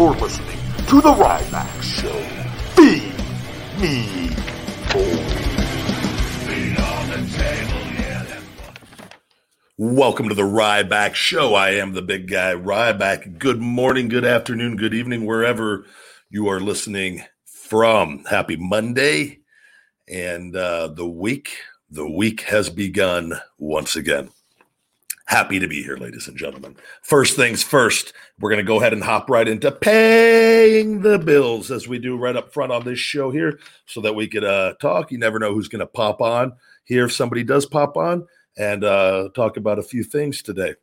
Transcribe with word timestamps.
You're 0.00 0.12
listening 0.12 0.56
to 0.86 1.02
The 1.02 1.12
Ryback 1.12 1.82
Show. 1.82 2.18
Feed 2.74 3.12
me 3.78 4.30
Welcome 9.76 10.30
to 10.30 10.34
the 10.34 10.40
Ryback 10.40 11.14
Show. 11.14 11.54
I 11.54 11.72
am 11.72 11.92
the 11.92 12.00
big 12.00 12.30
guy, 12.30 12.54
Ryback. 12.54 13.38
Good 13.38 13.60
morning, 13.60 14.08
good 14.08 14.24
afternoon, 14.24 14.76
good 14.76 14.94
evening, 14.94 15.26
wherever 15.26 15.84
you 16.30 16.48
are 16.48 16.60
listening 16.60 17.24
from. 17.44 18.24
Happy 18.24 18.56
Monday. 18.56 19.40
And 20.08 20.56
uh, 20.56 20.88
the 20.88 21.06
week, 21.06 21.58
the 21.90 22.10
week 22.10 22.40
has 22.44 22.70
begun 22.70 23.34
once 23.58 23.96
again. 23.96 24.30
Happy 25.30 25.60
to 25.60 25.68
be 25.68 25.80
here, 25.80 25.96
ladies 25.96 26.26
and 26.26 26.36
gentlemen. 26.36 26.74
First 27.02 27.36
things 27.36 27.62
first, 27.62 28.14
we're 28.40 28.50
going 28.50 28.64
to 28.64 28.66
go 28.66 28.80
ahead 28.80 28.92
and 28.92 29.04
hop 29.04 29.30
right 29.30 29.46
into 29.46 29.70
paying 29.70 31.02
the 31.02 31.20
bills 31.20 31.70
as 31.70 31.86
we 31.86 32.00
do 32.00 32.16
right 32.16 32.34
up 32.34 32.52
front 32.52 32.72
on 32.72 32.84
this 32.84 32.98
show 32.98 33.30
here 33.30 33.60
so 33.86 34.00
that 34.00 34.16
we 34.16 34.26
could 34.26 34.42
uh, 34.42 34.74
talk. 34.80 35.12
You 35.12 35.18
never 35.18 35.38
know 35.38 35.54
who's 35.54 35.68
going 35.68 35.78
to 35.80 35.86
pop 35.86 36.20
on 36.20 36.54
here 36.82 37.04
if 37.04 37.12
somebody 37.12 37.44
does 37.44 37.64
pop 37.64 37.96
on 37.96 38.26
and 38.58 38.82
uh, 38.82 39.28
talk 39.32 39.56
about 39.56 39.78
a 39.78 39.84
few 39.84 40.02
things 40.02 40.42
today. 40.42 40.74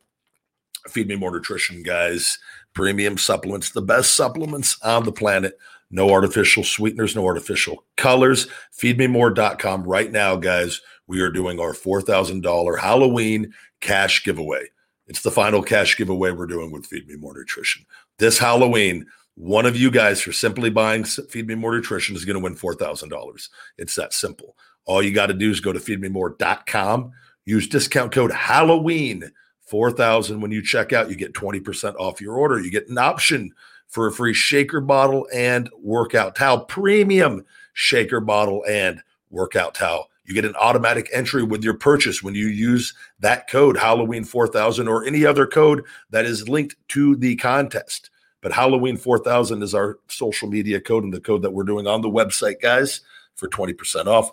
Feed 0.88 1.08
Me 1.08 1.16
More 1.16 1.30
Nutrition, 1.30 1.82
guys. 1.82 2.38
Premium 2.72 3.18
supplements, 3.18 3.68
the 3.68 3.82
best 3.82 4.16
supplements 4.16 4.80
on 4.80 5.04
the 5.04 5.12
planet. 5.12 5.58
No 5.90 6.10
artificial 6.10 6.64
sweeteners, 6.64 7.14
no 7.14 7.26
artificial 7.26 7.84
colors. 7.98 8.46
FeedMeMore.com 8.80 9.84
right 9.84 10.10
now, 10.10 10.36
guys. 10.36 10.80
We 11.08 11.20
are 11.20 11.30
doing 11.30 11.58
our 11.58 11.72
$4,000 11.72 12.78
Halloween 12.78 13.52
cash 13.80 14.22
giveaway. 14.22 14.66
It's 15.08 15.22
the 15.22 15.30
final 15.30 15.62
cash 15.62 15.96
giveaway 15.96 16.30
we're 16.30 16.46
doing 16.46 16.70
with 16.70 16.86
Feed 16.86 17.08
Me 17.08 17.16
More 17.16 17.36
Nutrition. 17.36 17.84
This 18.18 18.38
Halloween, 18.38 19.06
one 19.34 19.66
of 19.66 19.76
you 19.76 19.90
guys 19.90 20.20
for 20.20 20.32
simply 20.32 20.70
buying 20.70 21.02
Feed 21.02 21.48
Me 21.48 21.56
More 21.56 21.74
Nutrition 21.74 22.14
is 22.14 22.24
going 22.24 22.36
to 22.36 22.42
win 22.42 22.54
$4,000. 22.54 23.48
It's 23.78 23.96
that 23.96 24.12
simple. 24.12 24.54
All 24.84 25.02
you 25.02 25.12
got 25.12 25.26
to 25.26 25.34
do 25.34 25.50
is 25.50 25.60
go 25.60 25.72
to 25.72 25.80
feedmemore.com 25.80 27.12
Use 27.48 27.66
discount 27.66 28.12
code 28.12 28.30
Halloween 28.30 29.30
4000 29.62 30.38
when 30.38 30.50
you 30.50 30.62
check 30.62 30.92
out. 30.92 31.08
You 31.08 31.16
get 31.16 31.32
20% 31.32 31.94
off 31.96 32.20
your 32.20 32.34
order. 32.34 32.60
You 32.60 32.70
get 32.70 32.90
an 32.90 32.98
option 32.98 33.52
for 33.86 34.06
a 34.06 34.12
free 34.12 34.34
shaker 34.34 34.82
bottle 34.82 35.26
and 35.32 35.70
workout 35.80 36.36
towel, 36.36 36.66
premium 36.66 37.46
shaker 37.72 38.20
bottle 38.20 38.66
and 38.68 39.00
workout 39.30 39.74
towel. 39.74 40.10
You 40.28 40.34
get 40.34 40.44
an 40.44 40.56
automatic 40.56 41.08
entry 41.10 41.42
with 41.42 41.64
your 41.64 41.72
purchase 41.72 42.22
when 42.22 42.34
you 42.34 42.48
use 42.48 42.92
that 43.20 43.48
code 43.48 43.78
Halloween 43.78 44.24
4000 44.24 44.86
or 44.86 45.06
any 45.06 45.24
other 45.24 45.46
code 45.46 45.82
that 46.10 46.26
is 46.26 46.50
linked 46.50 46.76
to 46.88 47.16
the 47.16 47.34
contest. 47.36 48.10
But 48.42 48.52
Halloween 48.52 48.98
4000 48.98 49.62
is 49.62 49.74
our 49.74 49.98
social 50.08 50.46
media 50.46 50.82
code 50.82 51.02
and 51.02 51.14
the 51.14 51.20
code 51.20 51.40
that 51.42 51.52
we're 51.52 51.64
doing 51.64 51.86
on 51.86 52.02
the 52.02 52.10
website, 52.10 52.60
guys, 52.60 53.00
for 53.36 53.48
20% 53.48 54.04
off. 54.04 54.32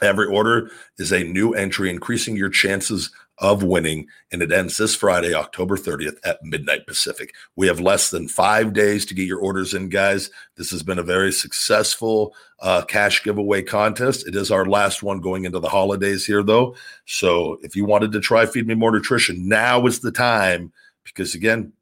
Every 0.00 0.26
order 0.26 0.70
is 0.96 1.12
a 1.12 1.22
new 1.22 1.52
entry, 1.52 1.90
increasing 1.90 2.34
your 2.34 2.48
chances 2.48 3.10
of 3.38 3.62
winning. 3.62 4.06
And 4.30 4.42
it 4.42 4.52
ends 4.52 4.76
this 4.76 4.94
Friday, 4.94 5.34
October 5.34 5.76
30th 5.76 6.16
at 6.24 6.42
midnight 6.42 6.86
Pacific. 6.86 7.34
We 7.56 7.66
have 7.66 7.80
less 7.80 8.10
than 8.10 8.28
five 8.28 8.72
days 8.72 9.04
to 9.06 9.14
get 9.14 9.26
your 9.26 9.40
orders 9.40 9.74
in, 9.74 9.88
guys. 9.88 10.30
This 10.56 10.70
has 10.70 10.82
been 10.82 10.98
a 10.98 11.02
very 11.02 11.32
successful 11.32 12.34
uh, 12.60 12.82
cash 12.82 13.24
giveaway 13.24 13.62
contest. 13.62 14.26
It 14.26 14.36
is 14.36 14.50
our 14.50 14.66
last 14.66 15.02
one 15.02 15.20
going 15.20 15.44
into 15.44 15.58
the 15.58 15.68
holidays 15.68 16.24
here, 16.24 16.42
though. 16.42 16.76
So 17.06 17.58
if 17.62 17.74
you 17.74 17.84
wanted 17.84 18.12
to 18.12 18.20
try 18.20 18.46
Feed 18.46 18.66
Me 18.66 18.74
More 18.74 18.92
Nutrition, 18.92 19.48
now 19.48 19.86
is 19.86 20.00
the 20.00 20.12
time 20.12 20.72
because, 21.04 21.34
again, 21.34 21.72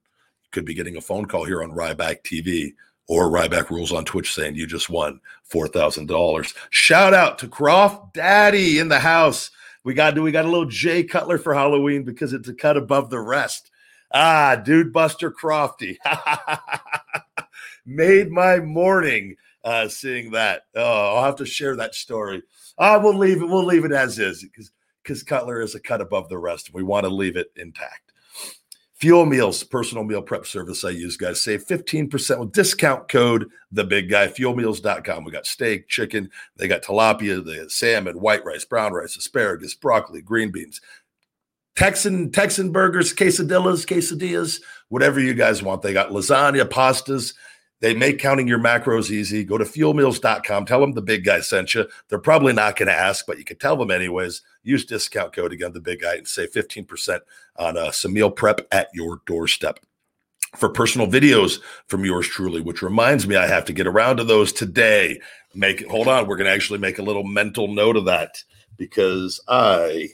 you 0.43 0.49
could 0.53 0.65
be 0.65 0.75
getting 0.75 0.97
a 0.97 1.03
phone 1.03 1.27
call 1.27 1.45
here 1.45 1.63
on 1.63 1.73
Ryback 1.73 2.23
TV 2.23 2.73
or 3.07 3.29
Ryback 3.29 3.71
Rules 3.71 3.93
on 3.93 4.05
Twitch 4.05 4.33
saying 4.33 4.55
you 4.55 4.69
just 4.69 4.89
won 4.89 5.21
$4,000. 5.53 6.55
Shout 6.71 7.13
out 7.13 7.39
to 7.41 7.49
Croft 7.49 8.15
Daddy 8.15 8.79
in 8.79 8.89
the 8.89 9.01
house. 9.01 9.51
We 9.85 9.95
got 9.95 10.19
we 10.19 10.33
got 10.33 10.45
a 10.45 10.49
little 10.49 10.67
Jay 10.67 11.05
Cutler 11.05 11.39
for 11.39 11.55
Halloween 11.55 12.03
because 12.05 12.33
it's 12.33 12.49
a 12.49 12.55
cut 12.55 12.77
above 12.77 13.11
the 13.11 13.21
rest. 13.21 13.71
Ah, 14.13 14.57
dude 14.57 14.93
Buster 14.93 15.31
Crofty. 15.31 15.97
Made 17.87 18.31
my 18.31 18.61
morning 18.61 19.37
uh 19.65 19.89
seeing 19.89 20.33
that. 20.33 20.63
Oh, 20.75 21.17
I'll 21.17 21.25
have 21.25 21.37
to 21.37 21.47
share 21.47 21.77
that 21.77 21.95
story. 21.95 22.43
I 22.79 22.95
uh, 22.95 23.01
will 23.01 23.17
leave 23.17 23.43
it, 23.43 23.47
we'll 23.47 23.65
leave 23.65 23.85
it 23.85 23.93
as 23.93 24.19
is 24.19 24.43
because 24.43 24.71
because 25.03 25.23
Cutler 25.23 25.61
is 25.61 25.75
a 25.75 25.81
cut 25.81 26.01
above 26.01 26.29
the 26.29 26.39
rest. 26.39 26.75
We 26.75 26.83
want 26.83 27.05
to 27.05 27.11
leave 27.11 27.37
it 27.37 27.53
intact. 27.57 28.10
Fuel 29.01 29.25
Meals, 29.25 29.65
personal 29.65 30.05
meal 30.05 30.21
prep 30.21 30.45
service 30.45 30.85
I 30.85 30.91
use, 30.91 31.17
guys. 31.17 31.43
Save 31.43 31.67
15% 31.67 32.39
with 32.39 32.53
discount 32.53 33.09
code 33.09 33.49
the 33.73 33.83
big 33.83 34.11
guy, 34.11 34.29
fuelmeals.com. 34.29 35.25
We 35.25 35.33
got 35.33 35.47
steak, 35.47 35.89
chicken, 35.89 36.31
they 36.57 36.69
got 36.69 36.83
tilapia, 36.83 37.43
they 37.43 37.57
got 37.57 37.71
salmon, 37.71 38.21
white 38.21 38.45
rice, 38.45 38.67
brown 38.67 38.93
rice, 38.93 39.17
asparagus, 39.17 39.75
broccoli, 39.75 40.21
green 40.21 40.51
beans, 40.51 40.83
Texan, 41.77 42.31
Texan 42.31 42.73
burgers, 42.73 43.15
quesadillas, 43.15 43.87
quesadillas, 43.87 44.61
whatever 44.91 45.19
you 45.19 45.33
guys 45.33 45.63
want. 45.63 45.81
They 45.81 45.95
got 45.95 46.11
lasagna, 46.11 46.65
pastas. 46.69 47.33
They 47.81 47.95
make 47.95 48.19
counting 48.19 48.47
your 48.47 48.59
macros 48.59 49.11
easy. 49.11 49.43
Go 49.43 49.57
to 49.57 49.65
fuelmeals.com. 49.65 50.67
Tell 50.67 50.81
them 50.81 50.93
the 50.93 51.03
big 51.03 51.25
guy 51.25 51.41
sent 51.41 51.75
you. 51.75 51.87
They're 52.09 52.19
probably 52.19 52.53
not 52.53 52.77
going 52.77 52.89
to 52.89 52.95
ask, 52.95 53.27
but 53.27 53.39
you 53.39 53.45
can 53.45 53.57
tell 53.57 53.77
them 53.77 53.91
anyways. 53.91 54.43
Use 54.63 54.85
discount 54.85 55.33
code 55.33 55.53
again, 55.53 55.73
the 55.73 55.81
big 55.81 56.01
guy, 56.03 56.17
and 56.17 56.29
save 56.29 56.53
15% 56.53 57.21
on 57.57 57.79
uh, 57.79 57.91
some 57.91 58.13
meal 58.13 58.31
prep 58.31 58.61
at 58.71 58.89
your 58.93 59.23
doorstep. 59.27 59.79
For 60.57 60.69
personal 60.69 61.07
videos 61.07 61.61
from 61.87 62.05
yours 62.05 62.27
truly, 62.27 62.61
which 62.61 62.83
reminds 62.83 63.27
me, 63.27 63.37
I 63.37 63.47
have 63.47 63.65
to 63.67 63.73
get 63.73 63.87
around 63.87 64.17
to 64.17 64.25
those 64.25 64.53
today. 64.53 65.21
Make 65.55 65.87
hold 65.87 66.09
on, 66.09 66.27
we're 66.27 66.37
going 66.37 66.47
to 66.47 66.53
actually 66.53 66.81
make 66.81 66.99
a 66.99 67.05
little 67.05 67.23
mental 67.23 67.69
note 67.69 67.97
of 67.97 68.05
that 68.07 68.43
because 68.77 69.41
I 69.47 70.09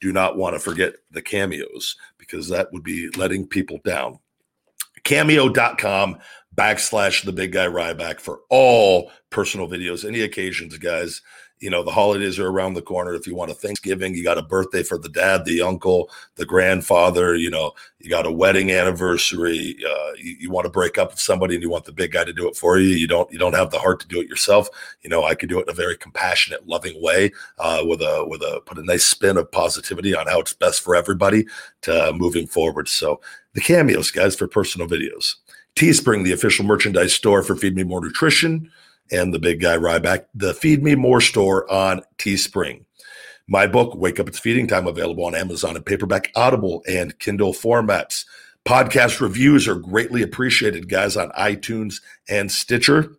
do 0.00 0.12
not 0.12 0.36
want 0.36 0.56
to 0.56 0.58
forget 0.58 0.94
the 1.12 1.22
cameos 1.22 1.96
because 2.18 2.48
that 2.48 2.72
would 2.72 2.82
be 2.82 3.10
letting 3.10 3.46
people 3.46 3.78
down. 3.84 4.18
Cameo.com 5.04 6.18
backslash 6.60 7.24
the 7.24 7.32
big 7.32 7.52
guy 7.52 7.66
Ryback 7.66 8.20
for 8.20 8.40
all 8.50 9.10
personal 9.30 9.66
videos, 9.66 10.06
any 10.06 10.20
occasions, 10.20 10.76
guys. 10.76 11.22
You 11.58 11.70
know, 11.70 11.82
the 11.82 11.90
holidays 11.90 12.38
are 12.38 12.48
around 12.48 12.72
the 12.74 12.82
corner. 12.82 13.14
If 13.14 13.26
you 13.26 13.34
want 13.34 13.50
a 13.50 13.54
Thanksgiving, 13.54 14.14
you 14.14 14.22
got 14.22 14.38
a 14.38 14.42
birthday 14.42 14.82
for 14.82 14.98
the 14.98 15.10
dad, 15.10 15.44
the 15.44 15.62
uncle, 15.62 16.10
the 16.36 16.46
grandfather, 16.46 17.34
you 17.34 17.50
know, 17.50 17.72
you 17.98 18.08
got 18.08 18.26
a 18.26 18.32
wedding 18.32 18.70
anniversary, 18.70 19.76
uh, 19.86 20.12
you, 20.18 20.36
you 20.40 20.50
want 20.50 20.64
to 20.64 20.70
break 20.70 20.96
up 20.96 21.10
with 21.10 21.20
somebody 21.20 21.54
and 21.54 21.62
you 21.62 21.70
want 21.70 21.84
the 21.84 21.92
big 21.92 22.12
guy 22.12 22.24
to 22.24 22.32
do 22.32 22.48
it 22.48 22.56
for 22.56 22.78
you. 22.78 22.88
You 22.88 23.06
don't, 23.06 23.30
you 23.30 23.38
don't 23.38 23.54
have 23.54 23.70
the 23.70 23.78
heart 23.78 24.00
to 24.00 24.08
do 24.08 24.20
it 24.20 24.28
yourself. 24.28 24.68
You 25.02 25.10
know, 25.10 25.24
I 25.24 25.34
could 25.34 25.50
do 25.50 25.58
it 25.60 25.64
in 25.64 25.70
a 25.70 25.74
very 25.74 25.96
compassionate, 25.96 26.66
loving 26.66 27.00
way, 27.02 27.30
uh, 27.58 27.82
with 27.84 28.00
a, 28.00 28.24
with 28.26 28.42
a, 28.42 28.62
put 28.64 28.78
a 28.78 28.84
nice 28.84 29.04
spin 29.04 29.36
of 29.36 29.50
positivity 29.50 30.14
on 30.14 30.26
how 30.26 30.40
it's 30.40 30.54
best 30.54 30.82
for 30.82 30.94
everybody 30.94 31.46
to 31.82 32.08
uh, 32.08 32.12
moving 32.12 32.46
forward. 32.46 32.88
So 32.88 33.20
the 33.52 33.60
cameos, 33.60 34.10
guys, 34.10 34.34
for 34.34 34.46
personal 34.46 34.88
videos. 34.88 35.36
Teespring, 35.76 36.24
the 36.24 36.32
official 36.32 36.64
merchandise 36.64 37.12
store 37.12 37.42
for 37.42 37.56
Feed 37.56 37.74
Me 37.74 37.82
More 37.82 38.00
Nutrition, 38.00 38.70
and 39.10 39.32
the 39.32 39.38
big 39.38 39.60
guy 39.60 39.76
Ryback, 39.76 40.26
the 40.34 40.54
Feed 40.54 40.82
Me 40.82 40.94
More 40.94 41.20
store 41.20 41.70
on 41.70 42.02
Teespring. 42.18 42.84
My 43.48 43.66
book, 43.66 43.96
Wake 43.96 44.20
Up 44.20 44.28
It's 44.28 44.38
Feeding 44.38 44.68
Time, 44.68 44.86
available 44.86 45.24
on 45.24 45.34
Amazon 45.34 45.74
and 45.74 45.84
paperback, 45.84 46.30
Audible, 46.36 46.84
and 46.88 47.18
Kindle 47.18 47.52
formats. 47.52 48.24
Podcast 48.64 49.20
reviews 49.20 49.66
are 49.66 49.74
greatly 49.74 50.22
appreciated, 50.22 50.88
guys, 50.88 51.16
on 51.16 51.30
iTunes 51.30 51.96
and 52.28 52.52
Stitcher. 52.52 53.16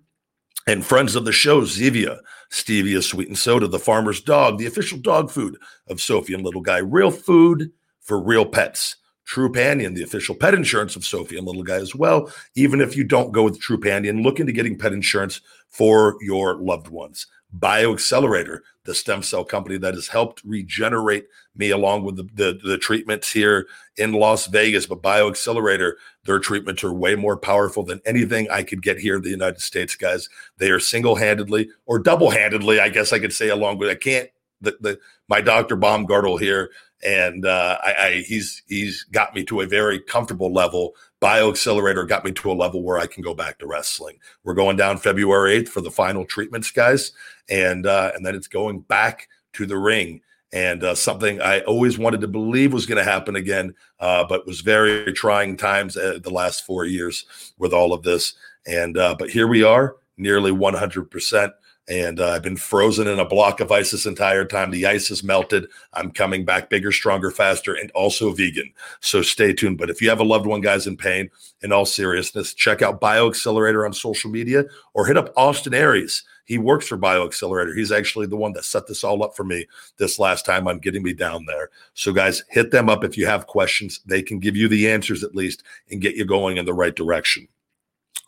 And 0.68 0.86
friends 0.86 1.16
of 1.16 1.26
the 1.26 1.34
show, 1.34 1.62
Zevia, 1.62 2.20
Stevia 2.52 3.04
Sweet 3.04 3.28
and 3.28 3.38
Soda, 3.38 3.68
The 3.68 3.80
Farmer's 3.80 4.22
Dog, 4.22 4.58
the 4.58 4.68
official 4.68 5.00
dog 5.00 5.32
food 5.32 5.58
of 5.88 6.00
Sophie 6.00 6.34
and 6.34 6.44
Little 6.44 6.62
Guy, 6.62 6.78
real 6.78 7.12
food 7.12 7.72
for 8.00 8.22
real 8.22 8.46
pets. 8.46 8.98
Trupanion, 9.32 9.96
the 9.96 10.04
official 10.04 10.36
pet 10.36 10.54
insurance 10.54 10.96
of 10.96 11.06
Sophie 11.06 11.38
and 11.38 11.48
Little 11.48 11.64
Guy 11.64 11.76
as 11.76 11.96
well. 11.96 12.32
Even 12.56 12.82
if 12.82 12.98
you 12.98 13.06
don't 13.06 13.32
go 13.32 13.44
with 13.44 13.62
Trupanion, 13.62 14.24
look 14.24 14.40
into 14.40 14.52
getting 14.52 14.78
pet 14.78 14.92
insurance 14.92 15.40
for 15.70 16.18
your 16.20 16.56
loved 16.56 16.90
ones. 16.90 17.28
BioAccelerator, 17.58 18.60
the 18.84 18.94
stem 18.94 19.24
cell 19.24 19.44
company 19.44 19.78
that 19.78 19.94
has 19.94 20.08
helped 20.08 20.42
regenerate 20.44 21.28
me 21.56 21.70
along 21.70 22.04
with 22.04 22.18
the, 22.18 22.28
the, 22.34 22.60
the, 22.64 22.78
treatments 22.78 23.32
here 23.32 23.68
in 23.98 24.14
Las 24.14 24.48
Vegas. 24.48 24.86
But 24.86 25.02
BioAccelerator, 25.02 25.94
their 26.26 26.40
treatments 26.40 26.84
are 26.84 26.94
way 26.94 27.16
more 27.16 27.38
powerful 27.38 27.84
than 27.84 28.02
anything 28.06 28.50
I 28.50 28.64
could 28.64 28.82
get 28.82 29.00
here 29.00 29.18
in 29.18 29.22
the 29.22 29.30
United 29.30 29.62
States, 29.62 29.96
guys. 29.96 30.30
They 30.58 30.72
are 30.72 30.80
single 30.80 31.16
handedly 31.16 31.70
or 31.86 32.00
double 32.00 32.32
handedly, 32.32 32.80
I 32.80 32.90
guess 32.90 33.12
I 33.14 33.20
could 33.20 33.34
say, 33.34 33.50
along 33.50 33.78
with 33.78 33.90
I 33.90 33.96
can't. 33.96 34.30
The, 34.64 34.78
the 34.80 35.00
my 35.28 35.42
Dr. 35.42 35.76
Baumgartel 35.76 36.40
here 36.40 36.70
and 37.04 37.46
uh, 37.46 37.78
I, 37.84 37.94
I, 38.00 38.12
he's 38.28 38.64
he's 38.68 39.04
got 39.12 39.34
me 39.36 39.44
to 39.46 39.62
a 39.62 39.66
very 39.68 40.00
comfortable 40.00 40.54
level. 40.54 40.96
BioAccelerator 41.22 42.08
got 42.08 42.26
me 42.26 42.32
to 42.32 42.52
a 42.52 42.54
level 42.54 42.84
where 42.84 42.98
I 42.98 43.08
can 43.08 43.24
go 43.24 43.34
back 43.34 43.60
to 43.60 43.68
wrestling. 43.68 44.18
We're 44.44 44.56
going 44.56 44.76
down 44.78 44.98
February 44.98 45.54
eighth 45.54 45.70
for 45.70 45.82
the 45.82 45.92
final 45.92 46.26
treatments, 46.26 46.72
guys, 46.72 47.12
and 47.50 47.86
uh, 47.86 48.12
and 48.16 48.26
then 48.26 48.36
it's 48.36 48.48
going 48.48 48.82
back 48.82 49.28
to 49.54 49.66
the 49.66 49.78
ring. 49.78 50.22
and 50.54 50.84
uh, 50.84 50.96
something 50.96 51.42
I 51.42 51.62
always 51.62 51.98
wanted 51.98 52.22
to 52.22 52.28
believe 52.28 52.74
was 52.74 52.86
going 52.86 52.98
to 53.04 53.10
happen 53.10 53.36
again, 53.36 53.74
uh, 54.00 54.26
but 54.28 54.46
was 54.46 54.62
very 54.62 55.14
trying 55.14 55.56
times 55.58 55.96
uh, 55.96 56.20
the 56.22 56.30
last 56.30 56.66
four 56.66 56.86
years 56.86 57.26
with 57.58 57.74
all 57.74 57.94
of 57.94 58.04
this. 58.04 58.34
And 58.68 58.98
uh, 58.98 59.16
but 59.18 59.30
here 59.30 59.48
we 59.48 59.64
are, 59.64 59.96
nearly 60.18 60.52
100 60.52 61.10
percent. 61.10 61.54
And 61.92 62.22
uh, 62.22 62.30
I've 62.30 62.42
been 62.42 62.56
frozen 62.56 63.06
in 63.06 63.20
a 63.20 63.26
block 63.26 63.60
of 63.60 63.70
ice 63.70 63.92
this 63.92 64.06
entire 64.06 64.46
time. 64.46 64.72
The 64.72 64.86
ice 64.86 65.10
has 65.10 65.26
melted. 65.26 65.68
I'm 65.92 66.10
coming 66.10 66.46
back 66.46 66.70
bigger, 66.70 66.90
stronger, 66.94 67.32
faster, 67.32 67.74
and 67.74 67.92
also 67.92 68.32
vegan. 68.32 68.72
So 69.02 69.22
stay 69.22 69.52
tuned. 69.52 69.78
But 69.78 69.90
if 69.90 70.02
you 70.02 70.08
have 70.08 70.22
a 70.22 70.24
loved 70.24 70.46
one, 70.46 70.62
guys, 70.62 70.88
in 70.88 70.96
pain, 70.96 71.30
in 71.62 71.74
all 71.74 71.86
seriousness, 71.86 72.54
check 72.54 72.82
out 72.82 73.02
BioAccelerator 73.02 73.86
on 73.86 73.92
social 73.92 74.32
media 74.32 74.64
or 74.94 75.06
hit 75.06 75.18
up 75.18 75.34
Austin 75.36 75.74
Aries. 75.74 76.24
He 76.46 76.58
works 76.58 76.88
for 76.88 76.98
BioAccelerator. 76.98 77.76
He's 77.76 77.92
actually 77.92 78.28
the 78.28 78.38
one 78.38 78.54
that 78.54 78.64
set 78.64 78.88
this 78.88 79.04
all 79.04 79.22
up 79.22 79.36
for 79.36 79.44
me 79.44 79.68
this 79.98 80.18
last 80.18 80.46
time 80.46 80.70
on 80.70 80.80
getting 80.80 81.04
me 81.04 81.12
down 81.12 81.44
there. 81.46 81.72
So, 81.94 82.14
guys, 82.14 82.42
hit 82.50 82.72
them 82.72 82.88
up 82.88 83.04
if 83.04 83.18
you 83.18 83.26
have 83.26 83.48
questions. 83.48 84.00
They 84.06 84.22
can 84.22 84.40
give 84.40 84.56
you 84.56 84.70
the 84.70 84.90
answers 84.90 85.26
at 85.26 85.36
least 85.36 85.64
and 85.90 86.00
get 86.00 86.16
you 86.16 86.24
going 86.24 86.56
in 86.56 86.64
the 86.64 86.74
right 86.74 86.96
direction. 86.96 87.50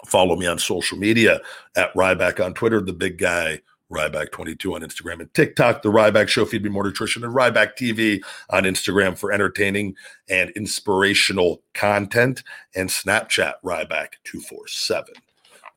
Follow 0.05 0.35
me 0.35 0.47
on 0.47 0.59
social 0.59 0.97
media 0.97 1.41
at 1.75 1.93
Ryback 1.93 2.43
on 2.43 2.53
Twitter, 2.53 2.81
the 2.81 2.93
big 2.93 3.17
guy. 3.17 3.61
Ryback22 3.91 4.73
on 4.73 4.81
Instagram 4.81 5.19
and 5.19 5.31
TikTok, 5.35 5.83
The 5.83 5.89
Ryback 5.89 6.27
Show, 6.27 6.45
Feed 6.45 6.63
Me 6.63 6.69
More 6.69 6.83
Nutrition, 6.83 7.23
and 7.23 7.33
Ryback 7.33 7.75
TV 7.77 8.21
on 8.49 8.63
Instagram 8.63 9.15
for 9.15 9.31
entertaining 9.31 9.95
and 10.27 10.49
inspirational 10.51 11.61
content, 11.75 12.43
and 12.75 12.89
Snapchat, 12.89 13.53
Ryback247. 13.63 15.03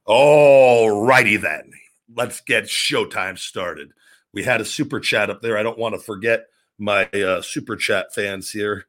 All 0.06 1.04
righty 1.04 1.36
then. 1.36 1.72
Let's 2.14 2.40
get 2.40 2.64
showtime 2.64 3.38
started. 3.38 3.90
We 4.32 4.44
had 4.44 4.60
a 4.60 4.64
super 4.64 5.00
chat 5.00 5.28
up 5.28 5.42
there. 5.42 5.58
I 5.58 5.62
don't 5.62 5.78
want 5.78 5.94
to 5.94 6.00
forget 6.00 6.46
my 6.78 7.04
uh, 7.06 7.42
super 7.42 7.76
chat 7.76 8.14
fans 8.14 8.50
here. 8.50 8.86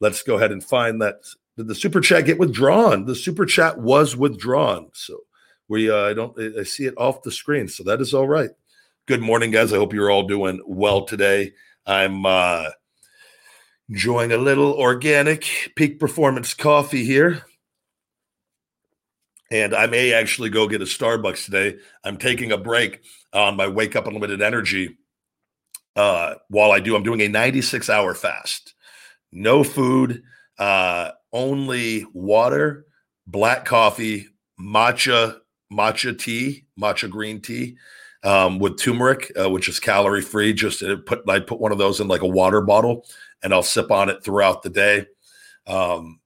Let's 0.00 0.22
go 0.22 0.36
ahead 0.36 0.52
and 0.52 0.64
find 0.64 1.00
that 1.02 1.16
did 1.56 1.68
the 1.68 1.74
super 1.74 2.00
chat 2.00 2.26
get 2.26 2.38
withdrawn? 2.38 3.06
The 3.06 3.14
super 3.14 3.46
chat 3.46 3.78
was 3.78 4.16
withdrawn. 4.16 4.90
So 4.92 5.20
we 5.68 5.90
uh, 5.90 6.10
I 6.10 6.14
don't 6.14 6.38
I 6.38 6.62
see 6.64 6.84
it 6.86 6.94
off 6.96 7.22
the 7.22 7.32
screen. 7.32 7.68
So 7.68 7.82
that 7.84 8.00
is 8.00 8.14
all 8.14 8.28
right. 8.28 8.50
Good 9.06 9.22
morning, 9.22 9.50
guys. 9.50 9.72
I 9.72 9.76
hope 9.76 9.92
you're 9.92 10.10
all 10.10 10.26
doing 10.26 10.60
well 10.66 11.04
today. 11.04 11.52
I'm 11.86 12.26
uh 12.26 12.70
enjoying 13.88 14.32
a 14.32 14.36
little 14.36 14.72
organic 14.74 15.72
peak 15.76 16.00
performance 16.00 16.54
coffee 16.54 17.04
here. 17.04 17.44
And 19.50 19.74
I 19.74 19.86
may 19.86 20.12
actually 20.12 20.50
go 20.50 20.66
get 20.66 20.82
a 20.82 20.86
Starbucks 20.86 21.44
today. 21.44 21.78
I'm 22.02 22.16
taking 22.16 22.50
a 22.50 22.58
break 22.58 23.02
on 23.32 23.56
my 23.56 23.68
Wake 23.68 23.94
Up 23.94 24.08
Unlimited 24.08 24.42
Energy. 24.42 24.98
Uh, 25.94 26.34
while 26.48 26.72
I 26.72 26.80
do, 26.80 26.96
I'm 26.96 27.04
doing 27.04 27.22
a 27.22 27.28
96 27.28 27.88
hour 27.88 28.12
fast. 28.12 28.74
No 29.32 29.62
food, 29.62 30.22
uh, 30.58 31.10
only 31.32 32.06
water, 32.12 32.86
black 33.26 33.64
coffee, 33.64 34.28
matcha, 34.60 35.38
matcha 35.72 36.18
tea, 36.18 36.66
matcha 36.80 37.10
green 37.10 37.40
tea 37.40 37.76
um, 38.22 38.58
with 38.58 38.78
turmeric, 38.78 39.32
uh, 39.38 39.48
which 39.48 39.68
is 39.68 39.80
calorie 39.80 40.22
free. 40.22 40.52
Just 40.52 40.82
uh, 40.82 40.96
put 41.06 41.28
I 41.28 41.40
put 41.40 41.60
one 41.60 41.72
of 41.72 41.78
those 41.78 42.00
in 42.00 42.08
like 42.08 42.22
a 42.22 42.26
water 42.26 42.60
bottle, 42.60 43.06
and 43.42 43.52
I'll 43.52 43.62
sip 43.62 43.90
on 43.90 44.08
it 44.08 44.22
throughout 44.24 44.62
the 44.62 44.70
day. 44.70 45.06
Um, 45.66 46.20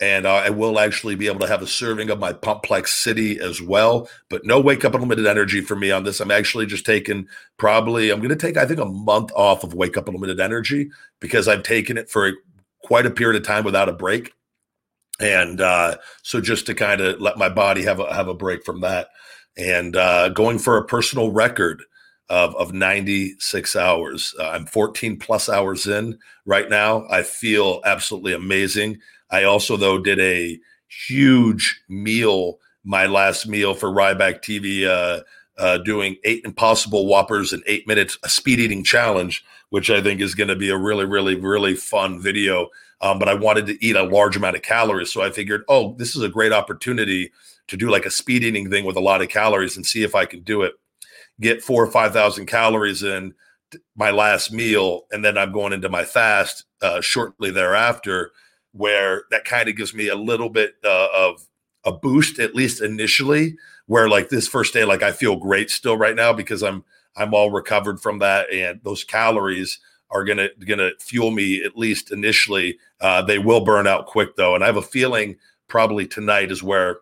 and 0.00 0.26
I 0.26 0.50
will 0.50 0.80
actually 0.80 1.14
be 1.14 1.28
able 1.28 1.38
to 1.40 1.46
have 1.46 1.62
a 1.62 1.66
serving 1.66 2.10
of 2.10 2.18
my 2.18 2.32
Pumplex 2.32 2.88
City 2.88 3.38
as 3.38 3.62
well. 3.62 4.08
But 4.28 4.44
no 4.44 4.60
wake 4.60 4.84
up 4.84 4.94
unlimited 4.94 5.26
energy 5.26 5.60
for 5.60 5.76
me 5.76 5.92
on 5.92 6.02
this. 6.02 6.18
I'm 6.18 6.32
actually 6.32 6.66
just 6.66 6.84
taking 6.84 7.28
probably 7.56 8.10
I'm 8.10 8.18
going 8.18 8.30
to 8.30 8.36
take 8.36 8.56
I 8.56 8.66
think 8.66 8.80
a 8.80 8.84
month 8.84 9.30
off 9.36 9.62
of 9.62 9.74
wake 9.74 9.96
up 9.96 10.08
unlimited 10.08 10.40
energy 10.40 10.90
because 11.20 11.46
I've 11.46 11.62
taken 11.62 11.96
it 11.96 12.10
for 12.10 12.32
quite 12.82 13.06
a 13.06 13.10
period 13.10 13.40
of 13.40 13.46
time 13.46 13.64
without 13.64 13.88
a 13.88 13.92
break 13.92 14.32
and 15.22 15.60
uh, 15.60 15.96
so 16.22 16.40
just 16.40 16.66
to 16.66 16.74
kind 16.74 17.00
of 17.00 17.20
let 17.20 17.38
my 17.38 17.48
body 17.48 17.82
have 17.82 18.00
a 18.00 18.12
have 18.12 18.28
a 18.28 18.34
break 18.34 18.64
from 18.64 18.80
that, 18.80 19.08
and 19.56 19.96
uh, 19.96 20.28
going 20.30 20.58
for 20.58 20.76
a 20.76 20.84
personal 20.84 21.30
record 21.30 21.82
of 22.28 22.54
of 22.56 22.72
96 22.72 23.76
hours. 23.76 24.34
Uh, 24.38 24.48
I'm 24.50 24.66
14 24.66 25.18
plus 25.18 25.48
hours 25.48 25.86
in 25.86 26.18
right 26.44 26.68
now. 26.68 27.06
I 27.08 27.22
feel 27.22 27.80
absolutely 27.84 28.32
amazing. 28.32 28.98
I 29.30 29.44
also 29.44 29.76
though 29.76 29.98
did 29.98 30.18
a 30.18 30.58
huge 31.06 31.82
meal, 31.88 32.58
my 32.84 33.06
last 33.06 33.46
meal 33.46 33.74
for 33.74 33.90
Ryback 33.90 34.42
TV, 34.42 34.86
uh, 35.58 35.78
doing 35.78 36.16
eight 36.24 36.44
impossible 36.44 37.06
whoppers 37.06 37.52
in 37.52 37.62
eight 37.66 37.86
minutes, 37.86 38.18
a 38.24 38.28
speed 38.28 38.60
eating 38.60 38.84
challenge, 38.84 39.44
which 39.70 39.90
I 39.90 40.02
think 40.02 40.20
is 40.20 40.34
going 40.34 40.48
to 40.48 40.56
be 40.56 40.70
a 40.70 40.76
really, 40.76 41.04
really, 41.04 41.34
really 41.34 41.74
fun 41.74 42.20
video 42.20 42.68
um, 43.02 43.18
but 43.18 43.28
I 43.28 43.34
wanted 43.34 43.66
to 43.66 43.84
eat 43.84 43.96
a 43.96 44.04
large 44.04 44.36
amount 44.36 44.56
of 44.56 44.62
calories. 44.62 45.12
So 45.12 45.22
I 45.22 45.30
figured, 45.30 45.64
oh, 45.68 45.94
this 45.98 46.14
is 46.14 46.22
a 46.22 46.28
great 46.28 46.52
opportunity 46.52 47.32
to 47.66 47.76
do 47.76 47.90
like 47.90 48.06
a 48.06 48.10
speed 48.10 48.44
eating 48.44 48.70
thing 48.70 48.84
with 48.84 48.96
a 48.96 49.00
lot 49.00 49.20
of 49.20 49.28
calories 49.28 49.76
and 49.76 49.84
see 49.84 50.04
if 50.04 50.14
I 50.14 50.24
can 50.24 50.40
do 50.40 50.62
it. 50.62 50.74
Get 51.40 51.62
four 51.62 51.84
or 51.84 51.90
5,000 51.90 52.46
calories 52.46 53.02
in 53.02 53.34
my 53.96 54.12
last 54.12 54.52
meal. 54.52 55.06
And 55.10 55.24
then 55.24 55.36
I'm 55.36 55.52
going 55.52 55.72
into 55.72 55.88
my 55.88 56.04
fast 56.04 56.64
uh, 56.80 57.00
shortly 57.00 57.50
thereafter, 57.50 58.30
where 58.70 59.24
that 59.30 59.44
kind 59.44 59.68
of 59.68 59.76
gives 59.76 59.92
me 59.92 60.08
a 60.08 60.14
little 60.14 60.48
bit 60.48 60.76
uh, 60.84 61.08
of 61.12 61.46
a 61.84 61.90
boost, 61.90 62.38
at 62.38 62.54
least 62.54 62.80
initially, 62.80 63.56
where 63.86 64.08
like 64.08 64.28
this 64.28 64.48
first 64.48 64.72
day, 64.72 64.84
like 64.84 65.02
I 65.02 65.12
feel 65.12 65.36
great 65.36 65.70
still 65.70 65.96
right 65.96 66.16
now 66.16 66.32
because 66.32 66.62
I'm, 66.62 66.84
I'm 67.16 67.34
all 67.34 67.50
recovered 67.50 68.00
from 68.00 68.18
that. 68.20 68.50
And 68.52 68.80
those 68.82 69.04
calories, 69.04 69.78
are 70.12 70.24
gonna 70.24 70.48
gonna 70.66 70.90
fuel 71.00 71.30
me 71.30 71.64
at 71.64 71.76
least 71.76 72.12
initially. 72.12 72.78
Uh, 73.00 73.22
they 73.22 73.38
will 73.38 73.64
burn 73.64 73.86
out 73.86 74.06
quick 74.06 74.36
though, 74.36 74.54
and 74.54 74.62
I 74.62 74.66
have 74.66 74.76
a 74.76 74.82
feeling 74.82 75.36
probably 75.68 76.06
tonight 76.06 76.52
is 76.52 76.62
where 76.62 76.98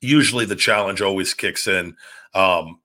usually 0.00 0.44
the 0.44 0.56
challenge 0.56 1.00
always 1.00 1.32
kicks 1.32 1.66
in. 1.66 1.96
Um, 2.34 2.80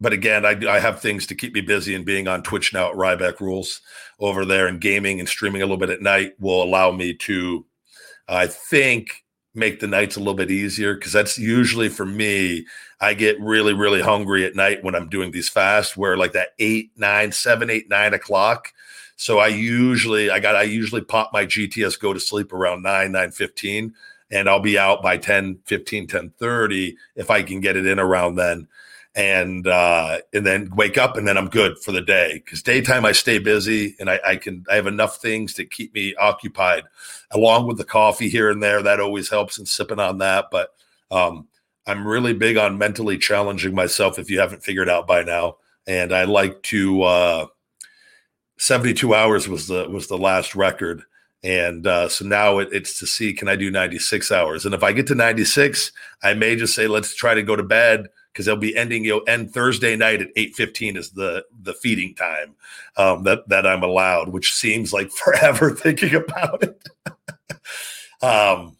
but 0.00 0.12
again, 0.12 0.44
I, 0.44 0.50
I, 0.68 0.78
have 0.80 1.00
things 1.00 1.26
to 1.28 1.34
keep 1.34 1.54
me 1.54 1.62
busy, 1.62 1.94
and 1.94 2.04
being 2.04 2.28
on 2.28 2.42
Twitch 2.42 2.74
now 2.74 2.90
at 2.90 2.96
Ryback 2.96 3.40
Rules 3.40 3.80
over 4.20 4.44
there 4.44 4.66
and 4.66 4.80
gaming 4.80 5.18
and 5.18 5.28
streaming 5.28 5.62
a 5.62 5.64
little 5.64 5.78
bit 5.78 5.90
at 5.90 6.02
night 6.02 6.34
will 6.38 6.62
allow 6.62 6.92
me 6.92 7.14
to, 7.14 7.64
I 8.28 8.46
think, 8.46 9.23
make 9.54 9.80
the 9.80 9.86
nights 9.86 10.16
a 10.16 10.18
little 10.18 10.34
bit 10.34 10.50
easier 10.50 10.94
because 10.94 11.12
that's 11.12 11.38
usually 11.38 11.88
for 11.88 12.04
me. 12.04 12.66
I 13.00 13.14
get 13.14 13.40
really, 13.40 13.72
really 13.72 14.00
hungry 14.00 14.44
at 14.44 14.56
night 14.56 14.82
when 14.82 14.94
I'm 14.94 15.08
doing 15.08 15.30
these 15.30 15.48
fasts, 15.48 15.96
where 15.96 16.16
like 16.16 16.32
that 16.32 16.50
eight, 16.58 16.90
nine, 16.96 17.32
seven, 17.32 17.70
eight, 17.70 17.88
nine 17.88 18.14
o'clock. 18.14 18.72
So 19.16 19.38
I 19.38 19.48
usually, 19.48 20.30
I 20.30 20.40
got, 20.40 20.56
I 20.56 20.62
usually 20.62 21.02
pop 21.02 21.30
my 21.32 21.46
GTS, 21.46 22.00
go 22.00 22.12
to 22.12 22.20
sleep 22.20 22.52
around 22.52 22.82
nine, 22.82 23.12
nine 23.12 23.30
fifteen, 23.30 23.94
and 24.30 24.48
I'll 24.48 24.60
be 24.60 24.78
out 24.78 25.02
by 25.02 25.16
10, 25.16 25.60
15, 25.64 26.06
10 26.06 26.32
30 26.38 26.96
if 27.14 27.30
I 27.30 27.42
can 27.42 27.60
get 27.60 27.76
it 27.76 27.86
in 27.86 28.00
around 28.00 28.34
then 28.36 28.66
and 29.14 29.66
uh, 29.66 30.18
and 30.32 30.44
then 30.44 30.70
wake 30.74 30.98
up 30.98 31.16
and 31.16 31.26
then 31.26 31.38
I'm 31.38 31.48
good 31.48 31.78
for 31.78 31.92
the 31.92 32.00
day. 32.00 32.42
Because 32.44 32.62
daytime 32.62 33.04
I 33.04 33.12
stay 33.12 33.38
busy 33.38 33.94
and 34.00 34.10
I, 34.10 34.20
I, 34.26 34.36
can 34.36 34.64
I 34.70 34.74
have 34.74 34.86
enough 34.86 35.22
things 35.22 35.54
to 35.54 35.64
keep 35.64 35.94
me 35.94 36.14
occupied, 36.16 36.84
along 37.30 37.66
with 37.66 37.78
the 37.78 37.84
coffee 37.84 38.28
here 38.28 38.50
and 38.50 38.62
there. 38.62 38.82
That 38.82 39.00
always 39.00 39.30
helps 39.30 39.58
and 39.58 39.68
sipping 39.68 40.00
on 40.00 40.18
that. 40.18 40.46
But 40.50 40.70
um, 41.10 41.46
I'm 41.86 42.06
really 42.06 42.34
big 42.34 42.56
on 42.56 42.78
mentally 42.78 43.18
challenging 43.18 43.74
myself. 43.74 44.18
If 44.18 44.30
you 44.30 44.40
haven't 44.40 44.64
figured 44.64 44.88
out 44.88 45.06
by 45.06 45.22
now, 45.22 45.56
and 45.86 46.12
I 46.12 46.24
like 46.24 46.62
to. 46.64 47.02
Uh, 47.02 47.46
72 48.56 49.12
hours 49.12 49.48
was 49.48 49.66
the 49.66 49.88
was 49.90 50.06
the 50.06 50.16
last 50.16 50.54
record 50.54 51.02
and 51.42 51.86
uh, 51.86 52.08
so 52.08 52.24
now 52.24 52.58
it, 52.58 52.68
it's 52.72 52.98
to 53.00 53.06
see 53.06 53.34
can 53.34 53.48
I 53.48 53.54
do 53.56 53.70
96 53.70 54.32
hours, 54.32 54.64
and 54.64 54.74
if 54.74 54.82
I 54.82 54.92
get 54.92 55.06
to 55.08 55.14
96, 55.14 55.92
I 56.22 56.32
may 56.32 56.56
just 56.56 56.74
say 56.74 56.86
let's 56.86 57.14
try 57.14 57.34
to 57.34 57.42
go 57.42 57.54
to 57.54 57.62
bed 57.62 58.06
because 58.34 58.46
they'll 58.46 58.56
be 58.56 58.76
ending 58.76 59.04
you 59.04 59.12
know 59.12 59.20
end 59.20 59.54
Thursday 59.54 59.94
night 59.94 60.20
at 60.20 60.28
eight 60.34 60.56
fifteen 60.56 60.96
is 60.96 61.10
the 61.12 61.44
the 61.62 61.72
feeding 61.72 62.14
time 62.14 62.56
um, 62.96 63.22
that 63.22 63.48
that 63.48 63.66
I'm 63.66 63.84
allowed, 63.84 64.28
which 64.28 64.52
seems 64.52 64.92
like 64.92 65.10
forever 65.24 65.70
thinking 65.70 66.14
about 66.14 66.64
it. 66.64 66.88
um, 68.22 68.76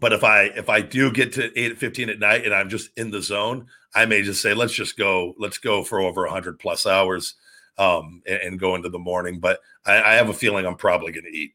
but 0.00 0.12
if 0.12 0.24
I 0.24 0.44
if 0.44 0.68
I 0.68 0.80
do 0.80 1.12
get 1.12 1.32
to 1.34 1.56
eight 1.58 1.78
fifteen 1.78 2.10
at 2.10 2.18
night 2.18 2.44
and 2.44 2.54
I'm 2.54 2.68
just 2.68 2.90
in 2.98 3.10
the 3.10 3.22
zone, 3.22 3.68
I 3.94 4.06
may 4.06 4.22
just 4.22 4.42
say 4.42 4.52
let's 4.52 4.74
just 4.74 4.98
go 4.98 5.34
let's 5.38 5.58
go 5.58 5.84
for 5.84 6.00
over 6.00 6.26
hundred 6.26 6.58
plus 6.58 6.84
hours 6.84 7.34
um, 7.78 8.22
and, 8.26 8.38
and, 8.38 8.60
go 8.60 8.74
into 8.74 8.88
the 8.88 8.98
morning. 8.98 9.40
But 9.40 9.60
I, 9.84 10.00
I 10.02 10.14
have 10.14 10.28
a 10.28 10.34
feeling 10.34 10.66
I'm 10.66 10.76
probably 10.76 11.12
going 11.12 11.24
to 11.24 11.36
eat 11.36 11.54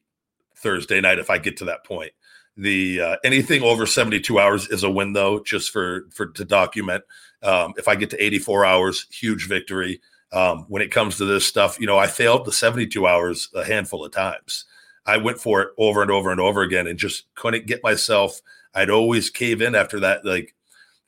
Thursday 0.56 1.00
night 1.00 1.18
if 1.18 1.30
I 1.30 1.38
get 1.38 1.56
to 1.58 1.64
that 1.66 1.84
point. 1.84 2.12
The 2.60 3.00
uh, 3.00 3.16
anything 3.24 3.62
over 3.62 3.86
72 3.86 4.38
hours 4.38 4.68
is 4.68 4.84
a 4.84 4.90
win, 4.90 5.14
though, 5.14 5.40
just 5.40 5.70
for 5.70 6.06
for 6.12 6.26
to 6.26 6.44
document. 6.44 7.04
Um, 7.42 7.72
if 7.78 7.88
I 7.88 7.94
get 7.96 8.10
to 8.10 8.22
84 8.22 8.66
hours, 8.66 9.06
huge 9.10 9.48
victory. 9.48 10.00
Um, 10.32 10.66
when 10.68 10.82
it 10.82 10.92
comes 10.92 11.16
to 11.16 11.24
this 11.24 11.46
stuff, 11.46 11.80
you 11.80 11.86
know, 11.86 11.98
I 11.98 12.06
failed 12.06 12.44
the 12.44 12.52
72 12.52 13.04
hours 13.06 13.48
a 13.54 13.64
handful 13.64 14.04
of 14.04 14.12
times. 14.12 14.66
I 15.06 15.16
went 15.16 15.38
for 15.38 15.62
it 15.62 15.68
over 15.78 16.02
and 16.02 16.10
over 16.10 16.30
and 16.30 16.40
over 16.40 16.62
again 16.62 16.86
and 16.86 16.98
just 16.98 17.24
couldn't 17.34 17.66
get 17.66 17.82
myself. 17.82 18.40
I'd 18.74 18.90
always 18.90 19.30
cave 19.30 19.60
in 19.62 19.74
after 19.74 19.98
that, 20.00 20.24
like 20.24 20.54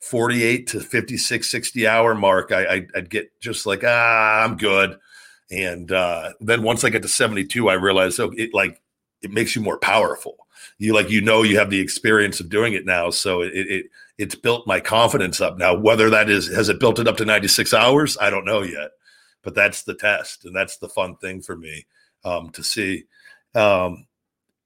48 0.01 0.67
to 0.69 0.81
56, 0.81 1.49
60 1.49 1.87
hour 1.87 2.15
mark. 2.15 2.51
I, 2.51 2.65
I 2.65 2.87
would 2.95 3.11
get 3.11 3.39
just 3.41 3.67
like, 3.67 3.85
ah, 3.85 4.43
I'm 4.43 4.57
good. 4.57 4.99
And 5.51 5.93
uh, 5.93 6.33
then 6.41 6.63
once 6.63 6.83
I 6.83 6.89
get 6.89 7.03
to 7.03 7.09
72, 7.09 7.69
I 7.69 7.75
realized, 7.75 8.17
so 8.17 8.33
it 8.37 8.55
like 8.55 8.81
it 9.21 9.31
makes 9.31 9.55
you 9.55 9.63
more 9.63 9.79
powerful. 9.79 10.42
You 10.79 10.95
like 10.95 11.11
you 11.11 11.21
know 11.21 11.43
you 11.43 11.59
have 11.59 11.71
the 11.71 11.81
experience 11.81 12.41
of 12.41 12.49
doing 12.49 12.75
it 12.75 12.87
now, 12.87 13.11
so 13.11 13.43
it 13.43 13.53
it 13.55 13.87
it's 14.19 14.35
built 14.35 14.67
my 14.67 14.81
confidence 14.81 15.41
up. 15.41 15.59
Now, 15.59 15.75
whether 15.75 16.11
that 16.11 16.29
is 16.29 16.49
has 16.55 16.69
it 16.69 16.81
built 16.81 16.99
it 16.99 17.09
up 17.09 17.17
to 17.19 17.25
96 17.25 17.73
hours, 17.75 18.17
I 18.21 18.31
don't 18.31 18.45
know 18.45 18.63
yet, 18.63 18.91
but 19.43 19.55
that's 19.55 19.83
the 19.83 19.95
test, 19.95 20.45
and 20.45 20.55
that's 20.55 20.79
the 20.79 20.89
fun 20.89 21.17
thing 21.17 21.43
for 21.43 21.57
me 21.57 21.87
um, 22.25 22.51
to 22.51 22.63
see. 22.63 23.05
Um, 23.55 24.07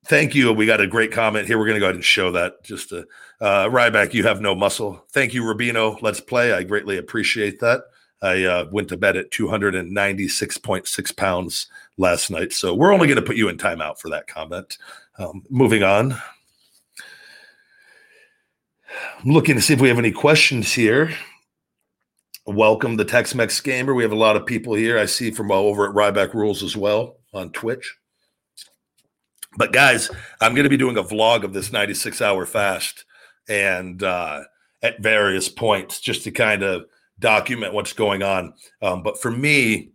thank 0.06 0.34
you. 0.34 0.52
We 0.52 0.66
got 0.66 0.80
a 0.80 0.86
great 0.86 1.12
comment 1.12 1.46
here. 1.46 1.58
We're 1.58 1.66
going 1.66 1.76
to 1.76 1.80
go 1.80 1.86
ahead 1.86 1.96
and 1.96 2.04
show 2.04 2.32
that. 2.32 2.62
Just 2.62 2.90
to, 2.90 3.06
uh, 3.40 3.66
Ryback, 3.66 4.14
you 4.14 4.22
have 4.24 4.40
no 4.40 4.54
muscle. 4.54 5.04
Thank 5.10 5.34
you, 5.34 5.42
Rubino. 5.42 6.00
Let's 6.02 6.20
play. 6.20 6.52
I 6.52 6.62
greatly 6.62 6.98
appreciate 6.98 7.60
that. 7.60 7.82
I 8.22 8.44
uh, 8.44 8.64
went 8.70 8.88
to 8.88 8.96
bed 8.96 9.16
at 9.16 9.30
296.6 9.30 11.16
pounds 11.16 11.66
last 11.98 12.30
night. 12.30 12.52
So 12.52 12.74
we're 12.74 12.92
only 12.92 13.06
going 13.06 13.20
to 13.20 13.26
put 13.26 13.36
you 13.36 13.48
in 13.48 13.58
timeout 13.58 13.98
for 13.98 14.08
that 14.10 14.26
comment. 14.26 14.78
Um, 15.18 15.42
moving 15.48 15.82
on. 15.82 16.12
I'm 18.92 19.32
looking 19.32 19.54
to 19.54 19.62
see 19.62 19.72
if 19.72 19.80
we 19.80 19.88
have 19.88 19.98
any 19.98 20.12
questions 20.12 20.74
here. 20.74 21.14
Welcome 22.44 22.96
the 22.96 23.04
Tex 23.04 23.34
Mex 23.34 23.58
Gamer. 23.60 23.94
We 23.94 24.02
have 24.02 24.12
a 24.12 24.16
lot 24.16 24.36
of 24.36 24.44
people 24.44 24.74
here. 24.74 24.98
I 24.98 25.06
see 25.06 25.30
from 25.30 25.50
over 25.50 25.88
at 25.88 25.94
Ryback 25.94 26.34
Rules 26.34 26.62
as 26.62 26.76
well 26.76 27.16
on 27.32 27.50
Twitch. 27.50 27.96
But 29.56 29.72
guys, 29.72 30.10
I'm 30.40 30.54
going 30.54 30.64
to 30.64 30.70
be 30.70 30.76
doing 30.76 30.98
a 30.98 31.02
vlog 31.02 31.44
of 31.44 31.54
this 31.54 31.72
96 31.72 32.20
hour 32.20 32.44
fast 32.44 33.06
and 33.48 34.02
uh, 34.02 34.42
at 34.82 35.02
various 35.02 35.48
points 35.48 35.98
just 35.98 36.24
to 36.24 36.30
kind 36.30 36.62
of 36.62 36.84
document 37.18 37.72
what's 37.72 37.94
going 37.94 38.22
on. 38.22 38.52
Um, 38.82 39.02
but 39.02 39.20
for 39.20 39.30
me, 39.30 39.92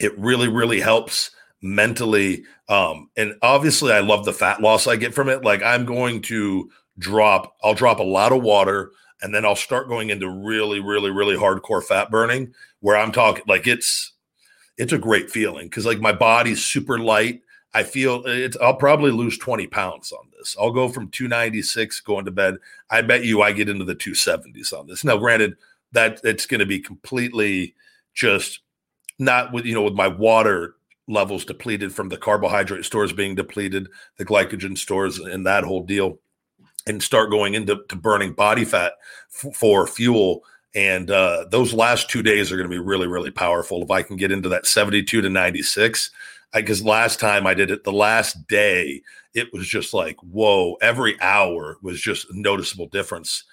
it 0.00 0.18
really, 0.18 0.48
really 0.48 0.80
helps 0.80 1.30
mentally. 1.62 2.44
Um, 2.68 3.10
and 3.16 3.34
obviously, 3.42 3.92
I 3.92 4.00
love 4.00 4.24
the 4.24 4.32
fat 4.32 4.60
loss 4.60 4.86
I 4.86 4.96
get 4.96 5.14
from 5.14 5.28
it. 5.28 5.44
Like, 5.44 5.62
I'm 5.62 5.84
going 5.84 6.22
to 6.22 6.70
drop, 6.98 7.56
I'll 7.62 7.74
drop 7.74 7.98
a 7.98 8.04
lot 8.04 8.32
of 8.32 8.42
water 8.42 8.92
and 9.22 9.34
then 9.34 9.44
I'll 9.44 9.56
start 9.56 9.88
going 9.88 10.10
into 10.10 10.28
really, 10.28 10.80
really, 10.80 11.10
really 11.10 11.36
hardcore 11.36 11.82
fat 11.82 12.10
burning 12.10 12.54
where 12.80 12.96
I'm 12.96 13.12
talking 13.12 13.44
like 13.46 13.66
it's, 13.66 14.12
it's 14.76 14.92
a 14.92 14.98
great 14.98 15.30
feeling 15.30 15.66
because 15.66 15.86
like 15.86 16.00
my 16.00 16.12
body's 16.12 16.64
super 16.64 16.98
light. 16.98 17.42
I 17.74 17.82
feel 17.82 18.22
it's, 18.26 18.56
I'll 18.58 18.76
probably 18.76 19.10
lose 19.10 19.36
20 19.38 19.66
pounds 19.66 20.12
on 20.12 20.28
this. 20.36 20.56
I'll 20.58 20.70
go 20.70 20.88
from 20.88 21.10
296 21.10 22.00
going 22.00 22.24
to 22.24 22.30
bed. 22.30 22.56
I 22.90 23.02
bet 23.02 23.24
you 23.24 23.42
I 23.42 23.52
get 23.52 23.68
into 23.68 23.84
the 23.84 23.96
270s 23.96 24.72
on 24.72 24.86
this. 24.86 25.04
Now, 25.04 25.18
granted, 25.18 25.56
that 25.92 26.20
it's 26.24 26.46
going 26.46 26.60
to 26.60 26.66
be 26.66 26.80
completely 26.80 27.74
just 28.14 28.60
not 29.18 29.52
with 29.52 29.64
you 29.64 29.74
know 29.74 29.82
with 29.82 29.94
my 29.94 30.08
water 30.08 30.74
levels 31.08 31.44
depleted 31.44 31.94
from 31.94 32.08
the 32.08 32.16
carbohydrate 32.16 32.84
stores 32.84 33.12
being 33.12 33.34
depleted, 33.34 33.88
the 34.16 34.24
glycogen 34.24 34.76
stores, 34.76 35.18
and 35.18 35.46
that 35.46 35.64
whole 35.64 35.82
deal, 35.82 36.18
and 36.86 37.02
start 37.02 37.30
going 37.30 37.54
into 37.54 37.82
to 37.88 37.96
burning 37.96 38.32
body 38.32 38.64
fat 38.64 38.94
f- 39.42 39.54
for 39.54 39.86
fuel. 39.86 40.42
And 40.74 41.10
uh, 41.10 41.46
those 41.50 41.72
last 41.72 42.10
two 42.10 42.22
days 42.22 42.52
are 42.52 42.56
going 42.56 42.68
to 42.68 42.74
be 42.74 42.82
really, 42.82 43.06
really 43.06 43.30
powerful. 43.30 43.82
If 43.82 43.90
I 43.90 44.02
can 44.02 44.16
get 44.16 44.32
into 44.32 44.48
that 44.50 44.66
72 44.66 45.20
to 45.20 45.28
96, 45.30 46.10
because 46.54 46.82
last 46.84 47.18
time 47.20 47.46
I 47.46 47.54
did 47.54 47.70
it, 47.70 47.84
the 47.84 47.92
last 47.92 48.46
day, 48.46 49.02
it 49.34 49.52
was 49.52 49.66
just 49.68 49.94
like, 49.94 50.16
whoa, 50.20 50.74
every 50.80 51.20
hour 51.20 51.76
was 51.82 52.00
just 52.00 52.26
noticeable 52.32 52.86
difference. 52.86 53.44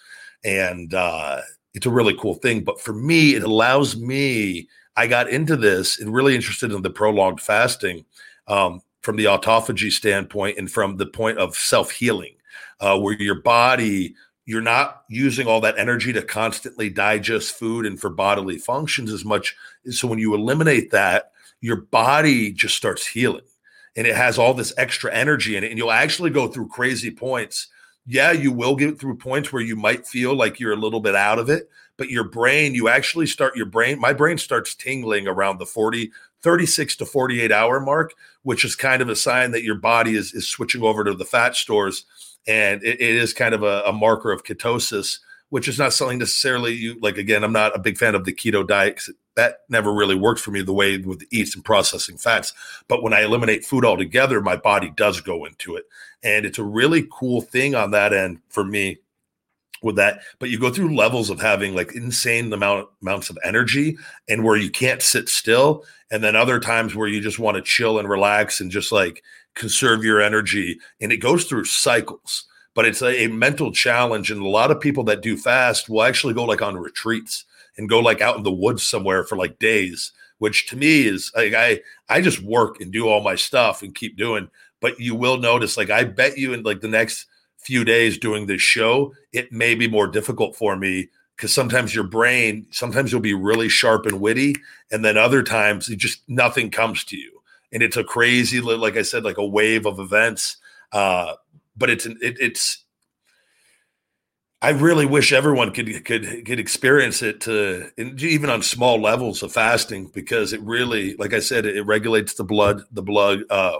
And 0.44 0.94
uh, 0.94 1.42
it's 1.74 1.86
a 1.86 1.92
really 1.92 2.16
cool 2.18 2.36
thing. 2.36 2.64
But 2.64 2.82
for 2.82 2.94
me, 2.94 3.36
it 3.36 3.44
allows 3.44 3.96
me, 3.98 4.68
I 4.96 5.08
got 5.08 5.30
into 5.30 5.56
this 5.56 6.00
and 6.00 6.14
really 6.14 6.36
interested 6.36 6.72
in 6.72 6.82
the 6.82 6.90
prolonged 6.90 7.42
fasting 7.42 8.06
um, 8.48 8.82
from 9.02 9.16
the 9.16 9.26
autophagy 9.26 9.92
standpoint 9.92 10.58
and 10.58 10.72
from 10.72 10.98
the 10.98 11.06
point 11.06 11.38
of 11.38 11.56
self 11.56 11.92
healing, 11.92 12.36
uh, 12.80 13.00
where 13.00 13.20
your 13.20 13.42
body, 13.42 14.16
you're 14.46 14.62
not 14.62 15.04
using 15.10 15.48
all 15.48 15.62
that 15.62 15.78
energy 15.78 16.14
to 16.14 16.22
constantly 16.22 16.90
digest 16.90 17.56
food 17.56 17.86
and 17.86 18.00
for 18.00 18.10
bodily 18.10 18.58
functions 18.58 19.12
as 19.12 19.26
much. 19.26 19.56
So 19.90 20.08
when 20.08 20.20
you 20.20 20.36
eliminate 20.36 20.92
that, 20.92 21.32
your 21.62 21.78
body 21.78 22.52
just 22.52 22.76
starts 22.76 23.08
healing 23.08 23.46
and 23.96 24.06
it 24.06 24.16
has 24.16 24.38
all 24.38 24.54
this 24.54 24.74
extra 24.78 25.14
energy 25.14 25.56
in 25.56 25.64
it. 25.64 25.70
And 25.70 25.78
you'll 25.78 25.92
actually 25.92 26.30
go 26.30 26.48
through 26.48 26.68
crazy 26.68 27.10
points 27.10 27.68
yeah, 28.06 28.32
you 28.32 28.52
will 28.52 28.76
get 28.76 29.00
through 29.00 29.18
points 29.18 29.54
where 29.54 29.62
you 29.62 29.76
might 29.76 30.06
feel 30.06 30.36
like 30.36 30.60
you're 30.60 30.74
a 30.74 30.78
little 30.78 31.00
bit 31.00 31.16
out 31.16 31.40
of 31.40 31.50
it, 31.50 31.70
but 32.04 32.12
your 32.12 32.26
brain, 32.26 32.76
you 32.76 32.90
actually 32.90 33.26
start 33.26 33.56
your 33.56 33.66
brain, 33.66 33.98
my 33.98 34.12
brain 34.12 34.38
starts 34.38 34.76
tingling 34.76 35.26
around 35.26 35.58
the 35.58 35.66
40, 35.66 36.12
36 36.42 36.98
to 36.98 37.06
48 37.06 37.50
hour 37.50 37.80
mark, 37.80 38.14
which 38.42 38.66
is 38.66 38.76
kind 38.76 39.02
of 39.02 39.08
a 39.08 39.16
sign 39.16 39.52
that 39.52 39.64
your 39.64 39.76
body 39.76 40.18
is, 40.18 40.34
is 40.34 40.46
switching 40.46 40.84
over 40.84 41.06
to 41.06 41.14
the 41.14 41.24
fat 41.24 41.56
stores. 41.56 42.04
And 42.46 42.84
it, 42.84 43.00
it 43.00 43.16
is 43.16 43.32
kind 43.32 43.56
of 43.56 43.64
a, 43.64 43.84
a 43.86 43.94
marker 43.94 44.34
of 44.34 44.44
ketosis 44.44 45.20
which 45.48 45.68
is 45.68 45.78
not 45.78 45.94
something 45.94 46.18
necessarily 46.18 46.74
you 46.74 47.00
like. 47.00 47.16
Again, 47.16 47.44
I'm 47.44 47.54
not 47.54 47.76
a 47.76 47.80
big 47.80 47.96
fan 47.96 48.16
of 48.16 48.26
the 48.26 48.34
keto 48.34 48.68
diet. 48.68 49.00
That 49.36 49.58
never 49.70 49.94
really 49.94 50.16
worked 50.16 50.42
for 50.42 50.50
me 50.50 50.64
the 50.64 50.74
way 50.74 50.98
with 50.98 51.20
the 51.20 51.28
eats 51.30 51.54
and 51.54 51.64
processing 51.64 52.18
fats. 52.18 52.54
But 52.88 53.04
when 53.04 53.14
I 53.14 53.22
eliminate 53.22 53.64
food 53.64 53.86
altogether, 53.86 54.42
my 54.42 54.56
body 54.56 54.90
does 54.90 55.22
go 55.22 55.46
into 55.46 55.76
it. 55.76 55.86
And 56.24 56.44
it's 56.44 56.58
a 56.58 56.64
really 56.64 57.08
cool 57.12 57.40
thing 57.40 57.76
on 57.76 57.92
that 57.92 58.14
end 58.14 58.40
for 58.50 58.64
me 58.64 58.98
with 59.84 59.96
that 59.96 60.22
but 60.40 60.50
you 60.50 60.60
go 60.60 60.70
through 60.70 60.96
levels 60.96 61.30
of 61.30 61.42
having 61.42 61.76
like 61.76 61.94
insane 61.96 62.52
amount 62.52 62.88
amounts 63.02 63.30
of 63.30 63.38
energy 63.44 63.98
and 64.28 64.44
where 64.44 64.58
you 64.58 64.70
can't 64.70 65.02
sit 65.02 65.30
still 65.30 65.84
and 66.12 66.24
then 66.24 66.36
other 66.36 66.60
times 66.60 66.96
where 66.96 67.08
you 67.08 67.20
just 67.20 67.40
want 67.40 67.56
to 67.56 67.62
chill 67.62 68.00
and 68.00 68.10
relax 68.10 68.60
and 68.60 68.72
just 68.72 68.92
like 68.92 69.24
conserve 69.56 70.04
your 70.04 70.22
energy 70.22 70.80
and 71.02 71.12
it 71.12 71.18
goes 71.18 71.46
through 71.46 71.66
cycles 71.66 72.46
but 72.74 72.86
it's 72.86 73.02
a, 73.02 73.26
a, 73.26 73.28
mental 73.28 73.72
challenge. 73.72 74.32
And 74.32 74.42
a 74.42 74.48
lot 74.48 74.72
of 74.72 74.80
people 74.80 75.04
that 75.06 75.22
do 75.22 75.38
fast 75.38 75.90
will 75.90 76.04
actually 76.04 76.34
go 76.34 76.44
like 76.44 76.62
on 76.62 76.78
retreats 76.78 77.46
and 77.78 77.90
go 77.90 78.00
like 78.00 78.22
out 78.22 78.38
in 78.38 78.44
the 78.44 78.52
woods 78.52 78.84
somewhere 78.84 79.24
for 79.24 79.38
like 79.38 79.60
days, 79.60 80.12
which 80.40 80.68
to 80.68 80.76
me 80.76 81.08
is 81.08 81.32
like 81.36 81.54
I 81.54 81.82
I 82.10 82.22
just 82.22 82.42
work 82.42 82.82
and 82.82 82.92
do 82.92 83.08
all 83.08 83.22
my 83.22 83.36
stuff 83.36 83.82
and 83.82 83.96
keep 83.96 84.18
doing. 84.18 84.50
But 84.82 85.00
you 85.00 85.16
will 85.16 85.38
notice, 85.38 85.78
like 85.78 85.90
I 85.90 86.04
bet 86.04 86.38
you 86.38 86.54
in 86.54 86.64
like 86.64 86.82
the 86.82 86.88
next 86.88 87.28
few 87.66 87.84
days 87.84 88.18
doing 88.18 88.46
this 88.46 88.62
show, 88.62 89.14
it 89.32 89.52
may 89.52 89.76
be 89.76 89.88
more 89.88 90.08
difficult 90.08 90.56
for 90.56 90.76
me 90.76 91.10
because 91.36 91.54
sometimes 91.54 91.96
your 91.96 92.04
brain, 92.04 92.68
sometimes 92.72 93.12
you'll 93.12 93.22
be 93.22 93.34
really 93.34 93.70
sharp 93.70 94.06
and 94.06 94.22
witty, 94.22 94.56
and 94.92 95.04
then 95.04 95.18
other 95.18 95.44
times 95.44 95.90
it 95.90 95.98
just 95.98 96.22
nothing 96.28 96.70
comes 96.70 97.04
to 97.06 97.18
you. 97.18 97.42
And 97.72 97.82
it's 97.82 97.98
a 97.98 98.04
crazy, 98.04 98.62
like 98.62 98.98
I 98.98 99.02
said, 99.02 99.24
like 99.24 99.38
a 99.38 99.46
wave 99.46 99.86
of 99.86 100.00
events. 100.00 100.58
Uh, 100.92 101.34
but 101.76 101.90
it's 101.90 102.06
it, 102.06 102.18
it's 102.22 102.84
I 104.64 104.70
really 104.70 105.06
wish 105.06 105.34
everyone 105.34 105.74
could 105.74 106.06
could 106.06 106.46
could 106.46 106.60
experience 106.60 107.22
it 107.22 107.42
to 107.42 107.92
even 107.98 108.50
on 108.50 108.62
small 108.62 109.02
levels 109.02 109.44
of 109.44 109.52
fasting 109.52 110.10
because 110.14 110.54
it 110.54 110.62
really, 110.62 111.18
like 111.18 111.34
I 111.34 111.40
said, 111.40 111.66
it, 111.66 111.82
regulates 111.82 112.36
the 112.36 112.46
blood, 112.46 112.84
the 112.90 113.02
blood, 113.02 113.40
uh, 113.50 113.80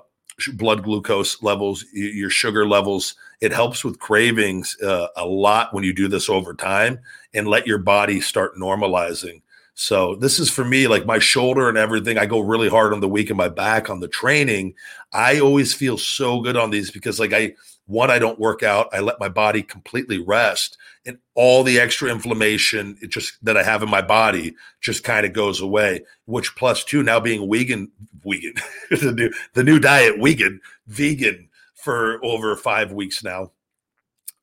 blood 0.56 0.84
glucose 0.84 1.42
levels, 1.42 1.86
your 1.94 2.30
sugar 2.30 2.68
levels. 2.68 3.16
It 3.44 3.52
helps 3.52 3.84
with 3.84 4.00
cravings 4.00 4.78
uh, 4.82 5.08
a 5.18 5.26
lot 5.26 5.74
when 5.74 5.84
you 5.84 5.92
do 5.92 6.08
this 6.08 6.30
over 6.30 6.54
time 6.54 7.00
and 7.34 7.46
let 7.46 7.68
your 7.68 7.78
body 7.78 8.22
start 8.22 8.56
normalizing. 8.56 9.42
So 9.74 10.16
this 10.16 10.40
is 10.40 10.50
for 10.50 10.64
me, 10.64 10.88
like 10.88 11.06
my 11.06 11.20
shoulder 11.20 11.68
and 11.68 11.78
everything. 11.78 12.18
I 12.18 12.26
go 12.26 12.40
really 12.40 12.70
hard 12.70 12.94
on 12.94 13.02
the 13.02 13.10
week 13.10 13.30
and 13.30 13.36
my 13.36 13.50
back 13.50 13.90
on 13.90 14.00
the 14.00 14.08
training. 14.08 14.76
I 15.12 15.42
always 15.42 15.74
feel 15.74 15.98
so 15.98 16.40
good 16.40 16.56
on 16.56 16.72
these 16.72 16.90
because, 16.90 17.20
like 17.20 17.34
I 17.34 17.56
one, 17.86 18.10
I 18.10 18.18
don't 18.18 18.40
work 18.40 18.64
out. 18.64 18.88
I 18.94 19.02
let 19.02 19.20
my 19.20 19.28
body 19.28 19.62
completely 19.62 20.20
rest, 20.20 20.78
and 21.06 21.18
all 21.36 21.66
the 21.66 21.82
extra 21.82 22.10
inflammation 22.10 22.98
it 23.02 23.10
just 23.10 23.44
that 23.44 23.58
I 23.58 23.64
have 23.64 23.84
in 23.84 23.90
my 23.90 24.02
body 24.02 24.56
just 24.80 25.04
kind 25.04 25.26
of 25.26 25.34
goes 25.34 25.60
away. 25.60 26.06
Which 26.28 26.56
plus 26.56 26.86
two, 26.86 27.04
now 27.04 27.20
being 27.20 27.52
vegan, 27.52 27.92
vegan, 28.24 28.54
the 28.90 29.12
new 29.12 29.34
the 29.54 29.66
new 29.66 29.80
diet, 29.80 30.16
vegan, 30.18 30.62
vegan 30.88 31.50
for 31.84 32.24
over 32.24 32.56
five 32.56 32.92
weeks 32.94 33.24
now. 33.24 33.52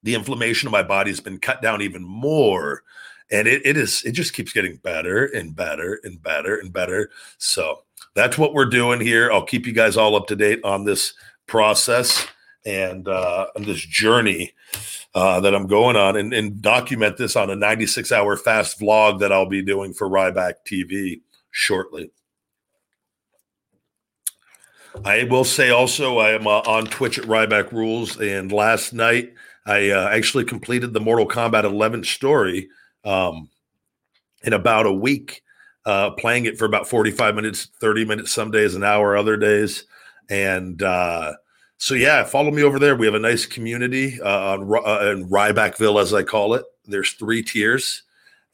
The 0.02 0.14
inflammation 0.14 0.66
of 0.66 0.72
my 0.72 0.82
body 0.82 1.10
has 1.10 1.20
been 1.20 1.38
cut 1.38 1.62
down 1.62 1.82
even 1.82 2.02
more, 2.02 2.82
and 3.30 3.48
it, 3.48 3.62
it 3.64 3.76
is 3.76 4.02
it 4.04 4.12
just 4.12 4.32
keeps 4.34 4.52
getting 4.52 4.76
better 4.76 5.26
and 5.26 5.54
better 5.54 6.00
and 6.04 6.22
better 6.22 6.56
and 6.56 6.72
better. 6.72 7.10
So 7.38 7.82
that's 8.14 8.38
what 8.38 8.54
we're 8.54 8.66
doing 8.66 9.00
here. 9.00 9.30
I'll 9.32 9.44
keep 9.44 9.66
you 9.66 9.72
guys 9.72 9.96
all 9.96 10.16
up 10.16 10.26
to 10.28 10.36
date 10.36 10.60
on 10.64 10.84
this 10.84 11.14
process 11.46 12.26
and 12.64 13.08
uh, 13.08 13.46
on 13.56 13.64
this 13.64 13.80
journey 13.80 14.52
uh, 15.14 15.40
that 15.40 15.54
I'm 15.54 15.66
going 15.66 15.96
on 15.96 16.16
and, 16.16 16.32
and, 16.32 16.60
document 16.60 17.16
this 17.16 17.34
on 17.34 17.50
a 17.50 17.56
96 17.56 18.12
hour 18.12 18.36
fast 18.36 18.78
vlog 18.78 19.20
that 19.20 19.32
I'll 19.32 19.48
be 19.48 19.62
doing 19.62 19.92
for 19.94 20.08
Ryback 20.08 20.54
TV 20.70 21.22
shortly. 21.50 22.10
I 25.04 25.24
will 25.24 25.44
say 25.44 25.70
also, 25.70 26.18
I 26.18 26.30
am 26.32 26.46
uh, 26.46 26.60
on 26.60 26.86
Twitch 26.86 27.18
at 27.18 27.24
Ryback 27.24 27.72
Rules, 27.72 28.20
and 28.20 28.52
last 28.52 28.92
night 28.92 29.32
I 29.66 29.90
uh, 29.90 30.08
actually 30.08 30.44
completed 30.44 30.92
the 30.92 31.00
Mortal 31.00 31.26
Kombat 31.26 31.64
11 31.64 32.04
story 32.04 32.68
um, 33.04 33.48
in 34.42 34.52
about 34.52 34.86
a 34.86 34.92
week. 34.92 35.42
uh, 35.86 36.10
playing 36.10 36.44
it 36.44 36.58
for 36.58 36.64
about 36.66 36.88
45 36.88 37.34
minutes, 37.34 37.68
30 37.80 38.04
minutes, 38.04 38.32
some 38.32 38.50
days, 38.50 38.74
an 38.74 38.84
hour, 38.84 39.16
other 39.16 39.36
days. 39.36 39.84
And 40.28 40.82
uh, 40.82 41.32
so, 41.78 41.94
yeah, 41.94 42.24
follow 42.24 42.50
me 42.50 42.62
over 42.62 42.78
there. 42.78 42.94
We 42.96 43.06
have 43.06 43.14
a 43.14 43.20
nice 43.20 43.46
community 43.46 44.20
uh, 44.20 44.52
on, 44.52 44.62
uh, 44.62 45.10
in 45.10 45.28
Rybackville, 45.28 46.00
as 46.00 46.12
I 46.12 46.22
call 46.22 46.54
it. 46.54 46.64
There's 46.84 47.12
three 47.12 47.42
tiers. 47.42 48.02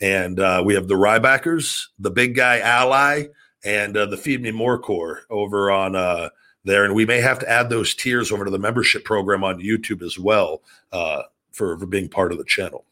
And 0.00 0.36
we 0.64 0.74
have 0.74 0.88
the 0.88 0.94
Rybackers, 0.94 1.86
the 1.98 2.10
Big 2.10 2.36
Guy 2.36 2.60
Ally, 2.60 3.24
and 3.66 3.96
uh, 3.96 4.06
the 4.06 4.16
Feed 4.16 4.40
Me 4.40 4.52
More 4.52 4.78
Core 4.78 5.23
over 5.28 5.70
on 5.70 5.96
uh, 5.96 6.30
there. 6.64 6.85
And 6.85 6.94
we 6.94 7.04
may 7.04 7.20
have 7.20 7.40
to 7.40 7.50
add 7.50 7.68
those 7.68 7.94
tiers 7.94 8.30
over 8.30 8.44
to 8.44 8.50
the 8.50 8.58
membership 8.58 9.04
program 9.04 9.42
on 9.42 9.61
YouTube 9.61 10.02
as 10.02 10.18
well 10.18 10.62
uh, 10.92 11.23
for, 11.50 11.76
for 11.76 11.87
being 11.87 12.08
part 12.08 12.30
of 12.30 12.38
the 12.38 12.44
channel. 12.44 12.85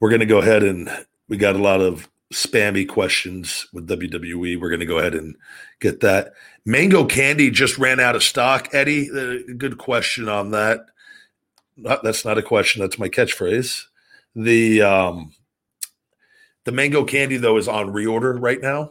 We're 0.00 0.10
going 0.10 0.20
to 0.20 0.26
go 0.26 0.38
ahead 0.38 0.64
and 0.64 0.90
we 1.28 1.36
got 1.36 1.54
a 1.54 1.62
lot 1.62 1.80
of 1.80 2.08
spammy 2.34 2.88
questions 2.88 3.68
with 3.72 3.88
WWE. 3.88 4.60
We're 4.60 4.68
going 4.68 4.80
to 4.80 4.86
go 4.86 4.98
ahead 4.98 5.14
and 5.14 5.36
get 5.78 6.00
that. 6.00 6.32
Mango 6.64 7.04
candy 7.04 7.50
just 7.50 7.78
ran 7.78 8.00
out 8.00 8.16
of 8.16 8.24
stock. 8.24 8.68
Eddie, 8.72 9.10
uh, 9.10 9.52
good 9.56 9.78
question 9.78 10.28
on 10.28 10.50
that. 10.50 10.86
Not, 11.76 12.02
that's 12.02 12.24
not 12.24 12.36
a 12.36 12.42
question. 12.42 12.80
That's 12.80 12.98
my 12.98 13.08
catchphrase. 13.08 13.84
The 14.34 14.82
um, 14.82 15.32
the 16.64 16.72
mango 16.72 17.04
candy 17.04 17.36
though 17.36 17.56
is 17.56 17.68
on 17.68 17.88
reorder 17.88 18.40
right 18.40 18.60
now. 18.60 18.90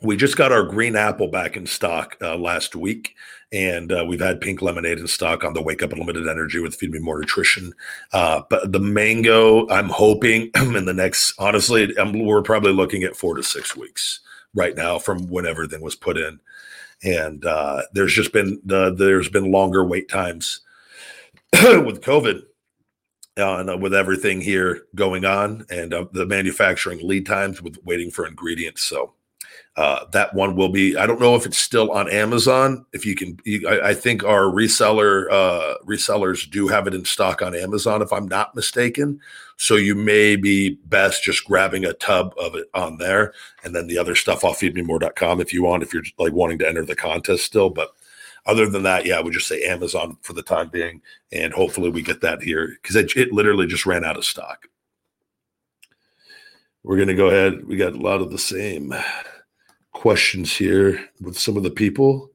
We 0.00 0.16
just 0.16 0.36
got 0.36 0.52
our 0.52 0.62
green 0.62 0.94
apple 0.94 1.26
back 1.26 1.56
in 1.56 1.66
stock 1.66 2.16
uh, 2.20 2.36
last 2.36 2.76
week, 2.76 3.16
and 3.50 3.90
uh, 3.90 4.04
we've 4.06 4.20
had 4.20 4.40
pink 4.40 4.62
lemonade 4.62 4.98
in 4.98 5.08
stock 5.08 5.42
on 5.42 5.54
the 5.54 5.62
Wake 5.62 5.82
Up 5.82 5.92
Unlimited 5.92 6.28
Energy 6.28 6.60
with 6.60 6.76
Feed 6.76 6.92
Me 6.92 7.00
More 7.00 7.18
Nutrition. 7.18 7.72
Uh, 8.12 8.42
but 8.48 8.70
the 8.70 8.78
mango, 8.78 9.68
I'm 9.68 9.88
hoping 9.88 10.50
in 10.56 10.84
the 10.84 10.94
next, 10.94 11.34
honestly, 11.40 11.92
I'm, 11.98 12.24
we're 12.24 12.42
probably 12.42 12.72
looking 12.72 13.02
at 13.02 13.16
four 13.16 13.34
to 13.34 13.42
six 13.42 13.76
weeks 13.76 14.20
right 14.54 14.76
now 14.76 15.00
from 15.00 15.26
when 15.26 15.46
everything 15.46 15.80
was 15.80 15.96
put 15.96 16.16
in, 16.16 16.38
and 17.02 17.44
uh, 17.44 17.82
there's 17.92 18.14
just 18.14 18.32
been 18.32 18.60
the, 18.64 18.94
there's 18.94 19.28
been 19.28 19.50
longer 19.50 19.84
wait 19.84 20.08
times 20.08 20.60
with 21.52 22.02
COVID 22.02 22.42
uh, 23.38 23.58
and 23.58 23.70
uh, 23.70 23.76
with 23.76 23.94
everything 23.94 24.40
here 24.40 24.82
going 24.94 25.24
on 25.24 25.64
and 25.70 25.94
uh, 25.94 26.06
the 26.12 26.26
manufacturing 26.26 26.98
lead 27.02 27.26
times 27.26 27.62
with 27.62 27.78
waiting 27.84 28.10
for 28.10 28.26
ingredients. 28.26 28.82
So 28.82 29.14
uh, 29.78 30.04
that 30.10 30.34
one 30.34 30.56
will 30.56 30.70
be. 30.70 30.96
I 30.96 31.06
don't 31.06 31.20
know 31.20 31.36
if 31.36 31.46
it's 31.46 31.56
still 31.56 31.92
on 31.92 32.10
Amazon. 32.10 32.84
If 32.92 33.06
you 33.06 33.14
can, 33.14 33.38
you, 33.44 33.68
I, 33.68 33.90
I, 33.90 33.94
think 33.94 34.24
our 34.24 34.46
reseller 34.46 35.30
uh, 35.30 35.74
resellers 35.86 36.50
do 36.50 36.66
have 36.66 36.88
it 36.88 36.94
in 36.94 37.04
stock 37.04 37.42
on 37.42 37.54
Amazon, 37.54 38.02
if 38.02 38.12
I'm 38.12 38.26
not 38.26 38.56
mistaken. 38.56 39.20
So 39.56 39.76
you 39.76 39.94
may 39.94 40.34
be 40.34 40.70
best 40.86 41.22
just 41.22 41.44
grabbing 41.44 41.84
a 41.84 41.92
tub 41.92 42.34
of 42.40 42.56
it 42.56 42.68
on 42.74 42.98
there, 42.98 43.32
and 43.62 43.72
then 43.72 43.86
the 43.86 43.98
other 43.98 44.16
stuff 44.16 44.42
off 44.42 44.58
feedmemore.com 44.58 45.40
if 45.40 45.52
you 45.52 45.62
want. 45.62 45.84
If 45.84 45.94
you're 45.94 46.02
like 46.18 46.32
wanting 46.32 46.58
to 46.58 46.68
enter 46.68 46.84
the 46.84 46.96
contest 46.96 47.44
still, 47.44 47.70
but 47.70 47.90
other 48.46 48.68
than 48.68 48.82
that, 48.82 49.06
yeah, 49.06 49.16
I 49.16 49.20
would 49.20 49.32
just 49.32 49.46
say 49.46 49.62
Amazon 49.62 50.16
for 50.22 50.32
the 50.32 50.42
time 50.42 50.70
being, 50.70 51.02
and 51.30 51.52
hopefully 51.52 51.90
we 51.90 52.02
get 52.02 52.20
that 52.22 52.42
here 52.42 52.76
because 52.82 52.96
it, 52.96 53.16
it 53.16 53.32
literally 53.32 53.68
just 53.68 53.86
ran 53.86 54.04
out 54.04 54.16
of 54.16 54.24
stock. 54.24 54.66
We're 56.82 57.04
to 57.04 57.14
go 57.14 57.28
ahead. 57.28 57.64
We 57.64 57.76
got 57.76 57.92
a 57.92 58.00
lot 58.00 58.22
of 58.22 58.32
the 58.32 58.38
same 58.38 58.92
questions 59.92 60.56
here 60.56 61.08
with 61.20 61.38
some 61.38 61.56
of 61.56 61.62
the 61.62 61.70
people. 61.70 62.30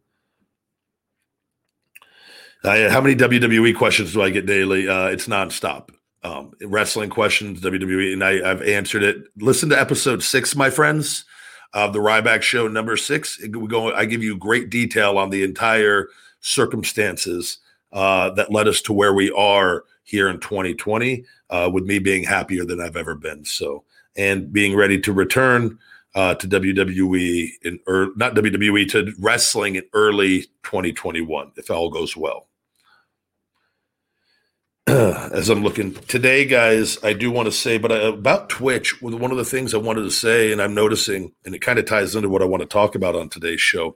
Uh, 2.63 2.89
how 2.89 3.01
many 3.01 3.15
WWE 3.15 3.75
questions 3.75 4.13
do 4.13 4.21
I 4.21 4.29
get 4.29 4.45
daily? 4.45 4.87
Uh, 4.87 5.07
it's 5.07 5.27
nonstop. 5.27 5.89
Um, 6.23 6.53
wrestling 6.61 7.09
questions, 7.09 7.59
WWE, 7.59 8.13
and 8.13 8.23
I, 8.23 8.49
I've 8.49 8.61
answered 8.61 9.03
it. 9.03 9.17
Listen 9.37 9.67
to 9.69 9.79
episode 9.79 10.23
six, 10.23 10.55
my 10.55 10.69
friends 10.69 11.25
of 11.73 11.91
the 11.91 11.99
Ryback 11.99 12.41
Show 12.41 12.69
number 12.69 12.95
six. 12.95 13.37
We 13.41 13.67
go. 13.67 13.93
I 13.93 14.05
give 14.05 14.23
you 14.23 14.37
great 14.37 14.69
detail 14.69 15.17
on 15.17 15.29
the 15.29 15.43
entire 15.43 16.07
circumstances 16.39 17.57
uh, 17.91 18.29
that 18.31 18.53
led 18.53 18.69
us 18.69 18.81
to 18.83 18.93
where 18.93 19.13
we 19.13 19.31
are 19.31 19.83
here 20.03 20.29
in 20.29 20.39
2020, 20.39 21.25
uh, 21.49 21.69
with 21.73 21.83
me 21.83 21.99
being 21.99 22.23
happier 22.23 22.63
than 22.63 22.79
I've 22.79 22.97
ever 22.97 23.15
been. 23.15 23.43
So, 23.43 23.83
and 24.15 24.51
being 24.53 24.75
ready 24.75 24.99
to 25.01 25.11
return 25.11 25.77
uh, 26.15 26.35
to 26.35 26.47
WWE 26.47 27.49
in 27.63 27.79
or 27.87 28.09
not 28.15 28.35
WWE 28.35 28.89
to 28.91 29.13
wrestling 29.19 29.75
in 29.75 29.83
early 29.93 30.43
2021 30.63 31.51
if 31.55 31.71
all 31.71 31.89
goes 31.89 32.15
well. 32.15 32.47
as 34.87 35.49
I'm 35.49 35.63
looking 35.63 35.93
today, 35.93 36.43
guys, 36.43 37.01
I 37.03 37.13
do 37.13 37.31
want 37.31 37.45
to 37.45 37.53
say, 37.53 37.77
but 37.77 37.91
I, 37.91 37.99
about 37.99 38.49
Twitch, 38.49 39.01
one 39.01 39.31
of 39.31 39.37
the 39.37 39.45
things 39.45 39.73
I 39.73 39.77
wanted 39.77 40.03
to 40.03 40.11
say, 40.11 40.51
and 40.51 40.61
I'm 40.61 40.73
noticing, 40.73 41.31
and 41.45 41.55
it 41.55 41.61
kind 41.61 41.79
of 41.79 41.85
ties 41.85 42.15
into 42.15 42.27
what 42.27 42.41
I 42.41 42.45
want 42.45 42.61
to 42.61 42.67
talk 42.67 42.93
about 42.93 43.15
on 43.15 43.29
today's 43.29 43.61
show, 43.61 43.95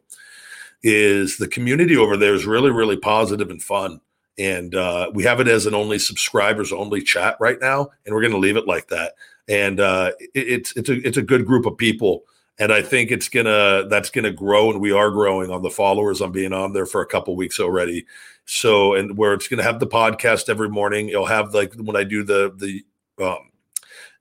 is 0.82 1.38
the 1.38 1.48
community 1.48 1.98
over 1.98 2.16
there 2.16 2.34
is 2.34 2.46
really, 2.46 2.72
really 2.72 2.96
positive 2.96 3.50
and 3.50 3.62
fun. 3.62 4.00
And 4.40 4.76
uh, 4.76 5.12
we 5.14 5.24
have 5.24 5.42
it 5.42 5.50
as 5.50 5.66
an 5.66 5.74
only 5.74 6.00
subscribers 6.00 6.72
only 6.72 7.02
chat 7.02 7.36
right 7.40 7.60
now, 7.60 7.90
and 8.06 8.16
we're 8.16 8.22
going 8.22 8.32
to 8.32 8.38
leave 8.38 8.56
it 8.56 8.68
like 8.68 8.88
that. 8.88 9.14
And 9.48 9.80
uh, 9.80 10.12
it, 10.20 10.30
it's 10.34 10.76
it's 10.76 10.90
a 10.90 11.08
it's 11.08 11.18
a 11.18 11.22
good 11.22 11.46
group 11.46 11.66
of 11.66 11.78
people, 11.78 12.24
and 12.60 12.72
I 12.72 12.82
think 12.82 13.12
it's 13.12 13.30
gonna 13.30 13.88
that's 13.90 14.10
gonna 14.10 14.32
grow, 14.32 14.70
and 14.70 14.82
we 14.82 14.92
are 14.92 15.10
growing 15.10 15.52
on 15.52 15.62
the 15.62 15.70
followers. 15.70 16.22
I'm 16.22 16.32
being 16.32 16.54
on 16.54 16.74
there 16.74 16.86
for 16.86 17.02
a 17.02 17.08
couple 17.08 17.36
weeks 17.36 17.60
already, 17.60 18.06
so, 18.46 18.94
and 18.94 19.18
where 19.18 19.34
it's 19.34 19.48
to 19.48 19.58
have 19.58 19.80
the 19.80 19.88
podcast 19.88 20.50
every 20.50 20.70
morning. 20.70 21.10
You'll 21.10 21.26
have 21.26 21.54
like 21.54 21.74
when 21.76 21.96
I 21.96 22.04
do 22.04 22.24
the 22.24 22.54
the 22.58 22.84
um, 23.24 23.52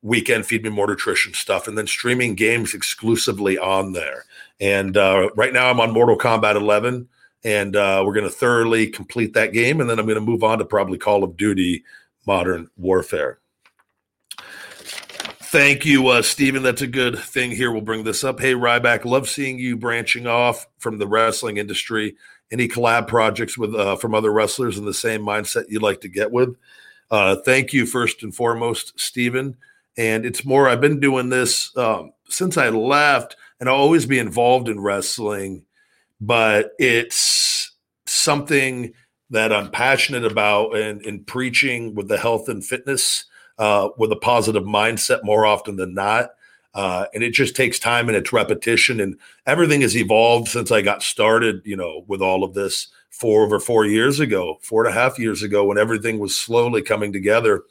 weekend 0.03 0.47
feed 0.47 0.62
me 0.62 0.71
more 0.71 0.87
nutrition 0.87 1.35
stuff, 1.35 1.67
and 1.67 1.77
then 1.77 1.87
streaming 1.87 2.35
games 2.35 2.75
exclusively 2.75 3.59
on 3.59 3.93
there. 3.93 4.25
And 4.61 4.97
uh, 4.97 5.31
right 5.35 5.53
now, 5.53 5.69
I'm 5.69 5.81
on 5.81 5.93
Mortal 5.93 6.17
Kombat 6.17 6.57
11, 6.57 7.09
and 7.45 7.77
uh, 7.77 8.03
we're 8.07 8.15
going 8.15 8.25
to 8.25 8.31
thoroughly 8.31 8.87
complete 8.87 9.35
that 9.35 9.53
game, 9.53 9.81
and 9.81 9.91
then 9.91 9.99
I'm 9.99 10.07
going 10.07 10.17
to 10.17 10.21
move 10.21 10.45
on 10.45 10.59
to 10.59 10.65
probably 10.65 10.99
Call 10.99 11.25
of 11.25 11.37
Duty 11.37 11.85
Modern 12.27 12.71
Warfare. 12.77 13.39
Thank 15.57 15.87
you, 15.87 16.09
uh, 16.09 16.21
Stephen. 16.21 16.62
That's 16.62 16.83
a 16.83 16.87
good 16.87 17.19
thing 17.19 17.51
here. 17.51 17.73
We'll 17.73 17.81
bring 17.81 18.05
this 18.05 18.25
up. 18.25 18.40
Hey, 18.40 18.53
Ryback, 18.53 19.07
love 19.07 19.27
seeing 19.27 19.59
you 19.59 19.75
branching 19.75 20.27
off 20.27 20.66
from 20.77 20.99
the 20.99 21.07
wrestling 21.07 21.57
industry 21.57 22.14
any 22.53 22.69
collab 22.69 23.09
projects 23.09 23.57
with 23.57 23.75
uh, 23.75 23.97
from 23.97 24.14
other 24.14 24.31
wrestlers 24.31 24.77
in 24.77 24.85
the 24.85 24.92
same 24.92 25.23
mindset 25.23 25.64
you'd 25.71 25.81
like 25.81 26.03
to 26.03 26.09
get 26.09 26.31
with. 26.31 26.55
Uh, 27.11 27.37
thank 27.37 27.73
you 27.73 27.87
first 27.87 28.23
and 28.23 28.35
foremost, 28.35 29.01
Stephen. 29.01 29.57
And 29.97 30.27
it's 30.27 30.45
more 30.45 30.69
I've 30.69 30.83
been 30.83 31.01
doing 31.01 31.31
this 31.31 31.75
um, 31.79 32.12
since 32.29 32.59
I 32.59 32.69
left, 32.69 33.35
and 33.59 33.66
I'll 33.66 33.77
always 33.77 34.05
be 34.05 34.19
involved 34.19 34.69
in 34.69 34.79
wrestling, 34.79 35.64
but 36.21 36.73
it's 36.79 37.73
something 38.05 38.92
that 39.31 39.55
I'm 39.55 39.71
passionate 39.71 40.27
about 40.27 40.77
and 40.77 41.01
in 41.01 41.25
preaching 41.25 41.95
with 41.95 42.09
the 42.09 42.19
health 42.19 42.51
and 42.51 42.62
fitness 42.62 43.25
uh, 43.59 43.88
with 43.99 44.12
a 44.12 44.16
positive 44.16 44.64
mindset 44.64 45.25
more 45.25 45.47
often 45.47 45.77
than 45.77 45.95
not. 45.95 46.31
Uh, 46.75 47.07
and 47.14 47.23
it 47.23 47.33
just 47.33 47.57
takes 47.57 47.79
time 47.79 48.09
and 48.09 48.16
it's 48.16 48.35
repetition 48.35 49.01
and 49.01 49.19
everything 49.47 49.81
has 49.81 49.97
evolved 49.97 50.49
since 50.49 50.71
I 50.71 50.83
got 50.83 51.03
started, 51.03 51.62
you 51.64 51.77
know, 51.77 52.05
with 52.07 52.21
all 52.21 52.45
of 52.45 52.53
this 52.53 52.88
four 53.09 53.45
over 53.45 53.59
four 53.59 53.87
years 53.87 54.21
ago, 54.21 54.59
four 54.61 54.85
and 54.85 54.95
a 54.95 54.99
half 54.99 55.19
years 55.19 55.42
ago, 55.42 55.64
when 55.64 55.79
everything 55.79 56.19
was 56.19 56.37
slowly 56.37 56.83
coming 56.83 57.14
together. 57.14 57.62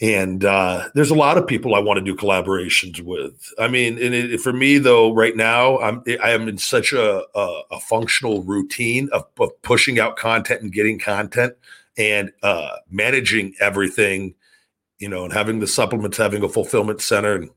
And 0.00 0.44
uh, 0.44 0.88
there's 0.94 1.10
a 1.10 1.14
lot 1.14 1.38
of 1.38 1.46
people 1.46 1.74
I 1.74 1.80
want 1.80 1.98
to 1.98 2.04
do 2.04 2.16
collaborations 2.16 3.00
with. 3.00 3.52
I 3.58 3.68
mean, 3.68 4.02
and 4.02 4.14
it, 4.14 4.40
for 4.40 4.52
me 4.52 4.78
though, 4.78 5.14
right 5.14 5.36
now 5.36 5.78
I'm 5.78 6.02
I 6.22 6.30
am 6.30 6.48
in 6.48 6.58
such 6.58 6.92
a, 6.92 7.22
a, 7.36 7.60
a 7.72 7.80
functional 7.80 8.42
routine 8.42 9.08
of, 9.12 9.26
of, 9.38 9.50
pushing 9.62 10.00
out 10.00 10.16
content 10.16 10.62
and 10.62 10.72
getting 10.72 10.98
content 10.98 11.54
and 11.96 12.32
uh, 12.42 12.76
managing 12.90 13.54
everything, 13.60 14.34
you 15.02 15.08
know, 15.08 15.24
and 15.24 15.32
having 15.32 15.58
the 15.58 15.66
supplements, 15.66 16.16
having 16.16 16.44
a 16.44 16.48
fulfillment 16.48 17.00
center, 17.00 17.34
and 17.34 17.50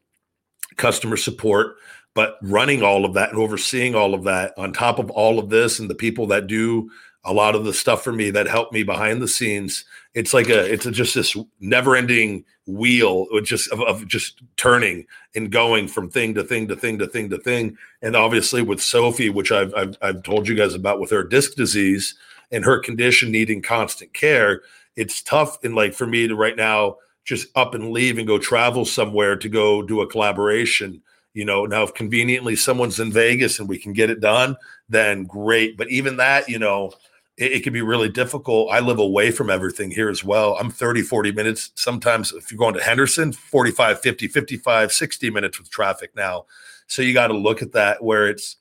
customer 0.77 1.15
support, 1.15 1.75
but 2.15 2.37
running 2.41 2.81
all 2.81 3.05
of 3.05 3.13
that 3.13 3.29
and 3.29 3.37
overseeing 3.37 3.93
all 3.93 4.15
of 4.15 4.23
that 4.23 4.53
on 4.57 4.73
top 4.73 4.97
of 4.97 5.11
all 5.11 5.37
of 5.37 5.49
this 5.49 5.77
and 5.77 5.87
the 5.87 5.95
people 5.95 6.25
that 6.25 6.47
do 6.47 6.89
a 7.23 7.31
lot 7.31 7.53
of 7.53 7.63
the 7.63 7.73
stuff 7.73 8.03
for 8.03 8.11
me 8.11 8.31
that 8.31 8.47
help 8.47 8.71
me 8.71 8.83
behind 8.83 9.21
the 9.21 9.27
scenes 9.27 9.85
it's 10.13 10.33
like 10.33 10.47
a 10.47 10.71
it's 10.71 10.85
a, 10.85 10.91
just 10.91 11.15
this 11.15 11.35
never 11.59 11.95
ending 11.95 12.45
wheel 12.67 13.25
just 13.43 13.71
of, 13.71 13.81
of, 13.81 14.07
just 14.07 14.41
turning 14.57 15.05
and 15.35 15.51
going 15.51 15.87
from 15.87 16.09
thing 16.09 16.33
to 16.35 16.43
thing 16.43 16.67
to 16.67 16.75
thing 16.75 16.99
to 16.99 17.07
thing 17.07 17.29
to 17.29 17.37
thing. 17.37 17.75
And 18.01 18.15
obviously 18.15 18.61
with 18.61 18.81
sophie 18.81 19.29
which 19.29 19.51
i've 19.51 19.73
i've, 19.75 19.97
I've 20.01 20.23
told 20.23 20.47
you 20.47 20.55
guys 20.55 20.73
about 20.73 20.99
with 20.99 21.11
her 21.11 21.23
disc 21.23 21.55
disease 21.55 22.15
and 22.51 22.63
her 22.63 22.79
condition 22.79 23.31
needing 23.31 23.61
constant 23.61 24.13
care 24.13 24.61
it's 24.95 25.21
tough 25.21 25.63
and 25.63 25.75
like 25.75 25.93
for 25.93 26.07
me 26.07 26.27
to 26.27 26.35
right 26.35 26.55
now 26.55 26.97
just 27.25 27.47
up 27.55 27.73
and 27.73 27.91
leave 27.91 28.17
and 28.17 28.27
go 28.27 28.37
travel 28.37 28.85
somewhere 28.85 29.35
to 29.35 29.49
go 29.49 29.81
do 29.81 30.01
a 30.01 30.07
collaboration. 30.07 31.01
You 31.33 31.43
know, 31.43 31.65
now 31.65 31.83
if 31.83 31.93
conveniently 31.93 32.55
someone's 32.55 32.99
in 32.99 33.11
Vegas 33.11 33.59
and 33.59 33.67
we 33.67 33.77
can 33.77 33.91
get 33.91 34.09
it 34.09 34.21
done, 34.21 34.55
then 34.87 35.25
great. 35.25 35.75
But 35.75 35.89
even 35.89 36.17
that, 36.17 36.47
you 36.47 36.59
know, 36.59 36.93
it, 37.37 37.51
it 37.51 37.63
can 37.63 37.73
be 37.73 37.81
really 37.81 38.09
difficult. 38.09 38.71
I 38.71 38.79
live 38.79 38.99
away 38.99 39.31
from 39.31 39.49
everything 39.49 39.91
here 39.91 40.09
as 40.09 40.23
well. 40.23 40.55
I'm 40.57 40.71
30, 40.71 41.01
40 41.01 41.31
minutes. 41.33 41.71
Sometimes 41.75 42.31
if 42.31 42.51
you're 42.51 42.59
going 42.59 42.75
to 42.75 42.83
Henderson, 42.83 43.33
45, 43.33 43.99
50, 43.99 44.27
55, 44.27 44.91
60 44.93 45.29
minutes 45.31 45.59
with 45.59 45.69
traffic 45.69 46.15
now. 46.15 46.45
So 46.87 47.01
you 47.01 47.13
got 47.13 47.27
to 47.27 47.37
look 47.37 47.61
at 47.61 47.73
that 47.73 48.03
where 48.03 48.29
it's, 48.29 48.57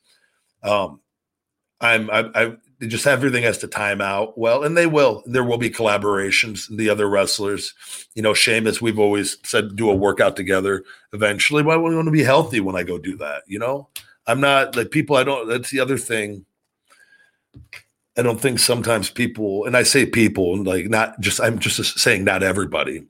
um, 0.63 0.99
I'm, 1.79 2.09
I, 2.09 2.29
I 2.33 2.55
just 2.81 3.07
everything 3.07 3.43
has 3.43 3.57
to 3.59 3.67
time 3.67 4.01
out 4.01 4.37
well, 4.37 4.63
and 4.63 4.77
they 4.77 4.87
will. 4.87 5.23
There 5.25 5.43
will 5.43 5.57
be 5.57 5.69
collaborations. 5.69 6.67
The 6.75 6.89
other 6.89 7.09
wrestlers, 7.09 7.73
you 8.15 8.21
know, 8.21 8.33
Sheamus, 8.33 8.81
we've 8.81 8.99
always 8.99 9.37
said 9.43 9.75
do 9.75 9.89
a 9.89 9.95
workout 9.95 10.35
together 10.35 10.83
eventually. 11.13 11.63
Why 11.63 11.75
would 11.75 11.93
I 11.93 11.95
want 11.95 12.07
to 12.07 12.11
be 12.11 12.23
healthy 12.23 12.59
when 12.59 12.75
I 12.75 12.83
go 12.83 12.97
do 12.97 13.17
that. 13.17 13.43
You 13.47 13.59
know, 13.59 13.89
I'm 14.27 14.41
not 14.41 14.75
like 14.75 14.91
people. 14.91 15.15
I 15.15 15.23
don't. 15.23 15.47
That's 15.47 15.71
the 15.71 15.79
other 15.79 15.97
thing. 15.97 16.45
I 18.17 18.21
don't 18.21 18.39
think 18.39 18.59
sometimes 18.59 19.09
people, 19.09 19.65
and 19.65 19.75
I 19.75 19.83
say 19.83 20.05
people, 20.05 20.61
like 20.63 20.87
not 20.89 21.19
just. 21.19 21.39
I'm 21.41 21.59
just 21.59 21.99
saying 21.99 22.23
not 22.23 22.43
everybody 22.43 23.05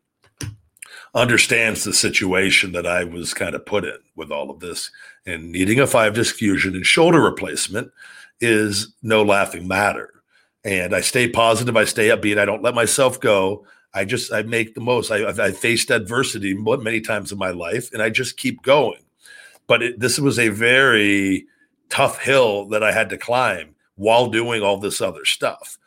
understands 1.16 1.86
the 1.86 1.94
situation 1.94 2.74
that 2.74 2.86
I 2.86 3.06
was 3.06 3.34
kind 3.34 3.56
of 3.56 3.66
put 3.66 3.86
in 3.86 3.98
with 4.16 4.32
all 4.32 4.52
of 4.52 4.60
this 4.60 4.92
and 5.26 5.50
needing 5.50 5.80
a 5.80 5.88
five 5.88 6.14
disc 6.14 6.36
fusion 6.36 6.76
and 6.76 6.86
shoulder 6.86 7.22
replacement 7.22 7.92
is 8.42 8.94
no 9.02 9.24
laughing 9.24 9.68
matter. 9.68 10.12
And 10.64 10.96
I 10.96 11.02
stay 11.02 11.30
positive, 11.30 11.78
I 11.78 11.86
stay 11.86 12.10
upbeat, 12.10 12.40
I 12.40 12.46
don't 12.46 12.64
let 12.64 12.76
myself 12.76 13.20
go. 13.20 13.66
I 13.94 14.04
just 14.04 14.34
I 14.34 14.42
make 14.44 14.76
the 14.76 14.82
most. 14.82 15.10
I, 15.10 15.26
I 15.26 15.52
faced 15.52 15.90
adversity 15.90 16.54
many 16.54 17.00
times 17.00 17.32
in 17.32 17.38
my 17.38 17.52
life, 17.52 17.94
and 17.94 18.02
I 18.02 18.10
just 18.10 18.36
keep 18.36 18.62
going. 18.62 19.02
But 19.68 19.82
it, 19.82 20.00
this 20.00 20.20
was 20.20 20.38
a 20.38 20.50
very 20.50 21.48
tough 21.90 22.22
hill 22.22 22.66
that 22.70 22.84
I 22.84 22.92
had 22.92 23.10
to 23.10 23.18
climb 23.18 23.76
while 23.96 24.28
doing 24.28 24.62
all 24.62 24.78
this 24.78 25.00
other 25.00 25.24
stuff. 25.24 25.78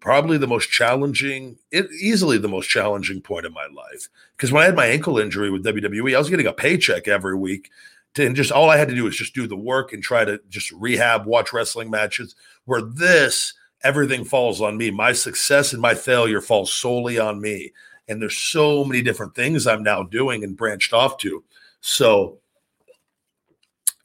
Probably 0.00 0.38
the 0.38 0.48
most 0.48 0.70
challenging, 0.70 1.56
it, 1.70 1.86
easily 1.92 2.36
the 2.36 2.48
most 2.48 2.68
challenging 2.68 3.20
point 3.20 3.46
in 3.46 3.52
my 3.52 3.66
life. 3.72 4.08
Because 4.36 4.50
when 4.50 4.62
I 4.62 4.66
had 4.66 4.74
my 4.74 4.86
ankle 4.86 5.18
injury 5.18 5.50
with 5.50 5.64
WWE, 5.64 6.16
I 6.16 6.18
was 6.18 6.30
getting 6.30 6.46
a 6.46 6.52
paycheck 6.52 7.06
every 7.06 7.36
week 7.36 7.70
to, 8.14 8.26
and 8.26 8.36
just 8.36 8.52
all 8.52 8.70
I 8.70 8.76
had 8.76 8.88
to 8.88 8.94
do 8.94 9.04
was 9.04 9.16
just 9.16 9.34
do 9.34 9.46
the 9.46 9.56
work 9.56 9.92
and 9.92 10.02
try 10.02 10.24
to 10.24 10.38
just 10.48 10.70
rehab, 10.72 11.26
watch 11.26 11.52
wrestling 11.52 11.90
matches. 11.90 12.34
Where 12.64 12.82
this, 12.82 13.54
everything 13.82 14.24
falls 14.24 14.60
on 14.60 14.76
me. 14.76 14.90
My 14.90 15.12
success 15.12 15.72
and 15.72 15.80
my 15.80 15.94
failure 15.94 16.40
falls 16.40 16.72
solely 16.72 17.18
on 17.18 17.40
me. 17.40 17.72
And 18.08 18.20
there's 18.20 18.36
so 18.36 18.84
many 18.84 19.02
different 19.02 19.34
things 19.34 19.66
I'm 19.66 19.82
now 19.82 20.02
doing 20.02 20.44
and 20.44 20.56
branched 20.56 20.92
off 20.92 21.18
to. 21.18 21.42
So, 21.80 22.38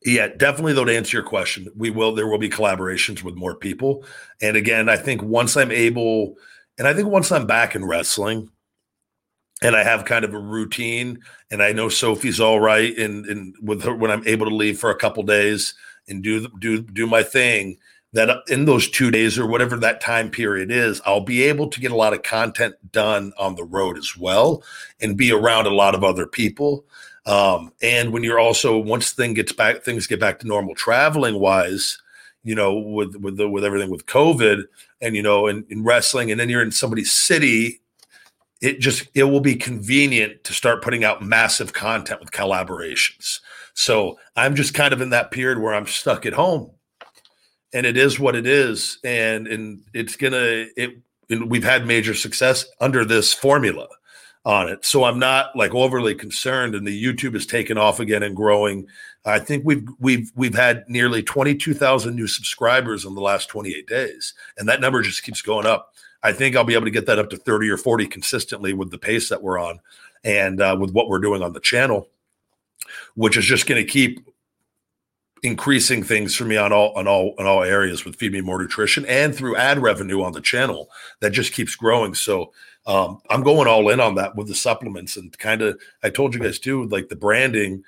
yeah, 0.06 0.28
definitely 0.28 0.74
though 0.74 0.86
to 0.86 0.96
answer 0.96 1.18
your 1.18 1.26
question, 1.26 1.68
we 1.76 1.90
will 1.90 2.14
there 2.14 2.28
will 2.28 2.38
be 2.38 2.50
collaborations 2.50 3.24
with 3.24 3.36
more 3.36 3.56
people. 3.56 4.06
And 4.42 4.56
again, 4.56 4.88
I 4.88 4.96
think 4.96 5.22
once 5.22 5.58
I'm 5.58 5.72
able, 5.72 6.36
and 6.78 6.88
I 6.88 6.94
think 6.94 7.10
once 7.10 7.32
I'm 7.32 7.46
back 7.46 7.76
in 7.76 7.84
wrestling, 7.84 8.50
and 9.62 9.76
I 9.76 9.84
have 9.84 10.06
kind 10.06 10.24
of 10.24 10.34
a 10.34 10.40
routine, 10.40 11.20
and 11.50 11.64
I 11.64 11.72
know 11.72 11.90
Sophie's 11.90 12.40
all 12.40 12.60
right, 12.60 12.96
and 12.98 13.26
and 13.26 13.56
with 13.62 13.84
her 13.84 13.96
when 13.96 14.12
I'm 14.12 14.28
able 14.28 14.48
to 14.48 14.56
leave 14.56 14.80
for 14.80 14.90
a 14.92 14.98
couple 14.98 15.24
days 15.24 15.74
and 16.08 16.24
do 16.24 16.48
do 16.60 16.82
do 16.82 17.08
my 17.08 17.24
thing. 17.24 17.78
That 18.14 18.44
in 18.48 18.66
those 18.66 18.90
two 18.90 19.12
days 19.12 19.38
or 19.38 19.46
whatever 19.46 19.76
that 19.78 20.00
time 20.00 20.32
period 20.32 20.72
is, 20.72 21.02
I'll 21.06 21.20
be 21.20 21.44
able 21.44 21.68
to 21.68 21.80
get 21.80 21.92
a 21.92 21.96
lot 21.96 22.14
of 22.14 22.24
content 22.24 22.76
done 22.92 23.34
on 23.38 23.56
the 23.56 23.66
road 23.66 23.98
as 23.98 24.16
well, 24.18 24.64
and 25.02 25.18
be 25.18 25.32
around 25.32 25.68
a 25.68 25.76
lot 25.76 25.94
of 25.94 26.04
other 26.04 26.26
people. 26.26 26.86
Um, 27.26 27.74
and 27.82 28.14
when 28.14 28.24
you're 28.24 28.40
also 28.40 28.78
once 28.78 29.12
thing 29.12 29.34
gets 29.34 29.52
back, 29.52 29.84
things 29.84 30.08
get 30.08 30.22
back 30.22 30.40
to 30.40 30.48
normal 30.48 30.74
traveling 30.74 31.40
wise, 31.40 32.02
you 32.44 32.56
know, 32.56 32.74
with 32.78 33.16
with 33.18 33.38
the, 33.38 33.50
with 33.50 33.66
everything 33.66 33.90
with 33.90 34.06
COVID, 34.06 34.64
and 35.02 35.16
you 35.16 35.22
know, 35.22 35.48
in, 35.48 35.66
in 35.70 35.84
wrestling, 35.84 36.32
and 36.32 36.40
then 36.40 36.48
you're 36.48 36.64
in 36.64 36.72
somebody's 36.72 37.12
city 37.12 37.82
it 38.62 38.80
just 38.80 39.08
it 39.14 39.24
will 39.24 39.42
be 39.42 39.56
convenient 39.56 40.44
to 40.44 40.54
start 40.54 40.84
putting 40.84 41.04
out 41.04 41.22
massive 41.22 41.74
content 41.74 42.20
with 42.20 42.32
collaborations. 42.32 43.40
So 43.74 44.18
I'm 44.36 44.56
just 44.56 44.74
kind 44.74 44.94
of 44.94 45.02
in 45.02 45.12
that 45.12 45.32
period 45.32 45.60
where 45.60 45.74
I'm 45.74 45.86
stuck 45.86 46.26
at 46.26 46.34
home, 46.34 46.72
and 47.74 47.86
it 47.86 47.98
is 47.98 48.20
what 48.20 48.36
it 48.36 48.48
is, 48.48 48.98
and 49.04 49.48
and 49.48 49.82
it's 49.94 50.16
gonna 50.16 50.66
it. 50.76 50.98
we've 51.30 51.64
had 51.64 51.86
major 51.86 52.16
success 52.16 52.66
under 52.80 53.06
this 53.06 53.34
formula 53.34 53.88
on 54.46 54.70
it, 54.70 54.84
so 54.86 55.04
I'm 55.04 55.20
not 55.20 55.56
like 55.56 55.76
overly 55.76 56.16
concerned. 56.16 56.74
And 56.74 56.88
the 56.88 57.04
YouTube 57.04 57.36
is 57.36 57.46
taken 57.46 57.78
off 57.78 58.00
again 58.00 58.24
and 58.24 58.36
growing. 58.36 58.88
I 59.26 59.38
think 59.38 59.64
we've 59.66 59.88
we've 60.00 60.32
we've 60.36 60.56
had 60.56 60.86
nearly 60.88 61.22
22,000 61.22 62.16
new 62.16 62.28
subscribers 62.28 63.06
in 63.06 63.14
the 63.14 63.22
last 63.22 63.50
28 63.50 63.88
days, 63.88 64.34
and 64.58 64.68
that 64.68 64.82
number 64.82 65.04
just 65.04 65.24
keeps 65.24 65.44
going 65.44 65.68
up. 65.68 65.94
I 66.24 66.34
think 66.34 66.56
I'll 66.56 66.64
be 66.64 66.74
able 66.74 66.86
to 66.86 66.92
get 66.92 67.06
that 67.06 67.20
up 67.20 67.30
to 67.30 67.38
30 67.38 67.70
or 67.70 67.78
40 67.78 68.08
consistently 68.08 68.74
with 68.74 68.92
the 68.92 68.98
pace 68.98 69.30
that 69.30 69.42
we're 69.42 69.60
on 69.60 69.80
and 70.24 70.62
uh, 70.62 70.76
with 70.80 70.92
what 70.92 71.10
we're 71.10 71.20
doing 71.20 71.44
on 71.44 71.54
the 71.54 71.60
channel, 71.60 72.10
which 73.16 73.38
is 73.38 73.46
just 73.46 73.68
going 73.68 73.82
to 73.82 73.90
keep 73.90 74.28
increasing 75.44 76.04
things 76.04 76.36
for 76.36 76.46
me 76.46 76.58
on 76.58 76.74
all 76.74 76.92
on 76.98 77.08
all 77.08 77.34
on 77.38 77.46
all 77.46 77.64
areas 77.64 78.04
with 78.04 78.16
feed 78.16 78.32
me 78.32 78.42
more 78.42 78.60
nutrition 78.60 79.06
and 79.06 79.36
through 79.36 79.56
ad 79.56 79.80
revenue 79.80 80.24
on 80.24 80.32
the 80.32 80.42
channel 80.42 80.90
that 81.20 81.32
just 81.32 81.54
keeps 81.54 81.76
growing. 81.76 82.14
So 82.14 82.54
um, 82.86 83.20
i'm 83.30 83.44
going 83.44 83.68
all 83.68 83.90
in 83.90 84.00
on 84.00 84.16
that 84.16 84.36
with 84.36 84.48
the 84.48 84.56
supplements 84.56 85.18
and 85.18 85.38
kind 85.38 85.62
of 85.62 85.80
i 86.04 86.10
told 86.10 86.34
you 86.34 86.40
guys 86.40 86.60
too 86.60 86.86
like 86.86 87.10
the 87.10 87.16
branding. 87.16 87.84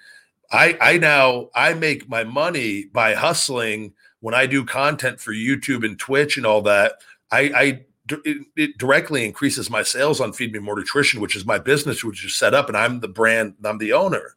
I 0.52 0.78
i 0.82 0.98
now 0.98 1.50
i 1.56 1.74
make 1.74 2.10
my 2.10 2.24
money 2.24 2.86
by 2.86 3.14
hustling. 3.14 3.94
When 4.22 4.36
i 4.36 4.46
do 4.46 4.66
content 4.66 5.20
for 5.20 5.34
youtube 5.34 5.86
and 5.86 5.98
twitch 5.98 6.38
and 6.38 6.46
all 6.46 6.62
that 6.64 6.94
i 7.32 7.52
i 7.56 7.86
it, 8.26 8.48
it, 8.56 8.78
directly 8.78 9.26
increases 9.26 9.70
my 9.70 9.84
sales 9.84 10.22
on 10.22 10.34
Feed 10.34 10.54
Me 10.54 10.60
More 10.60 10.76
Nutrition, 10.76 11.22
which 11.22 11.36
is 11.36 11.46
my 11.46 11.60
business, 11.60 12.04
which 12.04 12.26
is 12.26 12.36
set 12.36 12.54
up, 12.54 12.68
and 12.68 12.78
I'm 12.78 13.00
the 13.00 13.08
brand, 13.08 13.56
I'm 13.64 13.78
the 13.78 13.94
owner. 13.94 14.36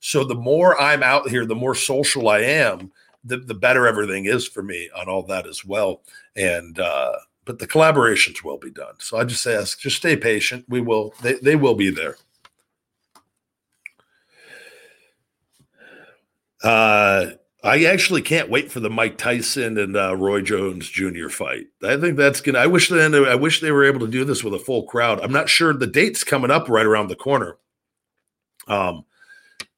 So 0.00 0.24
the 0.24 0.34
more 0.34 0.80
I'm 0.80 1.02
out 1.02 1.28
here, 1.28 1.46
the 1.46 1.54
more 1.54 1.74
social 1.74 2.28
I 2.28 2.40
am, 2.40 2.90
the, 3.24 3.38
the 3.38 3.54
better 3.54 3.86
everything 3.86 4.24
is 4.24 4.46
for 4.46 4.62
me 4.62 4.90
on 4.96 5.08
all 5.08 5.22
that 5.24 5.46
as 5.46 5.64
well. 5.64 6.02
And 6.34 6.78
uh, 6.78 7.12
but 7.44 7.58
the 7.58 7.66
collaborations 7.66 8.42
will 8.42 8.58
be 8.58 8.70
done. 8.70 8.94
So 8.98 9.18
I 9.18 9.24
just 9.24 9.46
ask, 9.46 9.78
just 9.78 9.96
stay 9.96 10.16
patient. 10.16 10.64
We 10.68 10.80
will, 10.80 11.14
they, 11.22 11.34
they 11.34 11.56
will 11.56 11.74
be 11.74 11.90
there. 11.90 12.16
Uh 16.62 17.32
I 17.64 17.84
actually 17.84 18.22
can't 18.22 18.50
wait 18.50 18.72
for 18.72 18.80
the 18.80 18.90
Mike 18.90 19.18
Tyson 19.18 19.78
and 19.78 19.96
uh, 19.96 20.16
Roy 20.16 20.42
Jones 20.42 20.88
Jr. 20.88 21.28
fight. 21.28 21.66
I 21.84 21.96
think 21.96 22.16
that's 22.16 22.40
gonna. 22.40 22.58
I 22.58 22.66
wish 22.66 22.88
then 22.88 23.14
I 23.14 23.36
wish 23.36 23.60
they 23.60 23.70
were 23.70 23.84
able 23.84 24.00
to 24.00 24.08
do 24.08 24.24
this 24.24 24.42
with 24.42 24.54
a 24.54 24.58
full 24.58 24.82
crowd. 24.82 25.20
I'm 25.20 25.32
not 25.32 25.48
sure 25.48 25.72
the 25.72 25.86
date's 25.86 26.24
coming 26.24 26.50
up 26.50 26.68
right 26.68 26.86
around 26.86 27.08
the 27.08 27.16
corner. 27.16 27.56
Um, 28.66 29.04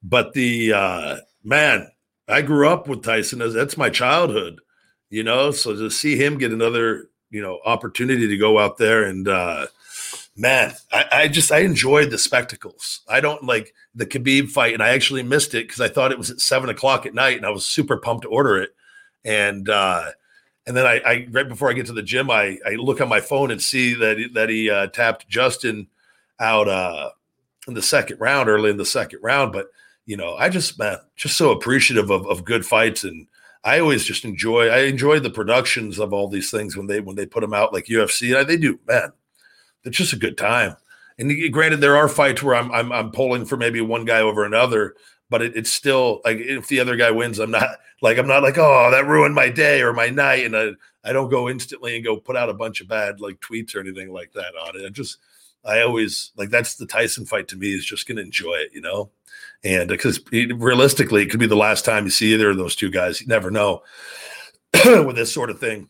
but 0.02 0.32
the 0.32 0.72
uh, 0.72 1.16
man, 1.42 1.90
I 2.26 2.40
grew 2.40 2.68
up 2.68 2.88
with 2.88 3.02
Tyson. 3.02 3.38
That's 3.38 3.76
my 3.76 3.90
childhood, 3.90 4.60
you 5.10 5.22
know. 5.22 5.50
So 5.50 5.76
to 5.76 5.90
see 5.90 6.16
him 6.16 6.38
get 6.38 6.52
another, 6.52 7.10
you 7.30 7.42
know, 7.42 7.60
opportunity 7.66 8.26
to 8.28 8.36
go 8.38 8.58
out 8.58 8.78
there 8.78 9.04
and 9.04 9.28
uh, 9.28 9.66
man, 10.36 10.74
I, 10.92 11.04
I, 11.12 11.28
just 11.28 11.52
I 11.52 11.60
enjoyed 11.60 12.10
the 12.10 12.18
spectacles. 12.18 13.00
I 13.08 13.20
don't 13.20 13.44
like 13.44 13.74
the 13.94 14.06
Khabib 14.06 14.50
fight, 14.50 14.74
and 14.74 14.82
I 14.82 14.90
actually 14.90 15.22
missed 15.22 15.54
it 15.54 15.66
because 15.66 15.80
I 15.80 15.88
thought 15.88 16.12
it 16.12 16.18
was 16.18 16.30
at 16.30 16.40
seven 16.40 16.70
o'clock 16.70 17.06
at 17.06 17.14
night, 17.14 17.36
and 17.36 17.46
I 17.46 17.50
was 17.50 17.66
super 17.66 17.96
pumped 17.96 18.22
to 18.22 18.28
order 18.28 18.60
it. 18.60 18.74
And 19.24 19.68
uh, 19.68 20.10
and 20.66 20.76
then 20.76 20.86
I, 20.86 21.00
I 21.04 21.28
right 21.30 21.48
before 21.48 21.70
I 21.70 21.74
get 21.74 21.86
to 21.86 21.92
the 21.92 22.02
gym, 22.02 22.30
I 22.30 22.58
I 22.66 22.70
look 22.76 23.00
on 23.00 23.08
my 23.08 23.20
phone 23.20 23.50
and 23.50 23.62
see 23.62 23.94
that 23.94 24.30
that 24.34 24.48
he 24.48 24.70
uh, 24.70 24.88
tapped 24.88 25.28
Justin 25.28 25.88
out 26.40 26.68
uh, 26.68 27.10
in 27.68 27.74
the 27.74 27.82
second 27.82 28.20
round, 28.20 28.48
early 28.48 28.70
in 28.70 28.76
the 28.76 28.84
second 28.84 29.20
round. 29.22 29.52
But 29.52 29.68
you 30.04 30.16
know, 30.16 30.34
I 30.34 30.48
just 30.48 30.78
man, 30.78 30.98
just 31.16 31.36
so 31.36 31.52
appreciative 31.52 32.10
of 32.10 32.26
of 32.26 32.44
good 32.44 32.66
fights 32.66 33.04
and. 33.04 33.26
I 33.66 33.80
always 33.80 34.04
just 34.04 34.26
enjoy. 34.26 34.68
I 34.68 34.80
enjoy 34.80 35.20
the 35.20 35.30
productions 35.30 35.98
of 35.98 36.12
all 36.12 36.28
these 36.28 36.50
things 36.50 36.76
when 36.76 36.86
they 36.86 37.00
when 37.00 37.16
they 37.16 37.24
put 37.24 37.40
them 37.40 37.54
out 37.54 37.72
like 37.72 37.86
UFC. 37.86 38.36
I, 38.36 38.44
They 38.44 38.58
do, 38.58 38.78
man 38.86 39.10
it's 39.84 39.96
just 39.96 40.12
a 40.12 40.18
good 40.18 40.36
time. 40.38 40.76
And 41.18 41.52
granted, 41.52 41.80
there 41.80 41.96
are 41.96 42.08
fights 42.08 42.42
where 42.42 42.54
I'm 42.54 42.72
I'm, 42.72 42.90
I'm 42.90 43.10
pulling 43.12 43.44
for 43.44 43.56
maybe 43.56 43.80
one 43.80 44.04
guy 44.04 44.20
over 44.20 44.44
another, 44.44 44.94
but 45.30 45.42
it, 45.42 45.56
it's 45.56 45.72
still 45.72 46.20
like 46.24 46.38
if 46.38 46.66
the 46.68 46.80
other 46.80 46.96
guy 46.96 47.10
wins, 47.10 47.38
I'm 47.38 47.52
not 47.52 47.68
like 48.02 48.18
I'm 48.18 48.26
not 48.26 48.42
like 48.42 48.58
oh 48.58 48.90
that 48.90 49.06
ruined 49.06 49.34
my 49.34 49.48
day 49.48 49.82
or 49.82 49.92
my 49.92 50.08
night, 50.08 50.44
and 50.44 50.56
I 50.56 50.70
I 51.04 51.12
don't 51.12 51.30
go 51.30 51.48
instantly 51.48 51.94
and 51.94 52.04
go 52.04 52.16
put 52.16 52.36
out 52.36 52.48
a 52.48 52.54
bunch 52.54 52.80
of 52.80 52.88
bad 52.88 53.20
like 53.20 53.38
tweets 53.40 53.76
or 53.76 53.80
anything 53.80 54.12
like 54.12 54.32
that 54.32 54.54
on 54.60 54.80
it. 54.80 54.84
I 54.84 54.88
just 54.88 55.18
I 55.64 55.82
always 55.82 56.32
like 56.36 56.50
that's 56.50 56.74
the 56.74 56.86
Tyson 56.86 57.26
fight 57.26 57.46
to 57.48 57.56
me 57.56 57.74
is 57.74 57.84
just 57.84 58.06
to 58.08 58.18
enjoy 58.18 58.54
it, 58.54 58.70
you 58.74 58.80
know, 58.80 59.10
and 59.62 59.90
uh, 59.90 59.94
because 59.94 60.20
realistically 60.32 61.22
it 61.22 61.30
could 61.30 61.40
be 61.40 61.46
the 61.46 61.54
last 61.54 61.84
time 61.84 62.04
you 62.04 62.10
see 62.10 62.34
either 62.34 62.50
of 62.50 62.56
those 62.56 62.74
two 62.74 62.90
guys. 62.90 63.20
You 63.20 63.28
never 63.28 63.52
know 63.52 63.82
with 64.84 65.14
this 65.14 65.32
sort 65.32 65.50
of 65.50 65.60
thing 65.60 65.88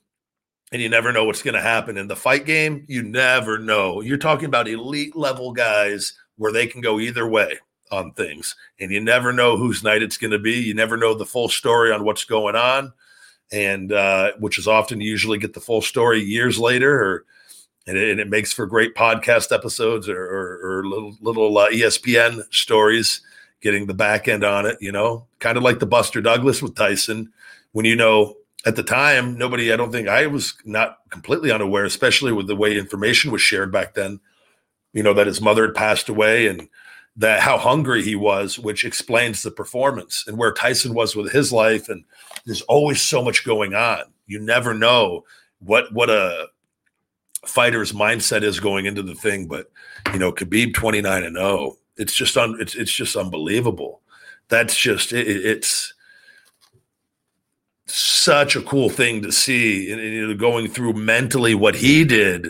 and 0.74 0.82
you 0.82 0.88
never 0.88 1.12
know 1.12 1.24
what's 1.24 1.42
going 1.44 1.54
to 1.54 1.60
happen 1.60 1.96
in 1.96 2.08
the 2.08 2.16
fight 2.16 2.44
game. 2.44 2.84
You 2.88 3.04
never 3.04 3.58
know. 3.58 4.00
You're 4.00 4.18
talking 4.18 4.46
about 4.46 4.66
elite 4.66 5.14
level 5.14 5.52
guys 5.52 6.14
where 6.36 6.50
they 6.50 6.66
can 6.66 6.80
go 6.80 6.98
either 6.98 7.28
way 7.28 7.60
on 7.92 8.10
things, 8.12 8.56
and 8.80 8.90
you 8.90 9.00
never 9.00 9.32
know 9.32 9.56
whose 9.56 9.84
night 9.84 10.02
it's 10.02 10.16
going 10.16 10.32
to 10.32 10.38
be. 10.40 10.54
You 10.54 10.74
never 10.74 10.96
know 10.96 11.14
the 11.14 11.24
full 11.24 11.48
story 11.48 11.92
on 11.92 12.04
what's 12.04 12.24
going 12.24 12.56
on. 12.56 12.92
and 13.52 13.92
uh, 13.92 14.32
which 14.40 14.58
is 14.58 14.66
often 14.66 15.00
you 15.00 15.08
usually 15.08 15.38
get 15.38 15.54
the 15.54 15.60
full 15.60 15.80
story 15.80 16.20
years 16.20 16.58
later, 16.58 17.00
or 17.00 17.24
and 17.86 17.96
it, 17.96 18.10
and 18.10 18.20
it 18.20 18.28
makes 18.28 18.52
for 18.52 18.66
great 18.66 18.94
podcast 18.96 19.52
episodes 19.54 20.08
or, 20.08 20.20
or, 20.20 20.78
or 20.80 20.86
little 20.86 21.16
little 21.20 21.56
uh, 21.56 21.70
ESPN 21.70 22.42
stories. 22.52 23.22
Getting 23.60 23.86
the 23.86 23.94
back 23.94 24.28
end 24.28 24.44
on 24.44 24.66
it, 24.66 24.76
you 24.80 24.92
know, 24.92 25.24
kind 25.38 25.56
of 25.56 25.62
like 25.62 25.78
the 25.78 25.86
Buster 25.86 26.20
Douglas 26.20 26.60
with 26.60 26.74
Tyson, 26.74 27.32
when 27.72 27.86
you 27.86 27.96
know 27.96 28.34
at 28.66 28.76
the 28.76 28.82
time 28.82 29.36
nobody, 29.36 29.72
I 29.72 29.76
don't 29.76 29.92
think 29.92 30.08
I 30.08 30.26
was 30.26 30.54
not 30.64 30.98
completely 31.10 31.50
unaware, 31.50 31.84
especially 31.84 32.32
with 32.32 32.46
the 32.46 32.56
way 32.56 32.76
information 32.76 33.30
was 33.30 33.42
shared 33.42 33.72
back 33.72 33.94
then. 33.94 34.20
You 34.92 35.02
know 35.02 35.14
that 35.14 35.26
his 35.26 35.40
mother 35.40 35.66
had 35.66 35.74
passed 35.74 36.08
away 36.08 36.46
and 36.46 36.68
that 37.16 37.40
how 37.40 37.58
hungry 37.58 38.02
he 38.02 38.14
was, 38.14 38.58
which 38.58 38.84
explains 38.84 39.42
the 39.42 39.50
performance 39.50 40.24
and 40.26 40.36
where 40.36 40.52
Tyson 40.52 40.94
was 40.94 41.14
with 41.14 41.32
his 41.32 41.52
life. 41.52 41.88
And 41.88 42.04
there's 42.44 42.62
always 42.62 43.00
so 43.00 43.22
much 43.22 43.44
going 43.44 43.74
on. 43.74 44.02
You 44.26 44.40
never 44.40 44.74
know 44.74 45.24
what 45.60 45.92
what 45.92 46.10
a 46.10 46.48
fighter's 47.46 47.92
mindset 47.92 48.42
is 48.42 48.60
going 48.60 48.86
into 48.86 49.02
the 49.02 49.14
thing. 49.14 49.46
But 49.46 49.70
you 50.12 50.18
know, 50.18 50.32
Khabib 50.32 50.74
29 50.74 51.22
and 51.22 51.36
0, 51.36 51.76
it's 51.96 52.14
just 52.14 52.36
un, 52.36 52.56
it's 52.60 52.74
it's 52.74 52.92
just 52.92 53.16
unbelievable. 53.16 54.00
That's 54.48 54.76
just 54.76 55.12
it, 55.12 55.26
it's 55.26 55.93
such 57.86 58.56
a 58.56 58.62
cool 58.62 58.88
thing 58.88 59.22
to 59.22 59.32
see 59.32 60.34
going 60.36 60.68
through 60.68 60.94
mentally 60.94 61.54
what 61.54 61.74
he 61.74 62.04
did. 62.04 62.46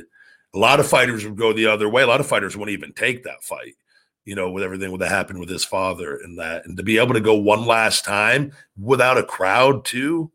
A 0.55 0.59
lot 0.59 0.79
of 0.81 0.87
fighters 0.87 1.25
would 1.25 1.37
go 1.37 1.53
the 1.53 1.67
other 1.67 1.89
way. 1.89 2.03
A 2.03 2.07
lot 2.07 2.21
of 2.21 2.27
fighters 2.27 2.57
wouldn't 2.57 2.77
even 2.77 2.93
take 2.93 3.25
that 3.25 3.43
fight 3.43 3.75
you 4.25 4.35
know, 4.35 4.51
with 4.51 4.65
everything 4.65 4.97
that 4.97 5.11
happened 5.11 5.39
with 5.39 5.49
his 5.49 5.65
father 5.65 6.17
and 6.17 6.39
that, 6.39 6.65
and 6.65 6.77
to 6.77 6.83
be 6.83 6.99
able 6.99 7.15
to 7.15 7.21
go 7.21 7.35
one 7.35 7.67
last 7.67 8.05
time 8.05 8.53
without 8.81 9.19
a 9.19 9.23
crowd 9.23 9.85
too, 9.85 10.31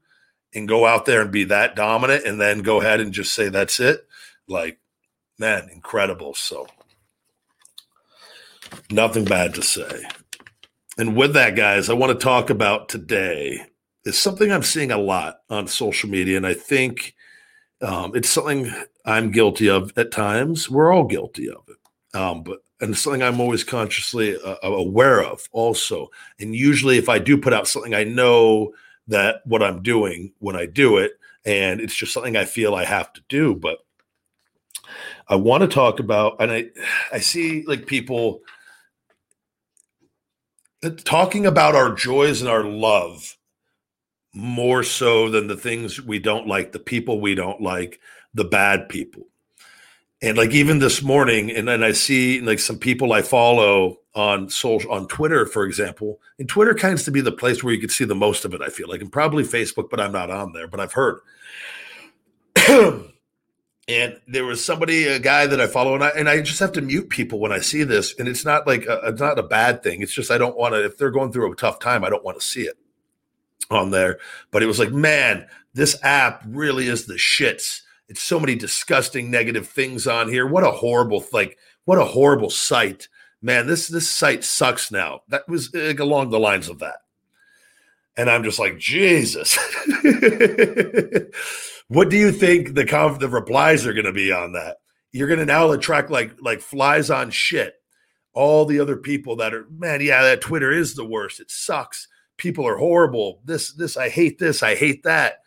and 0.53 0.67
go 0.67 0.85
out 0.85 1.05
there 1.05 1.21
and 1.21 1.31
be 1.31 1.43
that 1.45 1.75
dominant, 1.75 2.25
and 2.25 2.39
then 2.39 2.61
go 2.61 2.79
ahead 2.79 2.99
and 2.99 3.13
just 3.13 3.33
say 3.33 3.49
that's 3.49 3.79
it, 3.79 4.07
like, 4.47 4.79
man, 5.37 5.69
incredible. 5.71 6.33
So, 6.33 6.67
nothing 8.91 9.25
bad 9.25 9.55
to 9.55 9.61
say. 9.61 10.03
And 10.97 11.15
with 11.15 11.33
that, 11.33 11.55
guys, 11.55 11.89
I 11.89 11.93
want 11.93 12.17
to 12.17 12.23
talk 12.23 12.49
about 12.49 12.89
today 12.89 13.61
is 14.05 14.17
something 14.17 14.51
I'm 14.51 14.63
seeing 14.63 14.91
a 14.91 14.97
lot 14.97 15.41
on 15.49 15.67
social 15.67 16.09
media, 16.09 16.37
and 16.37 16.47
I 16.47 16.53
think 16.53 17.15
um, 17.81 18.11
it's 18.15 18.29
something 18.29 18.71
I'm 19.05 19.31
guilty 19.31 19.69
of 19.69 19.91
at 19.97 20.11
times. 20.11 20.69
We're 20.69 20.93
all 20.93 21.05
guilty 21.05 21.49
of 21.49 21.63
it, 21.67 22.17
um, 22.17 22.43
but 22.43 22.59
and 22.81 22.91
it's 22.91 23.01
something 23.01 23.21
I'm 23.21 23.41
always 23.41 23.63
consciously 23.63 24.37
uh, 24.41 24.55
aware 24.63 25.21
of 25.21 25.47
also. 25.51 26.09
And 26.39 26.55
usually, 26.55 26.97
if 26.97 27.09
I 27.09 27.19
do 27.19 27.37
put 27.37 27.53
out 27.53 27.67
something, 27.67 27.93
I 27.93 28.05
know 28.05 28.73
that 29.07 29.41
what 29.45 29.63
I'm 29.63 29.81
doing 29.81 30.33
when 30.39 30.55
I 30.55 30.65
do 30.65 30.97
it, 30.97 31.13
and 31.45 31.81
it's 31.81 31.95
just 31.95 32.13
something 32.13 32.37
I 32.37 32.45
feel 32.45 32.75
I 32.75 32.85
have 32.85 33.11
to 33.13 33.21
do. 33.27 33.55
But 33.55 33.79
I 35.27 35.35
want 35.35 35.61
to 35.61 35.67
talk 35.67 35.99
about, 35.99 36.37
and 36.39 36.51
I, 36.51 36.65
I 37.11 37.19
see 37.19 37.63
like 37.65 37.85
people 37.85 38.41
uh, 40.83 40.91
talking 41.03 41.45
about 41.45 41.75
our 41.75 41.93
joys 41.93 42.41
and 42.41 42.49
our 42.49 42.63
love 42.63 43.37
more 44.33 44.83
so 44.83 45.29
than 45.29 45.47
the 45.47 45.57
things 45.57 46.01
we 46.01 46.19
don't 46.19 46.47
like, 46.47 46.71
the 46.71 46.79
people 46.79 47.19
we 47.19 47.35
don't 47.35 47.61
like, 47.61 47.99
the 48.33 48.43
bad 48.43 48.89
people. 48.89 49.27
And 50.21 50.37
like 50.37 50.51
even 50.51 50.79
this 50.79 51.01
morning 51.01 51.49
and 51.49 51.65
then 51.65 51.81
i 51.81 51.93
see 51.93 52.41
like 52.41 52.59
some 52.59 52.77
people 52.77 53.13
i 53.13 53.21
follow 53.21 53.99
on 54.15 54.49
social 54.49 54.91
on 54.91 55.07
twitter 55.07 55.45
for 55.45 55.63
example 55.63 56.19
and 56.37 56.49
twitter 56.49 56.73
tends 56.73 57.03
to 57.05 57.11
be 57.11 57.21
the 57.21 57.31
place 57.31 57.63
where 57.63 57.73
you 57.73 57.79
can 57.79 57.87
see 57.87 58.03
the 58.03 58.13
most 58.13 58.43
of 58.43 58.53
it 58.53 58.61
i 58.61 58.67
feel 58.67 58.89
like 58.89 58.99
and 58.99 59.13
probably 59.13 59.43
facebook 59.45 59.89
but 59.89 60.01
i'm 60.01 60.11
not 60.11 60.29
on 60.29 60.51
there 60.51 60.67
but 60.67 60.81
i've 60.81 60.93
heard. 60.93 61.19
And 63.89 64.19
there 64.27 64.45
was 64.45 64.63
somebody 64.63 65.07
a 65.07 65.17
guy 65.17 65.47
that 65.47 65.59
i 65.59 65.65
follow 65.65 65.95
and 65.95 66.03
i 66.03 66.09
and 66.09 66.29
i 66.29 66.41
just 66.41 66.59
have 66.59 66.73
to 66.73 66.81
mute 66.81 67.09
people 67.09 67.39
when 67.39 67.51
i 67.51 67.59
see 67.59 67.83
this 67.83 68.13
and 68.19 68.27
it's 68.27 68.45
not 68.45 68.67
like 68.67 68.85
a, 68.85 68.99
it's 69.05 69.19
not 69.19 69.39
a 69.39 69.43
bad 69.43 69.81
thing 69.81 70.03
it's 70.03 70.13
just 70.13 70.29
i 70.29 70.37
don't 70.37 70.55
want 70.55 70.75
to 70.75 70.85
if 70.85 70.95
they're 70.95 71.09
going 71.09 71.31
through 71.31 71.51
a 71.51 71.55
tough 71.55 71.79
time 71.79 72.03
i 72.03 72.09
don't 72.09 72.23
want 72.23 72.39
to 72.39 72.45
see 72.45 72.61
it 72.61 72.77
on 73.69 73.91
there 73.91 74.17
but 74.51 74.63
it 74.63 74.67
was 74.67 74.79
like 74.79 74.91
man 74.91 75.45
this 75.73 75.97
app 76.03 76.43
really 76.47 76.87
is 76.87 77.05
the 77.05 77.13
shits 77.13 77.81
it's 78.09 78.23
so 78.23 78.39
many 78.39 78.55
disgusting 78.55 79.29
negative 79.29 79.67
things 79.67 80.07
on 80.07 80.29
here. 80.29 80.47
What 80.47 80.63
a 80.63 80.71
horrible 80.71 81.23
like 81.31 81.59
what 81.85 81.99
a 81.99 82.05
horrible 82.05 82.49
site. 82.49 83.07
Man, 83.41 83.67
this 83.67 83.87
this 83.87 84.09
site 84.09 84.43
sucks 84.43 84.91
now. 84.91 85.21
That 85.29 85.47
was 85.47 85.73
like, 85.73 85.99
along 85.99 86.31
the 86.31 86.39
lines 86.39 86.67
of 86.69 86.79
that. 86.79 86.97
And 88.17 88.29
I'm 88.29 88.43
just 88.43 88.59
like, 88.59 88.79
Jesus. 88.79 89.55
what 91.87 92.09
do 92.09 92.17
you 92.17 92.31
think 92.31 92.73
the 92.73 92.85
conf- 92.85 93.19
the 93.19 93.29
replies 93.29 93.85
are 93.85 93.93
going 93.93 94.05
to 94.05 94.11
be 94.11 94.31
on 94.31 94.53
that? 94.53 94.77
You're 95.11 95.27
going 95.27 95.39
to 95.39 95.45
now 95.45 95.71
attract 95.71 96.09
like 96.09 96.33
like 96.41 96.61
flies 96.61 97.11
on 97.11 97.29
shit. 97.29 97.75
All 98.33 98.65
the 98.65 98.79
other 98.79 98.97
people 98.97 99.35
that 99.37 99.53
are, 99.53 99.67
man, 99.69 100.01
yeah, 100.01 100.23
that 100.23 100.41
Twitter 100.41 100.71
is 100.71 100.95
the 100.95 101.05
worst. 101.05 101.39
It 101.39 101.51
sucks. 101.51 102.07
People 102.39 102.67
are 102.67 102.77
horrible. 102.77 103.41
This 103.45 103.73
this 103.73 103.95
I 103.95 104.09
hate 104.09 104.39
this. 104.39 104.63
I 104.63 104.73
hate 104.73 105.03
that 105.03 105.39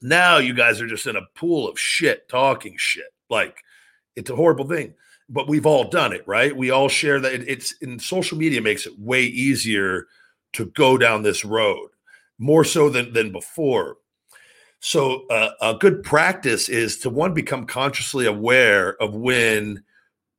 now 0.00 0.38
you 0.38 0.54
guys 0.54 0.80
are 0.80 0.86
just 0.86 1.06
in 1.06 1.16
a 1.16 1.26
pool 1.34 1.68
of 1.68 1.78
shit 1.78 2.28
talking 2.28 2.74
shit. 2.76 3.12
Like 3.30 3.62
it's 4.16 4.30
a 4.30 4.36
horrible 4.36 4.66
thing, 4.66 4.94
but 5.28 5.48
we've 5.48 5.66
all 5.66 5.84
done 5.88 6.12
it, 6.12 6.26
right? 6.26 6.56
We 6.56 6.70
all 6.70 6.88
share 6.88 7.20
that. 7.20 7.32
It's 7.32 7.72
in 7.80 7.98
social 7.98 8.38
media 8.38 8.60
makes 8.60 8.86
it 8.86 8.98
way 8.98 9.24
easier 9.24 10.06
to 10.54 10.66
go 10.66 10.96
down 10.96 11.22
this 11.22 11.44
road 11.44 11.90
more 12.38 12.64
so 12.64 12.88
than 12.88 13.12
than 13.12 13.32
before. 13.32 13.96
So 14.80 15.26
uh, 15.26 15.50
a 15.60 15.74
good 15.74 16.04
practice 16.04 16.68
is 16.68 16.98
to 16.98 17.10
one 17.10 17.34
become 17.34 17.66
consciously 17.66 18.26
aware 18.26 19.00
of 19.02 19.14
when 19.14 19.82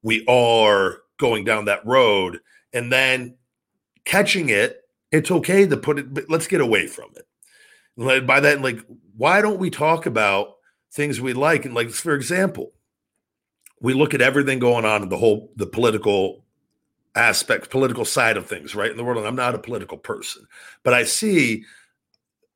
we 0.01 0.25
are 0.27 0.99
going 1.17 1.43
down 1.43 1.65
that 1.65 1.85
road, 1.85 2.39
and 2.71 2.91
then 2.91 3.35
catching 4.05 4.49
it. 4.49 4.77
It's 5.11 5.31
okay 5.31 5.65
to 5.65 5.77
put 5.77 5.99
it, 5.99 6.13
but 6.13 6.29
let's 6.29 6.47
get 6.47 6.61
away 6.61 6.87
from 6.87 7.09
it 7.15 7.25
by 8.25 8.39
that, 8.39 8.61
like, 8.61 8.79
why 9.17 9.41
don't 9.41 9.59
we 9.59 9.69
talk 9.69 10.05
about 10.05 10.55
things 10.91 11.19
we 11.19 11.33
like? 11.33 11.65
And 11.65 11.75
like, 11.75 11.89
for 11.89 12.13
example, 12.13 12.71
we 13.81 13.93
look 13.93 14.13
at 14.13 14.21
everything 14.21 14.59
going 14.59 14.85
on 14.85 15.03
in 15.03 15.09
the 15.09 15.17
whole 15.17 15.51
the 15.55 15.65
political 15.65 16.45
aspect, 17.15 17.69
political 17.69 18.05
side 18.05 18.37
of 18.37 18.47
things, 18.47 18.75
right? 18.75 18.91
In 18.91 18.97
the 18.97 19.03
world, 19.03 19.17
and 19.17 19.27
I'm 19.27 19.35
not 19.35 19.55
a 19.55 19.59
political 19.59 19.97
person, 19.97 20.45
but 20.83 20.93
I 20.93 21.03
see 21.03 21.65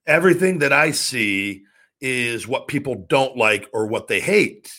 everything 0.05 0.59
that 0.59 0.71
I 0.71 0.91
see 0.91 1.63
is 1.99 2.47
what 2.47 2.67
people 2.67 3.05
don't 3.07 3.37
like 3.37 3.69
or 3.73 3.87
what 3.87 4.07
they 4.07 4.19
hate. 4.19 4.73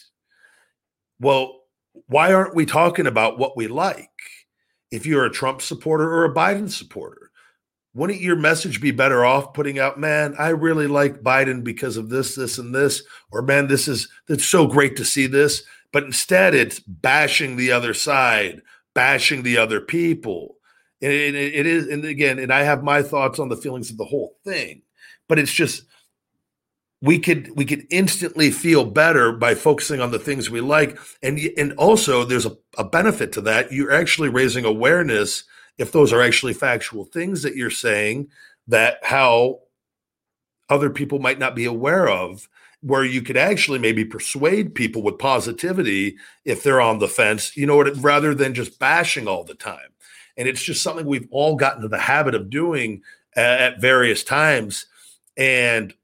Well, 1.20 1.60
why 2.06 2.32
aren't 2.32 2.54
we 2.54 2.66
talking 2.66 3.06
about 3.06 3.38
what 3.38 3.56
we 3.56 3.66
like? 3.66 4.08
If 4.90 5.06
you're 5.06 5.24
a 5.24 5.30
Trump 5.30 5.60
supporter 5.60 6.10
or 6.10 6.24
a 6.24 6.34
Biden 6.34 6.70
supporter, 6.70 7.23
wouldn't 7.94 8.20
your 8.20 8.36
message 8.36 8.80
be 8.80 8.90
better 8.90 9.24
off 9.24 9.54
putting 9.54 9.78
out, 9.78 10.00
man, 10.00 10.34
I 10.38 10.48
really 10.48 10.88
like 10.88 11.22
Biden 11.22 11.62
because 11.62 11.96
of 11.96 12.10
this, 12.10 12.34
this, 12.34 12.58
and 12.58 12.74
this, 12.74 13.02
or 13.30 13.40
man, 13.40 13.68
this 13.68 13.86
is 13.86 14.08
it's 14.28 14.44
so 14.44 14.66
great 14.66 14.96
to 14.96 15.04
see 15.04 15.26
this. 15.26 15.62
But 15.92 16.02
instead, 16.02 16.54
it's 16.54 16.80
bashing 16.80 17.56
the 17.56 17.70
other 17.70 17.94
side, 17.94 18.62
bashing 18.94 19.44
the 19.44 19.58
other 19.58 19.80
people. 19.80 20.56
And 21.00 21.12
it, 21.12 21.36
it, 21.36 21.66
is, 21.66 21.86
and 21.86 22.04
again, 22.04 22.40
and 22.40 22.52
I 22.52 22.64
have 22.64 22.82
my 22.82 23.00
thoughts 23.00 23.38
on 23.38 23.48
the 23.48 23.56
feelings 23.56 23.90
of 23.90 23.96
the 23.96 24.04
whole 24.04 24.36
thing, 24.44 24.82
but 25.28 25.38
it's 25.38 25.52
just 25.52 25.84
we 27.00 27.18
could 27.18 27.54
we 27.54 27.64
could 27.64 27.86
instantly 27.90 28.50
feel 28.50 28.84
better 28.84 29.30
by 29.30 29.54
focusing 29.54 30.00
on 30.00 30.10
the 30.10 30.18
things 30.18 30.50
we 30.50 30.60
like, 30.60 30.98
and 31.22 31.38
and 31.56 31.74
also 31.74 32.24
there's 32.24 32.46
a, 32.46 32.56
a 32.76 32.84
benefit 32.84 33.30
to 33.32 33.42
that. 33.42 33.70
You're 33.70 33.92
actually 33.92 34.30
raising 34.30 34.64
awareness 34.64 35.44
if 35.78 35.92
those 35.92 36.12
are 36.12 36.22
actually 36.22 36.54
factual 36.54 37.04
things 37.04 37.42
that 37.42 37.56
you're 37.56 37.70
saying 37.70 38.28
that 38.68 38.98
how 39.02 39.60
other 40.68 40.90
people 40.90 41.18
might 41.18 41.38
not 41.38 41.54
be 41.54 41.64
aware 41.64 42.08
of 42.08 42.48
where 42.80 43.04
you 43.04 43.22
could 43.22 43.36
actually 43.36 43.78
maybe 43.78 44.04
persuade 44.04 44.74
people 44.74 45.02
with 45.02 45.18
positivity 45.18 46.16
if 46.44 46.62
they're 46.62 46.82
on 46.82 46.98
the 46.98 47.08
fence 47.08 47.56
you 47.56 47.66
know 47.66 47.76
what 47.76 47.96
rather 47.96 48.34
than 48.34 48.54
just 48.54 48.78
bashing 48.78 49.26
all 49.26 49.44
the 49.44 49.54
time. 49.54 49.88
And 50.36 50.48
it's 50.48 50.62
just 50.62 50.82
something 50.82 51.06
we've 51.06 51.28
all 51.30 51.56
gotten 51.56 51.82
to 51.82 51.88
the 51.88 51.98
habit 51.98 52.34
of 52.34 52.50
doing 52.50 53.02
at 53.36 53.80
various 53.80 54.24
times. 54.24 54.86
And 55.36 55.94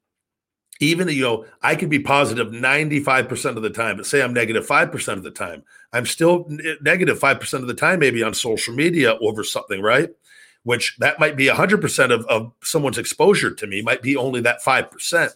even 0.81 1.07
you 1.07 1.21
know 1.21 1.45
i 1.61 1.75
could 1.75 1.89
be 1.89 1.99
positive 1.99 2.47
95% 2.47 3.55
of 3.55 3.61
the 3.61 3.69
time 3.69 3.97
but 3.97 4.05
say 4.05 4.21
i'm 4.21 4.33
negative 4.33 4.67
5% 4.67 5.13
of 5.13 5.23
the 5.23 5.31
time 5.31 5.63
i'm 5.93 6.05
still 6.05 6.47
eh, 6.65 6.75
negative 6.81 7.19
5% 7.19 7.53
of 7.53 7.67
the 7.67 7.73
time 7.73 7.99
maybe 7.99 8.23
on 8.23 8.33
social 8.33 8.73
media 8.73 9.17
over 9.21 9.43
something 9.43 9.81
right? 9.81 10.09
Which 10.63 10.95
that 10.99 11.19
might 11.19 11.35
be 11.35 11.47
100% 11.47 12.11
of, 12.11 12.23
of 12.27 12.51
someone's 12.61 12.99
exposure 12.99 13.51
to 13.51 13.67
me 13.67 13.81
might 13.81 14.03
be 14.03 14.15
only 14.15 14.41
that 14.41 14.61
5% 14.61 15.29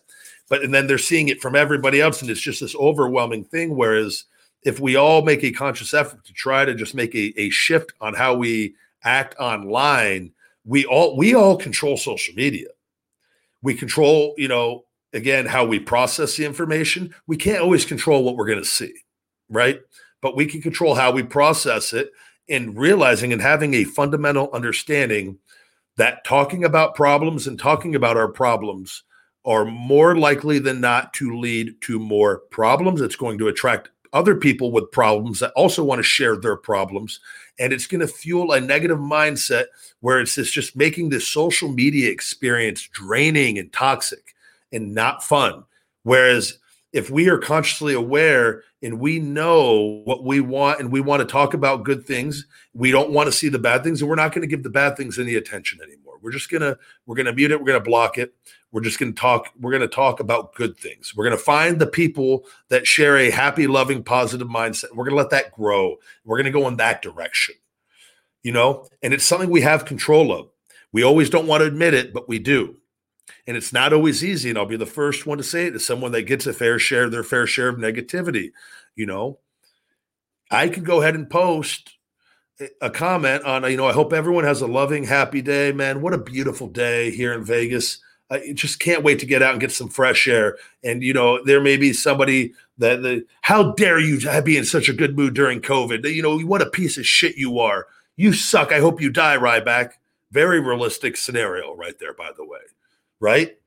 but 0.50 0.64
and 0.64 0.74
then 0.74 0.88
they're 0.88 0.98
seeing 0.98 1.30
it 1.30 1.42
from 1.42 1.56
everybody 1.56 2.02
else 2.02 2.22
and 2.22 2.30
it's 2.30 2.42
just 2.42 2.62
this 2.62 2.76
overwhelming 2.76 3.46
thing 3.46 3.76
whereas 3.76 4.26
if 4.64 4.80
we 4.80 4.96
all 4.96 5.22
make 5.22 5.44
a 5.44 5.52
conscious 5.52 5.94
effort 5.94 6.24
to 6.26 6.34
try 6.34 6.66
to 6.66 6.76
just 6.76 6.96
make 6.96 7.16
a, 7.16 7.34
a 7.40 7.50
shift 7.50 7.94
on 8.02 8.14
how 8.14 8.36
we 8.36 8.76
act 9.04 9.36
online 9.40 10.32
we 10.66 10.86
all 10.86 11.16
we 11.16 11.36
all 11.36 11.58
control 11.58 11.96
social 11.96 12.34
media. 12.34 12.68
We 13.62 13.76
control, 13.76 14.34
you 14.38 14.48
know, 14.48 14.86
again, 15.16 15.46
how 15.46 15.66
we 15.66 15.80
process 15.80 16.36
the 16.36 16.46
information. 16.46 17.14
We 17.26 17.38
can't 17.38 17.62
always 17.62 17.86
control 17.86 18.24
what 18.24 18.36
we're 18.36 18.46
going 18.46 18.60
to 18.60 18.66
see, 18.66 18.94
right? 19.50 19.80
But 20.22 20.36
we 20.36 20.46
can 20.46 20.62
control 20.62 20.96
how 20.96 21.12
we 21.12 21.24
process 21.24 21.94
it 21.94 22.12
and 22.50 22.78
realizing 22.78 23.34
and 23.34 23.42
having 23.42 23.74
a 23.74 23.86
fundamental 23.86 24.50
understanding 24.54 25.40
that 25.98 26.26
talking 26.26 26.64
about 26.66 26.96
problems 26.96 27.48
and 27.48 27.58
talking 27.58 27.96
about 27.96 28.18
our 28.18 28.28
problems 28.28 29.04
are 29.46 29.66
more 29.66 30.18
likely 30.18 30.60
than 30.60 30.82
not 30.82 31.14
to 31.14 31.40
lead 31.40 31.80
to 31.82 32.00
more 32.00 32.40
problems. 32.52 33.02
It's 33.02 33.16
going 33.16 33.38
to 33.38 33.48
attract 33.48 33.90
other 34.12 34.36
people 34.36 34.72
with 34.72 34.92
problems 34.92 35.40
that 35.40 35.52
also 35.56 35.84
want 35.84 36.00
to 36.00 36.04
share 36.04 36.38
their 36.38 36.56
problems. 36.56 37.20
And 37.60 37.72
it's 37.72 37.86
going 37.86 38.02
to 38.02 38.08
fuel 38.08 38.54
a 38.54 38.62
negative 38.62 38.98
mindset 38.98 39.66
where 40.00 40.20
it's 40.20 40.36
this 40.36 40.50
just 40.50 40.76
making 40.76 41.10
this 41.10 41.28
social 41.28 41.70
media 41.70 42.10
experience 42.10 42.88
draining 42.92 43.60
and 43.60 43.72
toxic 43.72 44.25
and 44.76 44.94
not 44.94 45.24
fun. 45.24 45.64
Whereas 46.04 46.60
if 46.94 47.10
we 47.10 47.30
are 47.30 47.38
consciously 47.38 47.94
aware 47.94 48.64
and 48.84 49.00
we 49.00 49.20
know 49.20 50.02
what 50.06 50.24
we 50.24 50.40
want 50.40 50.80
and 50.80 50.92
we 50.92 51.02
want 51.02 51.22
to 51.22 51.26
talk 51.26 51.54
about 51.54 51.84
good 51.84 52.06
things, 52.06 52.46
we 52.74 52.92
don't 52.92 53.12
want 53.12 53.28
to 53.28 53.32
see 53.32 53.50
the 53.50 53.60
bad 53.60 53.84
things, 53.84 54.02
and 54.02 54.10
we're 54.10 54.16
not 54.16 54.32
going 54.32 54.44
to 54.44 54.48
give 54.48 54.64
the 54.64 54.70
bad 54.70 54.96
things 54.96 55.18
any 55.18 55.36
attention 55.36 55.80
anymore. 55.82 56.06
We're 56.22 56.32
just 56.32 56.50
gonna 56.50 56.78
we're 57.06 57.16
gonna 57.16 57.34
mute 57.34 57.52
it, 57.52 57.60
we're 57.60 57.68
gonna 57.68 57.80
block 57.80 58.18
it. 58.18 58.34
We're 58.72 58.82
just 58.82 58.98
gonna 58.98 59.12
talk, 59.12 59.52
we're 59.60 59.72
gonna 59.72 59.88
talk 59.88 60.20
about 60.20 60.56
good 60.56 60.76
things. 60.78 61.16
We're 61.16 61.24
gonna 61.24 61.38
find 61.38 61.80
the 61.80 61.88
people 61.88 62.46
that 62.70 62.88
share 62.88 63.18
a 63.18 63.30
happy, 63.30 63.68
loving, 63.68 64.04
positive 64.04 64.48
mindset. 64.48 64.96
We're 64.96 65.06
gonna 65.06 65.18
let 65.18 65.30
that 65.30 65.52
grow. 65.52 65.98
We're 66.24 66.38
gonna 66.38 66.52
go 66.52 66.68
in 66.68 66.78
that 66.78 67.02
direction. 67.02 67.56
You 68.42 68.54
know, 68.54 68.88
and 69.04 69.14
it's 69.14 69.26
something 69.26 69.50
we 69.50 69.62
have 69.62 69.86
control 69.86 70.32
of. 70.32 70.50
We 70.92 71.04
always 71.04 71.30
don't 71.30 71.46
want 71.46 71.62
to 71.62 71.68
admit 71.68 71.94
it, 71.94 72.14
but 72.14 72.28
we 72.28 72.40
do. 72.40 72.78
And 73.48 73.56
it's 73.56 73.74
not 73.74 73.94
always 73.94 74.24
easy. 74.24 74.50
And 74.50 74.58
I'll 74.58 74.66
be 74.66 74.78
the 74.78 74.86
first 74.86 75.26
one 75.26 75.38
to 75.38 75.44
say 75.44 75.68
it 75.68 75.72
to 75.72 75.80
someone 75.80 76.12
that 76.14 76.24
gets 76.24 76.48
a 76.48 76.54
fair 76.54 76.80
share, 76.80 77.06
of 77.06 77.12
their 77.12 77.24
fair 77.24 77.48
share 77.48 77.70
of 77.70 77.78
negativity. 77.78 78.52
You 78.96 79.06
know, 79.06 79.40
I 80.52 80.70
can 80.70 80.84
go 80.84 81.02
ahead 81.02 81.16
and 81.16 81.30
post 81.30 81.92
a 82.82 82.90
comment 82.90 83.44
on, 83.44 83.70
you 83.70 83.78
know, 83.78 83.88
I 83.88 83.94
hope 83.94 84.14
everyone 84.14 84.46
has 84.46 84.62
a 84.62 84.68
loving, 84.68 85.04
happy 85.04 85.42
day, 85.42 85.72
man. 85.72 86.02
What 86.02 86.14
a 86.14 86.18
beautiful 86.18 86.68
day 86.68 87.12
here 87.12 87.34
in 87.34 87.44
Vegas. 87.44 88.00
I 88.32 88.54
just 88.54 88.80
can't 88.80 89.04
wait 89.04 89.20
to 89.20 89.26
get 89.26 89.44
out 89.44 89.52
and 89.52 89.62
get 89.62 89.72
some 89.72 89.90
fresh 89.90 90.28
air. 90.28 90.58
And, 90.84 91.04
you 91.04 91.14
know, 91.14 91.44
there 91.44 91.62
may 91.62 91.78
be 91.78 91.94
somebody 91.94 92.54
that, 92.78 93.04
the, 93.04 93.26
how 93.42 93.74
dare 93.74 94.00
you 94.00 94.20
be 94.42 94.58
in 94.58 94.66
such 94.66 94.90
a 94.90 94.94
good 94.94 95.16
mood 95.16 95.34
during 95.34 95.62
COVID? 95.62 96.12
You 96.12 96.24
know, 96.24 96.40
what 96.40 96.62
a 96.62 96.70
piece 96.70 96.98
of 96.98 97.06
shit 97.06 97.38
you 97.38 97.60
are. 97.60 97.88
You 98.16 98.34
suck. 98.34 98.72
I 98.72 98.80
hope 98.80 99.02
you 99.02 99.12
die, 99.12 99.38
Ryback. 99.38 99.92
Very 100.32 100.60
realistic 100.60 101.18
scenario 101.18 101.76
right 101.76 102.00
there, 102.00 102.14
by 102.14 102.32
the 102.36 102.46
way 102.46 102.60
right? 103.26 103.58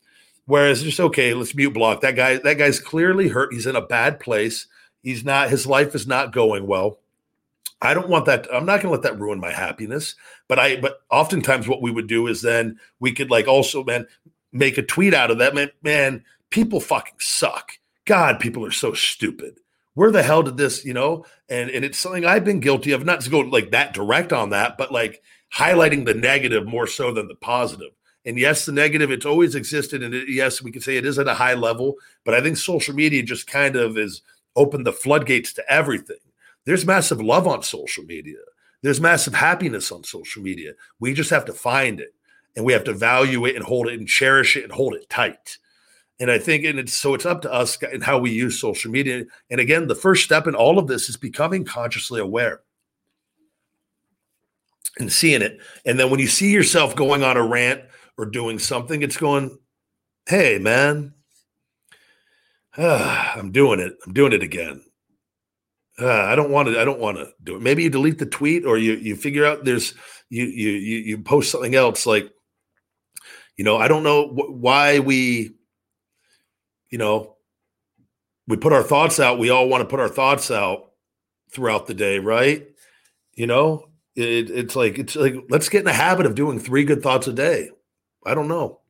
Whereas 0.47 0.83
just 0.83 1.01
okay, 1.01 1.35
let's 1.35 1.55
mute 1.55 1.75
block 1.75 2.01
that 2.01 2.17
guy. 2.17 2.39
That 2.39 2.57
guy's 2.57 2.81
clearly 2.81 3.29
hurt. 3.29 3.53
He's 3.53 3.67
in 3.67 3.77
a 3.77 3.85
bad 3.85 4.21
place. 4.21 4.67
He's 5.03 5.25
not. 5.25 5.51
His 5.51 5.67
life 5.67 5.95
is 5.95 6.07
not 6.07 6.33
going 6.33 6.67
well. 6.67 7.01
I 7.83 7.93
don't 7.93 8.09
want 8.09 8.27
that. 8.27 8.49
I'm 8.53 8.65
not 8.65 8.81
going 8.81 8.87
to 8.95 9.01
let 9.01 9.03
that 9.03 9.21
ruin 9.21 9.41
my 9.41 9.53
happiness. 9.53 10.15
But 10.47 10.59
I. 10.59 10.81
But 10.81 11.01
oftentimes, 11.11 11.69
what 11.69 11.83
we 11.83 11.91
would 11.91 12.07
do 12.07 12.29
is 12.29 12.41
then 12.41 12.79
we 13.01 13.13
could 13.13 13.31
like 13.31 13.49
also 13.49 13.85
man 13.85 14.07
make 14.53 14.79
a 14.79 14.83
tweet 14.83 15.13
out 15.13 15.31
of 15.31 15.39
that. 15.39 15.55
Man, 15.55 15.71
man, 15.83 16.25
people 16.51 16.81
fucking 16.81 17.19
suck. 17.19 17.73
God, 18.07 18.41
people 18.41 18.65
are 18.65 18.71
so 18.71 18.95
stupid. 18.95 19.59
Where 19.95 20.13
the 20.13 20.23
hell 20.23 20.45
did 20.45 20.57
this, 20.57 20.85
you 20.85 20.95
know? 20.95 21.27
And 21.51 21.69
and 21.69 21.85
it's 21.85 21.99
something 21.99 22.25
I've 22.25 22.45
been 22.45 22.61
guilty 22.61 22.93
of. 22.93 23.05
Not 23.05 23.21
to 23.23 23.31
go 23.31 23.41
like 23.41 23.73
that 23.73 23.93
direct 23.93 24.33
on 24.33 24.51
that, 24.51 24.79
but 24.79 24.93
like 24.93 25.21
highlighting 25.55 26.07
the 26.07 26.15
negative 26.15 26.67
more 26.67 26.87
so 26.87 27.13
than 27.13 27.29
the 27.29 27.35
positive. 27.35 27.91
And 28.29 28.39
yes, 28.39 28.67
the 28.67 28.73
negative, 28.73 29.11
it's 29.11 29.25
always 29.25 29.55
existed. 29.55 30.03
And 30.03 30.15
it, 30.15 30.29
yes, 30.29 30.61
we 30.61 30.71
can 30.71 30.83
say 30.83 30.99
it 30.99 31.07
is 31.07 31.19
at 31.19 31.27
a 31.27 31.33
high 31.33 31.55
level, 31.55 31.95
but 32.27 32.35
I 32.35 32.43
think 32.43 32.59
social 32.59 32.95
media 32.95 33.23
just 33.23 33.47
kind 33.47 33.75
of 33.75 33.97
is 33.97 34.21
opened 34.55 34.87
the 34.87 34.93
floodgates 34.93 35.55
to 35.55 35.65
everything. 35.73 36.19
There's 36.67 36.85
massive 36.85 37.23
love 37.23 37.47
on 37.47 37.63
social 37.63 38.05
media. 38.05 38.37
There's 38.83 39.01
massive 39.01 39.33
happiness 39.33 39.91
on 39.91 40.05
social 40.05 40.43
media. 40.43 40.73
We 41.01 41.15
just 41.15 41.31
have 41.31 41.47
to 41.47 41.55
find 41.55 42.01
it 42.01 42.15
and 42.55 42.67
we 42.67 42.75
have 42.75 42.85
to 42.85 42.93
value 42.93 43.47
it 43.47 43.57
and 43.57 43.65
hold 43.65 43.89
it 43.89 43.99
and 43.99 44.07
cherish 44.07 44.59
it 44.59 44.65
and 44.65 44.73
hold 44.73 44.93
it 44.93 45.09
tight. 45.09 45.57
And 46.21 46.31
I 46.31 46.39
think, 46.39 46.67
and 46.67 46.79
it's 46.79 46.93
so 46.93 47.15
it's 47.15 47.25
up 47.25 47.41
to 47.43 47.53
us 47.53 47.83
and 47.83 48.05
how 48.05 48.19
we 48.19 48.31
use 48.31 48.61
social 48.61 48.91
media. 48.91 49.25
And 49.51 49.59
again, 49.59 49.89
the 49.89 49.95
first 49.95 50.23
step 50.23 50.47
in 50.47 50.55
all 50.55 50.79
of 50.79 50.87
this 50.87 51.09
is 51.09 51.17
becoming 51.17 51.65
consciously 51.65 52.21
aware 52.21 52.61
and 54.99 55.11
seeing 55.11 55.41
it. 55.41 55.61
And 55.87 55.99
then 55.99 56.11
when 56.11 56.21
you 56.21 56.27
see 56.27 56.53
yourself 56.53 56.95
going 56.95 57.23
on 57.23 57.39
a 57.39 57.43
rant 57.43 57.85
or 58.19 58.27
doing 58.27 58.59
something, 58.59 59.03
it's 59.03 59.17
going, 59.17 59.57
hey, 60.27 60.59
man, 60.59 61.15
I'm 62.77 63.53
doing 63.53 63.81
it. 63.81 63.95
I'm 64.05 64.13
doing 64.13 64.33
it 64.33 64.43
again. 64.43 64.83
Uh, 66.01 66.07
I 66.07 66.37
don't 66.37 66.51
want 66.51 66.69
to. 66.69 66.81
I 66.81 66.85
don't 66.85 67.01
want 67.01 67.17
to 67.17 67.33
do 67.43 67.57
it. 67.57 67.63
Maybe 67.63 67.83
you 67.83 67.91
delete 67.91 68.19
the 68.19 68.27
tweet, 68.27 68.65
or 68.65 68.79
you 68.79 68.95
you 68.95 69.17
figure 69.17 69.45
out 69.45 69.65
there's 69.65 69.95
you 70.31 70.45
you 70.45 70.71
you, 70.71 70.99
you 70.99 71.19
post 71.19 71.51
something 71.51 71.75
else. 71.75 72.07
Like, 72.07 72.31
you 73.57 73.65
know, 73.65 73.77
I 73.79 73.89
don't 73.89 74.05
know 74.05 74.29
wh- 74.29 74.63
why 74.63 75.01
we, 75.01 75.57
you 76.91 76.99
know, 76.99 77.37
we 78.47 78.57
put 78.57 78.73
our 78.73 78.85
thoughts 78.85 79.19
out. 79.19 79.41
We 79.41 79.51
all 79.51 79.69
want 79.69 79.81
to 79.81 79.89
put 79.89 79.99
our 79.99 80.09
thoughts 80.09 80.53
out 80.53 80.93
throughout 81.51 81.89
the 81.89 81.95
day, 81.95 82.21
right? 82.21 82.69
You 83.35 83.49
know, 83.49 83.89
it, 84.15 84.51
it's 84.51 84.77
like 84.77 85.01
it's 85.01 85.17
like 85.17 85.35
let's 85.51 85.69
get 85.69 85.81
in 85.81 85.85
the 85.87 85.93
habit 85.93 86.27
of 86.27 86.37
doing 86.37 86.61
three 86.61 86.85
good 86.85 87.03
thoughts 87.03 87.27
a 87.27 87.33
day. 87.33 87.71
I 88.29 88.35
don't 88.35 88.49
know. 88.49 88.81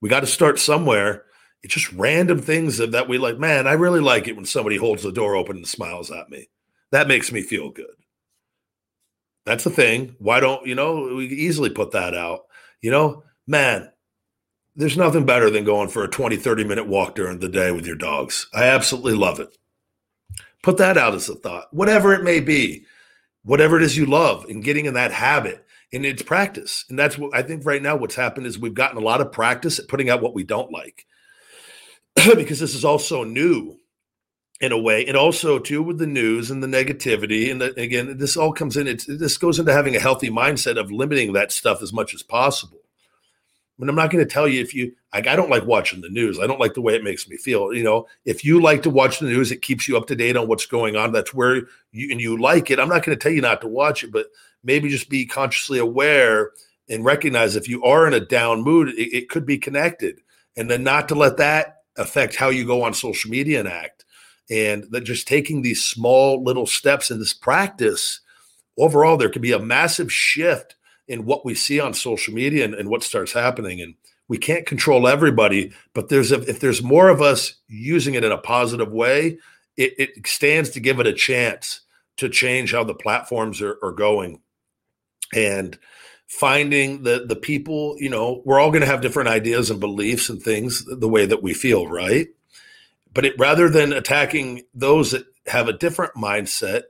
We 0.00 0.08
got 0.08 0.20
to 0.20 0.26
start 0.26 0.58
somewhere. 0.58 1.24
It's 1.62 1.74
just 1.74 1.92
random 1.92 2.40
things 2.40 2.78
that, 2.78 2.92
that 2.92 3.08
we 3.08 3.18
like. 3.18 3.38
Man, 3.38 3.66
I 3.66 3.72
really 3.72 4.00
like 4.00 4.26
it 4.26 4.36
when 4.36 4.44
somebody 4.44 4.76
holds 4.76 5.02
the 5.02 5.12
door 5.12 5.36
open 5.36 5.56
and 5.56 5.66
smiles 5.66 6.10
at 6.10 6.30
me. 6.30 6.48
That 6.90 7.08
makes 7.08 7.30
me 7.30 7.42
feel 7.42 7.70
good. 7.70 7.86
That's 9.44 9.64
the 9.64 9.70
thing. 9.70 10.16
Why 10.18 10.40
don't, 10.40 10.66
you 10.66 10.74
know, 10.74 11.14
we 11.14 11.26
easily 11.26 11.70
put 11.70 11.92
that 11.92 12.14
out. 12.14 12.46
You 12.80 12.90
know, 12.90 13.22
man, 13.46 13.90
there's 14.76 14.96
nothing 14.96 15.26
better 15.26 15.48
than 15.48 15.64
going 15.64 15.88
for 15.88 16.04
a 16.04 16.08
20, 16.08 16.36
30 16.36 16.64
minute 16.64 16.86
walk 16.86 17.14
during 17.14 17.38
the 17.38 17.48
day 17.48 17.70
with 17.72 17.86
your 17.86 17.96
dogs. 17.96 18.48
I 18.52 18.64
absolutely 18.64 19.14
love 19.14 19.40
it. 19.40 19.56
Put 20.62 20.76
that 20.78 20.98
out 20.98 21.14
as 21.14 21.28
a 21.28 21.34
thought, 21.34 21.72
whatever 21.72 22.12
it 22.12 22.24
may 22.24 22.40
be, 22.40 22.84
whatever 23.42 23.76
it 23.76 23.82
is 23.82 23.96
you 23.96 24.06
love, 24.06 24.44
and 24.46 24.62
getting 24.62 24.86
in 24.86 24.94
that 24.94 25.12
habit 25.12 25.64
and 25.92 26.04
it's 26.04 26.22
practice. 26.22 26.84
And 26.88 26.98
that's 26.98 27.16
what 27.16 27.34
I 27.34 27.42
think 27.42 27.64
right 27.64 27.82
now 27.82 27.96
what's 27.96 28.14
happened 28.14 28.46
is 28.46 28.58
we've 28.58 28.74
gotten 28.74 28.98
a 28.98 29.04
lot 29.04 29.20
of 29.20 29.32
practice 29.32 29.78
at 29.78 29.88
putting 29.88 30.10
out 30.10 30.22
what 30.22 30.34
we 30.34 30.44
don't 30.44 30.72
like 30.72 31.06
because 32.14 32.60
this 32.60 32.74
is 32.74 32.84
also 32.84 33.24
new 33.24 33.78
in 34.60 34.72
a 34.72 34.78
way. 34.78 35.06
And 35.06 35.16
also 35.16 35.58
too 35.58 35.82
with 35.82 35.98
the 35.98 36.06
news 36.06 36.50
and 36.50 36.62
the 36.62 36.66
negativity. 36.66 37.50
And 37.50 37.60
the, 37.60 37.78
again, 37.80 38.18
this 38.18 38.36
all 38.36 38.52
comes 38.52 38.76
in, 38.76 38.86
it's, 38.86 39.06
this 39.06 39.38
goes 39.38 39.58
into 39.58 39.72
having 39.72 39.96
a 39.96 40.00
healthy 40.00 40.30
mindset 40.30 40.78
of 40.78 40.90
limiting 40.90 41.32
that 41.32 41.52
stuff 41.52 41.82
as 41.82 41.92
much 41.92 42.14
as 42.14 42.22
possible. 42.22 42.78
And 43.80 43.88
I'm 43.88 43.94
not 43.94 44.10
going 44.10 44.24
to 44.24 44.30
tell 44.30 44.48
you 44.48 44.60
if 44.60 44.74
you, 44.74 44.92
like, 45.14 45.28
I 45.28 45.36
don't 45.36 45.50
like 45.50 45.64
watching 45.64 46.00
the 46.00 46.08
news. 46.08 46.40
I 46.40 46.48
don't 46.48 46.58
like 46.58 46.74
the 46.74 46.80
way 46.80 46.96
it 46.96 47.04
makes 47.04 47.28
me 47.28 47.36
feel. 47.36 47.72
You 47.72 47.84
know, 47.84 48.08
if 48.24 48.44
you 48.44 48.60
like 48.60 48.82
to 48.82 48.90
watch 48.90 49.20
the 49.20 49.26
news, 49.26 49.52
it 49.52 49.62
keeps 49.62 49.86
you 49.86 49.96
up 49.96 50.08
to 50.08 50.16
date 50.16 50.36
on 50.36 50.48
what's 50.48 50.66
going 50.66 50.96
on. 50.96 51.12
That's 51.12 51.32
where 51.32 51.62
you, 51.92 52.10
and 52.10 52.20
you 52.20 52.36
like 52.36 52.72
it. 52.72 52.80
I'm 52.80 52.88
not 52.88 53.04
going 53.04 53.16
to 53.16 53.22
tell 53.22 53.30
you 53.30 53.40
not 53.40 53.60
to 53.60 53.68
watch 53.68 54.02
it, 54.02 54.10
but 54.10 54.26
maybe 54.62 54.88
just 54.88 55.08
be 55.08 55.26
consciously 55.26 55.78
aware 55.78 56.52
and 56.88 57.04
recognize 57.04 57.56
if 57.56 57.68
you 57.68 57.84
are 57.84 58.06
in 58.06 58.14
a 58.14 58.20
down 58.20 58.62
mood, 58.62 58.88
it, 58.90 59.16
it 59.16 59.28
could 59.28 59.46
be 59.46 59.58
connected. 59.58 60.20
And 60.56 60.70
then 60.70 60.82
not 60.82 61.08
to 61.08 61.14
let 61.14 61.36
that 61.36 61.82
affect 61.96 62.36
how 62.36 62.48
you 62.48 62.66
go 62.66 62.82
on 62.82 62.94
social 62.94 63.30
media 63.30 63.60
and 63.60 63.68
act. 63.68 64.04
And 64.50 64.84
that 64.90 65.02
just 65.02 65.28
taking 65.28 65.62
these 65.62 65.84
small 65.84 66.42
little 66.42 66.66
steps 66.66 67.10
in 67.10 67.18
this 67.18 67.34
practice, 67.34 68.20
overall, 68.78 69.16
there 69.16 69.28
could 69.28 69.42
be 69.42 69.52
a 69.52 69.58
massive 69.58 70.12
shift 70.12 70.74
in 71.06 71.24
what 71.24 71.44
we 71.44 71.54
see 71.54 71.80
on 71.80 71.94
social 71.94 72.34
media 72.34 72.64
and, 72.64 72.74
and 72.74 72.88
what 72.88 73.02
starts 73.02 73.32
happening. 73.32 73.80
And 73.80 73.94
we 74.26 74.38
can't 74.38 74.66
control 74.66 75.06
everybody, 75.06 75.72
but 75.94 76.08
there's 76.08 76.32
a, 76.32 76.40
if 76.48 76.60
there's 76.60 76.82
more 76.82 77.08
of 77.08 77.20
us 77.20 77.54
using 77.66 78.14
it 78.14 78.24
in 78.24 78.32
a 78.32 78.38
positive 78.38 78.92
way, 78.92 79.38
it, 79.76 79.94
it 79.98 80.26
stands 80.26 80.70
to 80.70 80.80
give 80.80 81.00
it 81.00 81.06
a 81.06 81.12
chance 81.12 81.80
to 82.16 82.28
change 82.28 82.72
how 82.72 82.84
the 82.84 82.94
platforms 82.94 83.62
are, 83.62 83.78
are 83.82 83.92
going 83.92 84.40
and 85.34 85.78
finding 86.26 87.02
the 87.04 87.24
the 87.26 87.36
people 87.36 87.96
you 87.98 88.10
know 88.10 88.42
we're 88.44 88.60
all 88.60 88.70
going 88.70 88.82
to 88.82 88.86
have 88.86 89.00
different 89.00 89.28
ideas 89.30 89.70
and 89.70 89.80
beliefs 89.80 90.28
and 90.28 90.42
things 90.42 90.84
the 90.84 91.08
way 91.08 91.26
that 91.26 91.42
we 91.42 91.54
feel 91.54 91.86
right? 91.86 92.28
But 93.12 93.24
it, 93.24 93.34
rather 93.38 93.68
than 93.68 93.92
attacking 93.92 94.62
those 94.74 95.12
that 95.12 95.24
have 95.46 95.68
a 95.68 95.72
different 95.72 96.14
mindset 96.14 96.82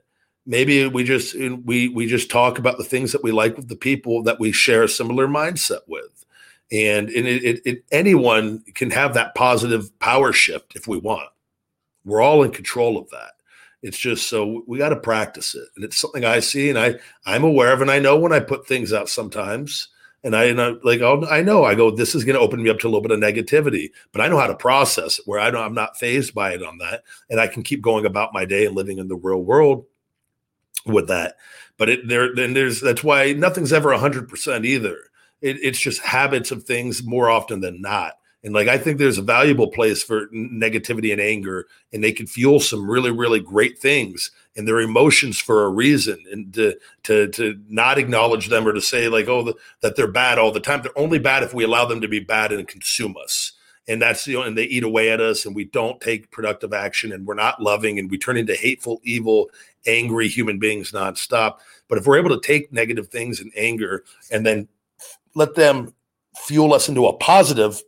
maybe 0.49 0.87
we 0.89 1.05
just 1.05 1.37
we 1.37 1.89
we 1.89 2.07
just 2.07 2.31
talk 2.31 2.59
about 2.59 2.79
the 2.79 2.85
things 2.85 3.13
that 3.13 3.23
we 3.23 3.31
like 3.31 3.57
with 3.57 3.69
the 3.69 3.77
people 3.77 4.25
that 4.25 4.41
we 4.41 4.51
share 4.51 4.83
a 4.83 4.89
similar 4.89 5.29
mindset 5.29 5.81
with. 5.87 6.25
And, 6.71 7.09
and 7.09 7.27
it, 7.27 7.45
it, 7.45 7.63
it, 7.65 7.85
anyone 7.91 8.63
can 8.75 8.91
have 8.91 9.15
that 9.15 9.35
positive 9.35 9.97
power 10.01 10.35
shift 10.35 10.77
if 10.77 10.87
we 10.87 10.99
want. 10.99 11.31
We're 12.05 12.21
all 12.21 12.43
in 12.43 12.51
control 12.51 12.99
of 12.99 13.09
that 13.11 13.33
it's 13.83 13.99
just 13.99 14.29
so 14.29 14.65
we 14.67 14.79
got 14.79 14.91
to 14.91 14.97
practice 14.97 15.55
it, 15.55 15.69
and 15.77 15.85
it's 15.85 15.97
something 15.99 16.25
I 16.25 16.41
see 16.41 16.69
and 16.71 16.79
I 16.79 16.97
I'm 17.27 17.45
aware 17.45 17.73
of, 17.73 17.81
and 17.83 17.91
I 17.91 17.99
know 17.99 18.19
when 18.19 18.33
I 18.33 18.41
put 18.41 18.67
things 18.67 18.93
out 18.93 19.09
sometimes 19.09 19.89
And 20.25 20.35
I, 20.35 20.45
and 20.47 20.61
I 20.61 20.71
like, 20.83 21.01
I'll, 21.01 21.25
i 21.27 21.43
know, 21.43 21.65
I 21.65 21.77
go, 21.77 21.93
this 21.93 22.15
is 22.17 22.25
going 22.25 22.35
to 22.35 22.41
open 22.41 22.61
me 22.61 22.71
up 22.71 22.81
to 22.81 22.89
a 22.89 22.91
little 22.91 23.01
bit 23.07 23.13
of 23.13 23.21
negativity, 23.21 23.91
but 24.11 24.21
I 24.21 24.27
know 24.27 24.37
how 24.39 24.49
to 24.49 24.57
process 24.57 25.21
it 25.21 25.27
where 25.27 25.39
I 25.39 25.51
know 25.51 25.63
I'm 25.63 25.75
not 25.75 25.97
fazed 25.97 26.35
by 26.35 26.53
it 26.55 26.63
on 26.63 26.79
that. 26.79 27.05
And 27.31 27.41
I 27.41 27.47
can 27.47 27.63
keep 27.63 27.81
going 27.83 28.05
about 28.05 28.35
my 28.35 28.45
day 28.45 28.67
and 28.67 28.75
living 28.75 28.99
in 28.99 29.07
the 29.07 29.15
real 29.17 29.43
world 29.45 29.87
with 30.87 31.07
that. 31.07 31.37
But 31.77 31.89
it, 31.89 32.09
there, 32.09 32.35
then 32.35 32.53
there's, 32.53 32.81
that's 32.81 33.05
why 33.05 33.33
nothing's 33.33 33.73
ever 33.73 33.97
hundred 33.97 34.29
percent 34.29 34.65
either. 34.65 34.99
It, 35.41 35.59
it's 35.63 35.79
just 35.79 36.01
habits 36.03 36.51
of 36.51 36.65
things 36.65 37.05
more 37.05 37.31
often 37.31 37.61
than 37.61 37.81
not. 37.81 38.18
And 38.45 38.55
like 38.55 38.69
I 38.69 38.79
think 38.79 38.99
there's 38.99 39.19
a 39.19 39.23
valuable 39.23 39.69
place 39.69 40.03
for 40.03 40.29
negativity 40.29 41.13
and 41.13 41.21
anger, 41.21 41.67
and 41.93 42.03
they 42.05 42.13
can 42.13 42.27
fuel 42.27 42.61
some 42.61 42.89
really, 42.89 43.11
really 43.11 43.41
great 43.41 43.79
things 43.79 44.31
and 44.59 44.67
they're 44.67 44.81
emotions 44.81 45.39
for 45.39 45.65
a 45.65 45.69
reason. 45.69 46.23
And 46.31 46.53
to 46.55 46.75
to 47.05 47.29
to 47.29 47.59
not 47.69 47.97
acknowledge 47.97 48.49
them 48.49 48.67
or 48.67 48.73
to 48.73 48.81
say 48.81 49.09
like, 49.09 49.29
oh, 49.29 49.45
the, 49.45 49.55
that 49.81 49.95
they're 49.95 50.11
bad 50.11 50.39
all 50.39 50.51
the 50.51 50.61
time. 50.61 50.83
They're 50.83 50.99
only 50.99 51.21
bad 51.21 51.45
if 51.45 51.55
we 51.55 51.65
allow 51.65 51.87
them 51.87 52.01
to 52.01 52.09
be 52.09 52.21
bad 52.21 52.53
and 52.53 52.67
consume 52.67 53.15
us. 53.23 53.53
And 53.87 54.03
that's 54.03 54.27
you 54.27 54.35
know, 54.35 54.43
and 54.43 54.59
they 54.59 54.65
eat 54.65 54.83
away 54.83 55.11
at 55.11 55.21
us, 55.21 55.47
and 55.47 55.55
we 55.55 55.65
don't 55.65 56.01
take 56.01 56.31
productive 56.33 56.75
action, 56.75 57.13
and 57.13 57.25
we're 57.25 57.35
not 57.35 57.63
loving, 57.63 57.99
and 57.99 58.11
we 58.11 58.19
turn 58.19 58.37
into 58.37 58.55
hateful, 58.55 59.01
evil, 59.05 59.49
angry 59.87 60.29
human 60.29 60.59
beings 60.59 60.91
nonstop. 60.91 61.59
But 61.89 61.99
if 61.99 62.07
we're 62.07 62.19
able 62.19 62.39
to 62.39 62.47
take 62.47 62.73
negative 62.73 63.09
things 63.09 63.41
and 63.41 63.53
anger, 63.57 64.05
and 64.31 64.45
then 64.45 64.69
let 65.35 65.55
them 65.55 65.95
fuel 66.37 66.75
us 66.75 66.89
into 66.89 67.07
a 67.07 67.17
positive 67.17 67.81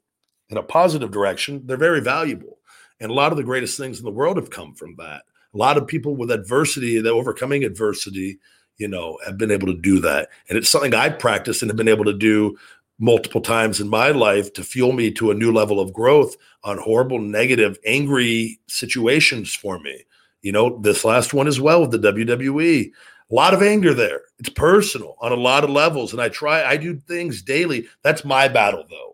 in 0.51 0.57
a 0.57 0.63
positive 0.63 1.11
direction, 1.11 1.63
they're 1.65 1.77
very 1.77 2.01
valuable. 2.01 2.59
And 2.99 3.11
a 3.11 3.15
lot 3.15 3.33
of 3.33 3.39
the 3.39 3.45
greatest 3.45 3.79
things 3.79 3.99
in 3.99 4.05
the 4.05 4.11
world 4.11 4.37
have 4.37 4.51
come 4.51 4.75
from 4.75 4.97
that. 4.97 5.23
A 5.55 5.57
lot 5.57 5.79
of 5.79 5.87
people 5.87 6.17
with 6.17 6.31
adversity, 6.31 7.01
that 7.01 7.11
overcoming 7.11 7.65
adversity, 7.65 8.39
you 8.77 8.89
know, 8.89 9.19
have 9.25 9.39
been 9.39 9.51
able 9.51 9.67
to 9.69 9.77
do 9.77 10.01
that. 10.01 10.29
And 10.49 10.59
it's 10.59 10.71
something 10.71 10.95
I've 10.95 11.19
practiced 11.19 11.63
and 11.63 11.71
have 11.71 11.77
been 11.77 11.89
able 11.89 12.05
to 12.05 12.13
do 12.13 12.57
multiple 12.99 13.41
times 13.41 13.81
in 13.81 13.89
my 13.89 14.11
life 14.11 14.53
to 14.53 14.63
fuel 14.63 14.93
me 14.93 15.11
to 15.13 15.31
a 15.31 15.35
new 15.35 15.53
level 15.53 15.81
of 15.81 15.93
growth 15.93 16.37
on 16.65 16.79
horrible, 16.79 17.19
negative, 17.19 17.79
angry 17.87 18.61
situations 18.69 19.55
for 19.55 19.79
me. 19.79 20.05
You 20.43 20.53
know, 20.53 20.79
this 20.79 21.05
last 21.05 21.33
one 21.33 21.49
as 21.49 21.61
well 21.61 21.81
with 21.81 21.91
the 21.91 22.13
WWE. 22.13 22.91
A 23.31 23.35
lot 23.35 23.55
of 23.55 23.63
anger 23.63 23.95
there. 23.95 24.23
It's 24.39 24.49
personal 24.51 25.17
on 25.21 25.33
a 25.33 25.37
lot 25.37 25.65
of 25.65 25.71
levels. 25.71 26.13
And 26.13 26.21
I 26.21 26.29
try, 26.29 26.65
I 26.65 26.77
do 26.77 26.97
things 26.97 27.43
daily. 27.43 27.87
That's 28.03 28.25
my 28.25 28.49
battle, 28.49 28.85
though 28.89 29.10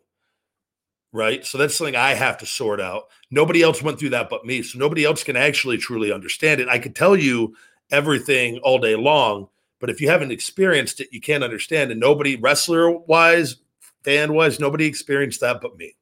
right? 1.17 1.45
So 1.45 1.57
that's 1.59 1.75
something 1.75 1.97
I 1.97 2.15
have 2.15 2.37
to 2.39 2.47
sort 2.47 2.81
out. 2.81 3.05
Nobody 3.31 3.63
else 3.63 3.83
went 3.83 3.99
through 3.99 4.11
that 4.11 4.29
but 4.29 4.45
me. 4.45 4.63
So 4.63 4.79
nobody 4.79 5.05
else 5.05 5.25
can 5.25 5.37
actually 5.37 5.79
truly 5.79 6.13
understand 6.13 6.61
it. 6.61 6.69
I 6.69 6.79
could 6.79 6.95
tell 6.95 7.17
you 7.17 7.57
everything 7.91 8.59
all 8.59 8.79
day 8.79 8.95
long, 8.95 9.49
but 9.81 9.91
if 9.91 10.01
you 10.01 10.09
haven't 10.09 10.31
experienced 10.31 11.01
it, 11.01 11.09
you 11.11 11.21
can't 11.21 11.43
understand. 11.43 11.91
And 11.91 11.99
nobody, 11.99 12.37
wrestler 12.37 12.91
wise, 12.91 13.57
fan 14.05 14.35
wise, 14.35 14.61
nobody 14.61 14.85
experienced 14.85 15.41
that 15.41 15.61
but 15.61 15.77
me. 15.77 15.97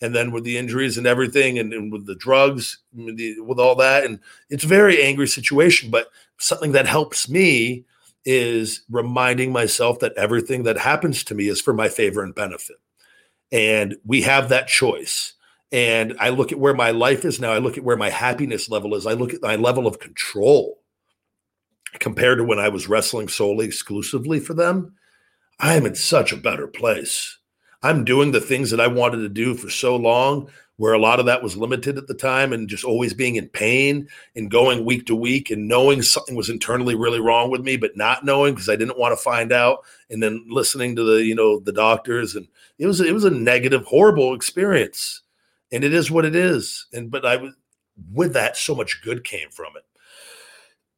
And 0.00 0.14
then 0.14 0.30
with 0.32 0.44
the 0.44 0.58
injuries 0.58 0.98
and 0.98 1.06
everything, 1.06 1.58
and, 1.58 1.72
and 1.72 1.92
with 1.92 2.06
the 2.06 2.14
drugs, 2.14 2.78
with 2.94 3.58
all 3.58 3.74
that, 3.76 4.04
and 4.04 4.20
it's 4.48 4.64
a 4.64 4.68
very 4.68 5.02
angry 5.02 5.26
situation. 5.26 5.90
But 5.90 6.08
something 6.38 6.72
that 6.72 6.86
helps 6.86 7.28
me 7.28 7.84
is 8.24 8.82
reminding 8.90 9.50
myself 9.52 9.98
that 10.00 10.12
everything 10.16 10.64
that 10.64 10.78
happens 10.78 11.24
to 11.24 11.34
me 11.34 11.48
is 11.48 11.60
for 11.60 11.72
my 11.72 11.88
favor 11.88 12.22
and 12.22 12.34
benefit 12.34 12.76
and 13.52 13.96
we 14.04 14.22
have 14.22 14.48
that 14.48 14.68
choice. 14.68 15.34
And 15.70 16.16
I 16.18 16.30
look 16.30 16.52
at 16.52 16.58
where 16.58 16.74
my 16.74 16.90
life 16.90 17.24
is 17.24 17.40
now. 17.40 17.52
I 17.52 17.58
look 17.58 17.76
at 17.76 17.84
where 17.84 17.96
my 17.96 18.10
happiness 18.10 18.70
level 18.70 18.94
is. 18.94 19.06
I 19.06 19.12
look 19.12 19.34
at 19.34 19.42
my 19.42 19.56
level 19.56 19.86
of 19.86 19.98
control 19.98 20.78
compared 21.98 22.38
to 22.38 22.44
when 22.44 22.58
I 22.58 22.68
was 22.68 22.88
wrestling 22.88 23.28
solely 23.28 23.66
exclusively 23.66 24.40
for 24.40 24.54
them. 24.54 24.94
I 25.58 25.74
am 25.74 25.86
in 25.86 25.94
such 25.94 26.32
a 26.32 26.36
better 26.36 26.66
place. 26.66 27.38
I'm 27.82 28.04
doing 28.04 28.32
the 28.32 28.40
things 28.40 28.70
that 28.70 28.80
I 28.80 28.86
wanted 28.86 29.18
to 29.18 29.28
do 29.28 29.54
for 29.54 29.70
so 29.70 29.96
long 29.96 30.50
where 30.78 30.94
a 30.94 30.98
lot 30.98 31.20
of 31.20 31.26
that 31.26 31.42
was 31.42 31.56
limited 31.56 31.98
at 31.98 32.06
the 32.06 32.14
time 32.14 32.52
and 32.52 32.68
just 32.68 32.84
always 32.84 33.12
being 33.12 33.36
in 33.36 33.48
pain 33.48 34.08
and 34.34 34.50
going 34.50 34.84
week 34.84 35.06
to 35.06 35.14
week 35.14 35.50
and 35.50 35.68
knowing 35.68 36.02
something 36.02 36.34
was 36.34 36.48
internally 36.48 36.94
really 36.94 37.20
wrong 37.20 37.50
with 37.50 37.60
me 37.60 37.76
but 37.76 37.96
not 37.96 38.24
knowing 38.24 38.54
because 38.54 38.68
I 38.68 38.76
didn't 38.76 38.98
want 38.98 39.12
to 39.12 39.22
find 39.22 39.52
out 39.52 39.84
and 40.08 40.22
then 40.22 40.46
listening 40.48 40.96
to 40.96 41.04
the 41.04 41.24
you 41.24 41.34
know 41.34 41.58
the 41.60 41.72
doctors 41.72 42.34
and 42.34 42.48
it 42.78 42.86
was 42.86 43.00
it 43.00 43.12
was 43.12 43.24
a 43.24 43.30
negative 43.30 43.84
horrible 43.84 44.34
experience. 44.34 45.22
And 45.70 45.84
it 45.84 45.92
is 45.92 46.10
what 46.10 46.24
it 46.24 46.34
is. 46.34 46.86
And 46.92 47.10
but 47.10 47.26
I 47.26 47.38
with 48.12 48.32
that 48.34 48.56
so 48.56 48.74
much 48.74 49.02
good 49.02 49.24
came 49.24 49.50
from 49.50 49.72
it. 49.76 49.84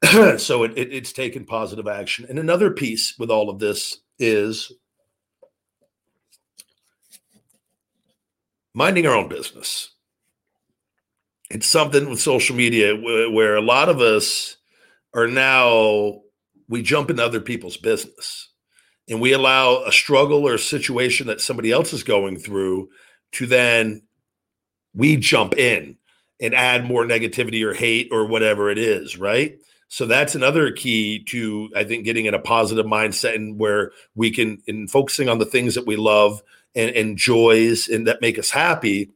So 0.41 0.63
it, 0.63 0.73
it, 0.77 0.93
it's 0.93 1.13
taken 1.13 1.45
positive 1.45 1.87
action. 1.87 2.27
And 2.29 2.39
another 2.39 2.71
piece 2.71 3.19
with 3.19 3.31
all 3.31 3.51
of 3.51 3.59
this 3.59 3.99
is 4.19 4.73
minding 8.81 9.07
our 9.07 9.15
own 9.15 9.29
business. 9.29 9.91
It's 11.51 11.67
something 11.67 12.09
with 12.09 12.19
social 12.19 12.57
media 12.57 12.97
where 12.97 13.55
a 13.55 13.61
lot 13.61 13.91
of 13.91 14.01
us 14.01 14.57
are 15.13 15.27
now, 15.27 16.23
we 16.67 16.81
jump 16.81 17.11
into 17.11 17.23
other 17.23 17.41
people's 17.41 17.77
business 17.77 18.49
and 19.07 19.21
we 19.21 19.35
allow 19.35 19.83
a 19.85 19.93
struggle 19.93 20.49
or 20.49 20.55
a 20.55 20.59
situation 20.59 21.27
that 21.27 21.43
somebody 21.43 21.71
else 21.71 21.93
is 21.93 22.05
going 22.05 22.39
through 22.39 22.89
to 23.33 23.45
then 23.45 24.01
we 24.95 25.19
jump 25.19 25.59
in 25.59 25.99
and 26.41 26.55
add 26.55 26.87
more 26.87 27.05
negativity 27.05 27.63
or 27.63 27.75
hate 27.75 28.09
or 28.11 28.25
whatever 28.25 28.71
it 28.71 28.79
is, 28.79 29.19
right? 29.19 29.59
So 29.89 30.07
that's 30.07 30.35
another 30.35 30.73
key 30.73 31.23
to 31.25 31.69
I 31.77 31.85
think 31.85 32.07
getting 32.07 32.25
in 32.25 32.33
a 32.33 32.39
positive 32.39 32.87
mindset 32.87 33.35
and 33.35 33.61
where 33.61 33.93
we 34.15 34.31
can 34.31 34.63
in 34.67 34.89
focusing 34.89 35.29
on 35.29 35.39
the 35.39 35.45
things 35.45 35.75
that 35.75 35.87
we 35.87 35.97
love 35.97 36.41
and, 36.75 36.91
and 36.95 37.17
joys 37.17 37.89
and 37.89 38.07
that 38.07 38.21
make 38.21 38.39
us 38.39 38.51
happy 38.51 39.11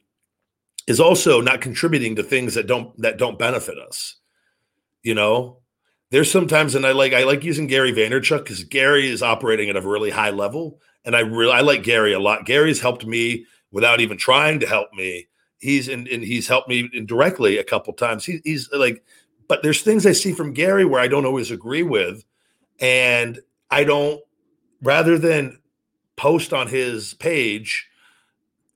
is 0.86 1.00
also 1.00 1.40
not 1.40 1.61
contributing 1.61 2.16
to 2.16 2.22
things 2.22 2.55
that 2.55 2.66
don't 2.66 2.96
that 3.00 3.18
don't 3.18 3.38
benefit 3.38 3.78
us. 3.78 4.16
You 5.02 5.14
know, 5.14 5.59
there's 6.11 6.30
sometimes, 6.30 6.74
and 6.74 6.86
I 6.86 6.92
like 6.92 7.12
I 7.12 7.24
like 7.24 7.44
using 7.44 7.66
Gary 7.66 7.92
Vaynerchuk 7.92 8.38
because 8.38 8.64
Gary 8.64 9.09
is 9.09 9.22
operating 9.22 9.70
at 9.70 9.76
a 9.76 9.80
really 9.80 10.11
high 10.11 10.30
level, 10.30 10.80
and 11.05 11.16
I 11.16 11.20
really 11.20 11.52
I 11.52 11.61
like 11.61 11.82
Gary 11.82 12.12
a 12.12 12.20
lot. 12.20 12.46
Gary's 12.46 12.80
helped 12.80 13.07
me 13.07 13.46
without 13.70 14.00
even 14.00 14.16
trying 14.16 14.61
to 14.61 14.66
help 14.66 14.92
me. 14.92 15.26
He's 15.59 15.88
and, 15.88 16.07
he's 16.07 16.48
helped 16.48 16.68
me 16.68 16.90
indirectly 16.92 17.59
a 17.59 17.64
couple 17.64 17.92
times. 17.94 18.24
He, 18.24 18.40
he's 18.44 18.70
like, 18.72 19.02
but 19.48 19.62
there's 19.62 19.82
things 19.82 20.07
I 20.07 20.12
see 20.12 20.32
from 20.32 20.52
Gary 20.52 20.84
where 20.84 21.00
I 21.00 21.09
don't 21.09 21.26
always 21.26 21.50
agree 21.50 21.82
with, 21.82 22.24
and 22.80 23.40
I 23.70 23.84
don't. 23.84 24.20
Rather 24.82 25.16
than 25.16 25.59
post 26.16 26.52
on 26.52 26.68
his 26.68 27.14
page 27.14 27.88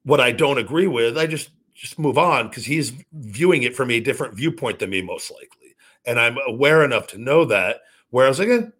what 0.05 0.20
I 0.20 0.32
don't 0.32 0.59
agree 0.59 0.86
with, 0.86 1.18
I 1.18 1.26
just 1.26 1.51
just 1.74 1.99
move 1.99 2.18
on 2.18 2.49
because 2.49 2.64
he's 2.64 2.93
viewing 3.12 3.62
it 3.62 3.76
from 3.76 3.91
a 3.91 4.01
different 4.01 4.34
viewpoint 4.34 4.80
than 4.80 4.91
me, 4.91 5.03
most 5.03 5.30
likely. 5.30 5.76
And 6.05 6.18
I'm 6.18 6.36
aware 6.47 6.82
enough 6.82 7.07
to 7.09 7.18
know 7.18 7.45
that. 7.45 7.82
Whereas 8.11 8.41
again, 8.41 8.72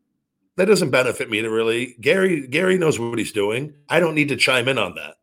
that 0.57 0.65
doesn't 0.65 0.91
benefit 0.91 1.31
me 1.31 1.41
to 1.43 1.51
really. 1.51 1.97
Gary 2.01 2.47
Gary 2.47 2.79
knows 2.79 2.99
what 2.99 3.19
he's 3.19 3.33
doing. 3.33 3.75
I 3.89 4.01
don't 4.01 4.15
need 4.15 4.29
to 4.29 4.37
chime 4.37 4.69
in 4.69 4.79
on 4.79 4.95
that. 4.97 5.17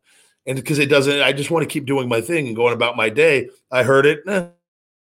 And 0.46 0.56
because 0.56 0.78
it 0.78 0.86
doesn't, 0.86 1.20
I 1.20 1.32
just 1.32 1.50
want 1.50 1.64
to 1.64 1.72
keep 1.72 1.86
doing 1.86 2.08
my 2.08 2.20
thing 2.20 2.46
and 2.46 2.54
going 2.54 2.72
about 2.72 2.96
my 2.96 3.08
day. 3.08 3.50
I 3.70 3.82
heard 3.82 4.06
it. 4.06 4.20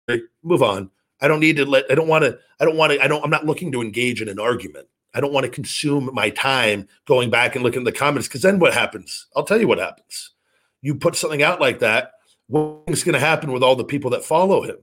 Eh, 0.09 0.17
move 0.43 0.61
on. 0.61 0.91
I 1.21 1.27
don't 1.27 1.39
need 1.39 1.55
to 1.57 1.65
let. 1.65 1.85
I 1.89 1.95
don't 1.95 2.07
want 2.07 2.23
to. 2.23 2.37
I 2.59 2.65
don't 2.65 2.77
want 2.77 2.93
to. 2.93 3.01
I 3.03 3.07
don't. 3.07 3.23
I'm 3.23 3.29
not 3.29 3.45
looking 3.45 3.71
to 3.71 3.81
engage 3.81 4.21
in 4.21 4.29
an 4.29 4.39
argument. 4.39 4.87
I 5.13 5.21
don't 5.21 5.33
want 5.33 5.45
to 5.45 5.51
consume 5.51 6.09
my 6.13 6.29
time 6.29 6.87
going 7.05 7.29
back 7.29 7.55
and 7.55 7.63
looking 7.63 7.81
at 7.81 7.85
the 7.85 7.91
comments 7.91 8.27
because 8.27 8.41
then 8.41 8.59
what 8.59 8.73
happens? 8.73 9.27
I'll 9.35 9.43
tell 9.43 9.59
you 9.59 9.67
what 9.67 9.79
happens. 9.79 10.31
You 10.81 10.95
put 10.95 11.15
something 11.15 11.43
out 11.43 11.61
like 11.61 11.79
that, 11.79 12.11
what's 12.47 13.03
going 13.03 13.13
to 13.13 13.19
happen 13.19 13.51
with 13.51 13.63
all 13.63 13.75
the 13.75 13.83
people 13.83 14.09
that 14.11 14.25
follow 14.25 14.63
him? 14.63 14.77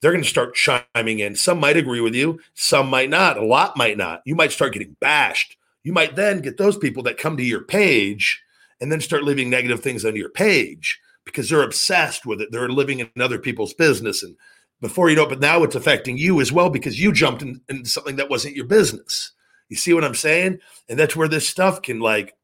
They're 0.00 0.12
going 0.12 0.24
to 0.24 0.28
start 0.28 0.54
chiming 0.54 1.20
in. 1.20 1.36
Some 1.36 1.60
might 1.60 1.76
agree 1.76 2.00
with 2.00 2.14
you, 2.14 2.40
some 2.54 2.88
might 2.88 3.10
not. 3.10 3.36
A 3.36 3.44
lot 3.44 3.76
might 3.76 3.96
not. 3.96 4.22
You 4.24 4.34
might 4.34 4.52
start 4.52 4.72
getting 4.72 4.96
bashed. 5.00 5.56
You 5.82 5.92
might 5.92 6.16
then 6.16 6.40
get 6.40 6.58
those 6.58 6.76
people 6.76 7.02
that 7.04 7.18
come 7.18 7.36
to 7.36 7.42
your 7.42 7.62
page 7.62 8.42
and 8.80 8.90
then 8.90 9.00
start 9.00 9.24
leaving 9.24 9.50
negative 9.50 9.80
things 9.80 10.04
on 10.04 10.16
your 10.16 10.30
page 10.30 11.00
because 11.24 11.48
they're 11.48 11.62
obsessed 11.62 12.26
with 12.26 12.40
it. 12.40 12.48
They're 12.50 12.68
living 12.68 13.00
in 13.00 13.10
other 13.20 13.38
people's 13.38 13.74
business. 13.74 14.22
And 14.22 14.36
before 14.80 15.10
you 15.10 15.16
know 15.16 15.24
it, 15.24 15.28
but 15.28 15.40
now 15.40 15.62
it's 15.62 15.74
affecting 15.74 16.16
you 16.16 16.40
as 16.40 16.50
well 16.50 16.70
because 16.70 17.00
you 17.00 17.12
jumped 17.12 17.42
in, 17.42 17.60
into 17.68 17.88
something 17.88 18.16
that 18.16 18.30
wasn't 18.30 18.56
your 18.56 18.66
business. 18.66 19.32
You 19.70 19.76
see 19.76 19.94
what 19.94 20.04
I'm 20.04 20.14
saying? 20.14 20.58
And 20.88 20.98
that's 20.98 21.16
where 21.16 21.28
this 21.28 21.48
stuff 21.48 21.80
can 21.80 22.00
like 22.00 22.34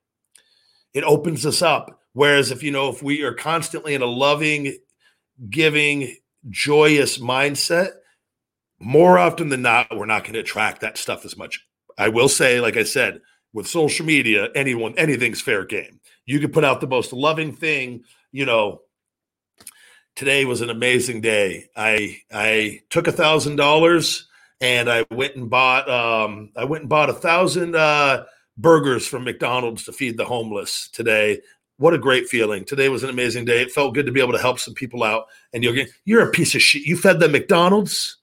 it 0.94 1.04
opens 1.04 1.44
us 1.44 1.60
up. 1.60 2.00
Whereas 2.14 2.50
if 2.50 2.62
you 2.62 2.70
know 2.70 2.88
if 2.88 3.02
we 3.02 3.22
are 3.22 3.34
constantly 3.34 3.92
in 3.92 4.00
a 4.00 4.06
loving, 4.06 4.78
giving, 5.50 6.16
joyous 6.48 7.18
mindset, 7.18 7.90
more 8.78 9.18
often 9.18 9.50
than 9.50 9.60
not, 9.60 9.94
we're 9.94 10.06
not 10.06 10.22
going 10.22 10.34
to 10.34 10.40
attract 10.40 10.80
that 10.80 10.96
stuff 10.96 11.26
as 11.26 11.36
much. 11.36 11.66
I 11.98 12.08
will 12.08 12.28
say, 12.28 12.60
like 12.60 12.76
I 12.76 12.84
said, 12.84 13.20
with 13.52 13.66
social 13.66 14.06
media, 14.06 14.48
anyone, 14.54 14.94
anything's 14.96 15.40
fair 15.40 15.64
game. 15.64 16.00
You 16.24 16.40
can 16.40 16.52
put 16.52 16.64
out 16.64 16.80
the 16.80 16.86
most 16.86 17.12
loving 17.12 17.54
thing, 17.54 18.04
you 18.32 18.46
know. 18.46 18.82
Today 20.14 20.46
was 20.46 20.62
an 20.62 20.70
amazing 20.70 21.20
day. 21.20 21.66
I 21.76 22.20
I 22.32 22.80
took 22.88 23.06
a 23.06 23.12
thousand 23.12 23.56
dollars 23.56 24.26
and 24.60 24.90
I 24.90 25.04
went 25.10 25.36
and 25.36 25.50
bought 25.50 25.88
um, 25.88 26.50
I 26.56 26.64
went 26.64 26.82
and 26.82 26.88
bought 26.88 27.10
a 27.10 27.14
thousand 27.14 27.76
uh, 27.76 28.24
burgers 28.56 29.06
from 29.06 29.24
McDonald's 29.24 29.84
to 29.84 29.92
feed 29.92 30.16
the 30.16 30.24
homeless 30.24 30.88
today. 30.88 31.40
What 31.78 31.94
a 31.94 31.98
great 31.98 32.26
feeling. 32.26 32.64
Today 32.64 32.88
was 32.88 33.02
an 33.02 33.10
amazing 33.10 33.44
day. 33.44 33.60
It 33.60 33.70
felt 33.70 33.94
good 33.94 34.06
to 34.06 34.12
be 34.12 34.20
able 34.20 34.32
to 34.32 34.38
help 34.38 34.58
some 34.58 34.74
people 34.74 35.02
out. 35.02 35.26
And 35.52 35.62
you're 35.62 35.86
you're 36.04 36.26
a 36.26 36.30
piece 36.30 36.54
of 36.54 36.62
shit. 36.62 36.82
You 36.82 36.96
fed 36.96 37.20
them 37.20 37.32
McDonald's? 37.32 38.18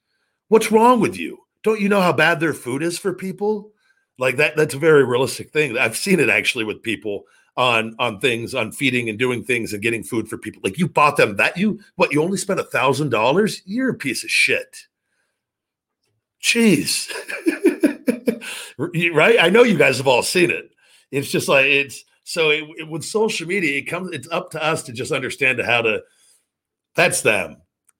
What's 0.48 0.72
wrong 0.72 1.00
with 1.00 1.18
you? 1.18 1.40
Don't 1.64 1.80
you 1.80 1.90
know 1.90 2.02
how 2.02 2.14
bad 2.14 2.40
their 2.40 2.54
food 2.54 2.84
is 2.84 2.98
for 2.98 3.14
people? 3.14 3.72
Like 4.18 4.38
that 4.38 4.56
that's 4.56 4.74
a 4.74 4.80
very 4.80 5.04
realistic 5.04 5.52
thing. 5.52 5.78
I've 5.78 5.98
seen 5.98 6.20
it 6.20 6.30
actually 6.30 6.64
with 6.66 6.82
people 6.82 7.26
on 7.56 7.96
on 8.00 8.20
things 8.20 8.56
on 8.56 8.72
feeding 8.72 9.10
and 9.10 9.20
doing 9.20 9.44
things 9.44 9.74
and 9.74 9.84
getting 9.84 10.04
food 10.04 10.28
for 10.28 10.40
people 10.40 10.60
like 10.64 10.80
you 10.80 10.88
bought 10.88 11.18
them 11.18 11.36
that 11.36 11.56
you 11.56 11.80
what 11.98 12.12
you 12.12 12.20
only 12.20 12.36
spent 12.36 12.60
a 12.60 12.64
thousand 12.64 13.10
dollars 13.10 13.62
you're 13.66 13.92
a 13.92 13.94
piece 13.94 14.24
of 14.24 14.30
shit 14.32 14.88
jeez. 16.44 17.10
Right? 18.78 19.38
I 19.39 19.50
know 19.50 19.64
you 19.64 19.78
guys 19.78 19.98
have 19.98 20.08
all 20.08 20.24
seen 20.24 20.50
it. 20.50 20.72
It's 21.12 21.30
just 21.30 21.48
like 21.48 21.66
it's 21.66 22.04
so 22.24 22.50
it, 22.50 22.64
it, 22.80 22.89
with 22.89 23.04
social 23.06 23.48
media 23.48 23.78
it 23.78 23.84
comes 23.84 24.10
it's 24.12 24.28
up 24.30 24.50
to 24.52 24.64
us 24.64 24.84
to 24.84 24.91
just 24.91 25.12
understand 25.12 25.62
how 25.62 25.84
to 25.84 26.02
that's 26.96 27.22
them. 27.22 27.58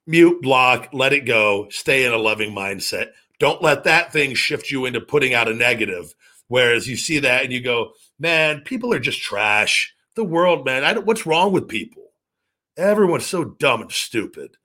Mute 0.08 0.42
block 0.42 0.90
let 0.92 1.14
it 1.14 1.26
go 1.26 1.68
stay 1.70 2.06
in 2.06 2.12
a 2.12 2.18
loving 2.18 2.54
mindset. 2.54 3.12
Don't 3.40 3.62
let 3.62 3.84
that 3.84 4.12
thing 4.12 4.34
shift 4.34 4.72
you 4.72 4.86
into 4.86 5.00
putting 5.00 5.34
out 5.34 5.48
a 5.48 5.54
negative. 5.54 6.14
Whereas 6.48 6.88
you 6.88 6.98
see 6.98 7.20
that 7.20 7.44
and 7.44 7.54
you 7.54 7.62
go 7.62 7.92
man, 8.20 8.62
people 8.62 8.94
are 8.94 9.00
just 9.00 9.22
trash. 9.22 9.94
The 10.16 10.24
world, 10.24 10.66
man, 10.66 10.84
I 10.84 10.94
don't, 10.94 11.06
what's 11.06 11.26
wrong 11.26 11.52
with 11.52 11.68
people? 11.68 12.12
Everyone's 12.78 13.26
so 13.26 13.44
dumb 13.44 13.82
and 13.82 13.92
stupid. 13.92 14.58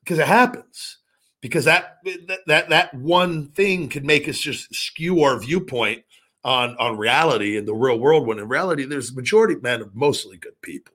Because 0.00 0.18
it 0.18 0.26
happens. 0.26 0.99
Because 1.40 1.64
that 1.64 1.98
that 2.46 2.68
that 2.68 2.94
one 2.94 3.48
thing 3.48 3.88
could 3.88 4.04
make 4.04 4.28
us 4.28 4.38
just 4.38 4.74
skew 4.74 5.22
our 5.22 5.38
viewpoint 5.40 6.02
on 6.44 6.76
on 6.78 6.98
reality 6.98 7.56
in 7.56 7.64
the 7.64 7.74
real 7.74 7.98
world. 7.98 8.26
When 8.26 8.38
in 8.38 8.48
reality, 8.48 8.84
there's 8.84 9.10
a 9.10 9.14
majority, 9.14 9.56
man, 9.56 9.80
of 9.80 9.94
mostly 9.94 10.36
good 10.36 10.60
people. 10.62 10.94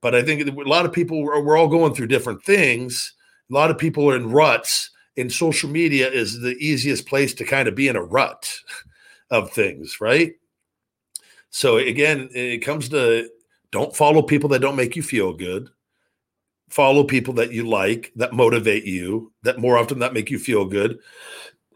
But 0.00 0.14
I 0.14 0.22
think 0.22 0.46
a 0.46 0.52
lot 0.68 0.86
of 0.86 0.92
people 0.92 1.22
we're 1.22 1.56
all 1.56 1.68
going 1.68 1.94
through 1.94 2.06
different 2.06 2.42
things. 2.44 3.14
A 3.50 3.54
lot 3.54 3.70
of 3.70 3.78
people 3.78 4.10
are 4.10 4.16
in 4.16 4.30
ruts, 4.30 4.90
and 5.16 5.32
social 5.32 5.68
media 5.68 6.10
is 6.10 6.40
the 6.40 6.56
easiest 6.58 7.06
place 7.06 7.34
to 7.34 7.44
kind 7.44 7.68
of 7.68 7.74
be 7.74 7.88
in 7.88 7.96
a 7.96 8.02
rut 8.02 8.50
of 9.30 9.50
things, 9.50 10.00
right? 10.00 10.34
So 11.50 11.78
again, 11.78 12.28
it 12.32 12.58
comes 12.58 12.88
to 12.90 13.28
don't 13.70 13.94
follow 13.94 14.22
people 14.22 14.48
that 14.50 14.60
don't 14.60 14.76
make 14.76 14.96
you 14.96 15.02
feel 15.02 15.32
good. 15.32 15.68
Follow 16.68 17.04
people 17.04 17.34
that 17.34 17.52
you 17.52 17.66
like, 17.66 18.12
that 18.16 18.32
motivate 18.32 18.84
you, 18.84 19.32
that 19.42 19.58
more 19.58 19.78
often 19.78 20.00
that 20.00 20.12
make 20.12 20.30
you 20.30 20.38
feel 20.38 20.64
good. 20.64 20.98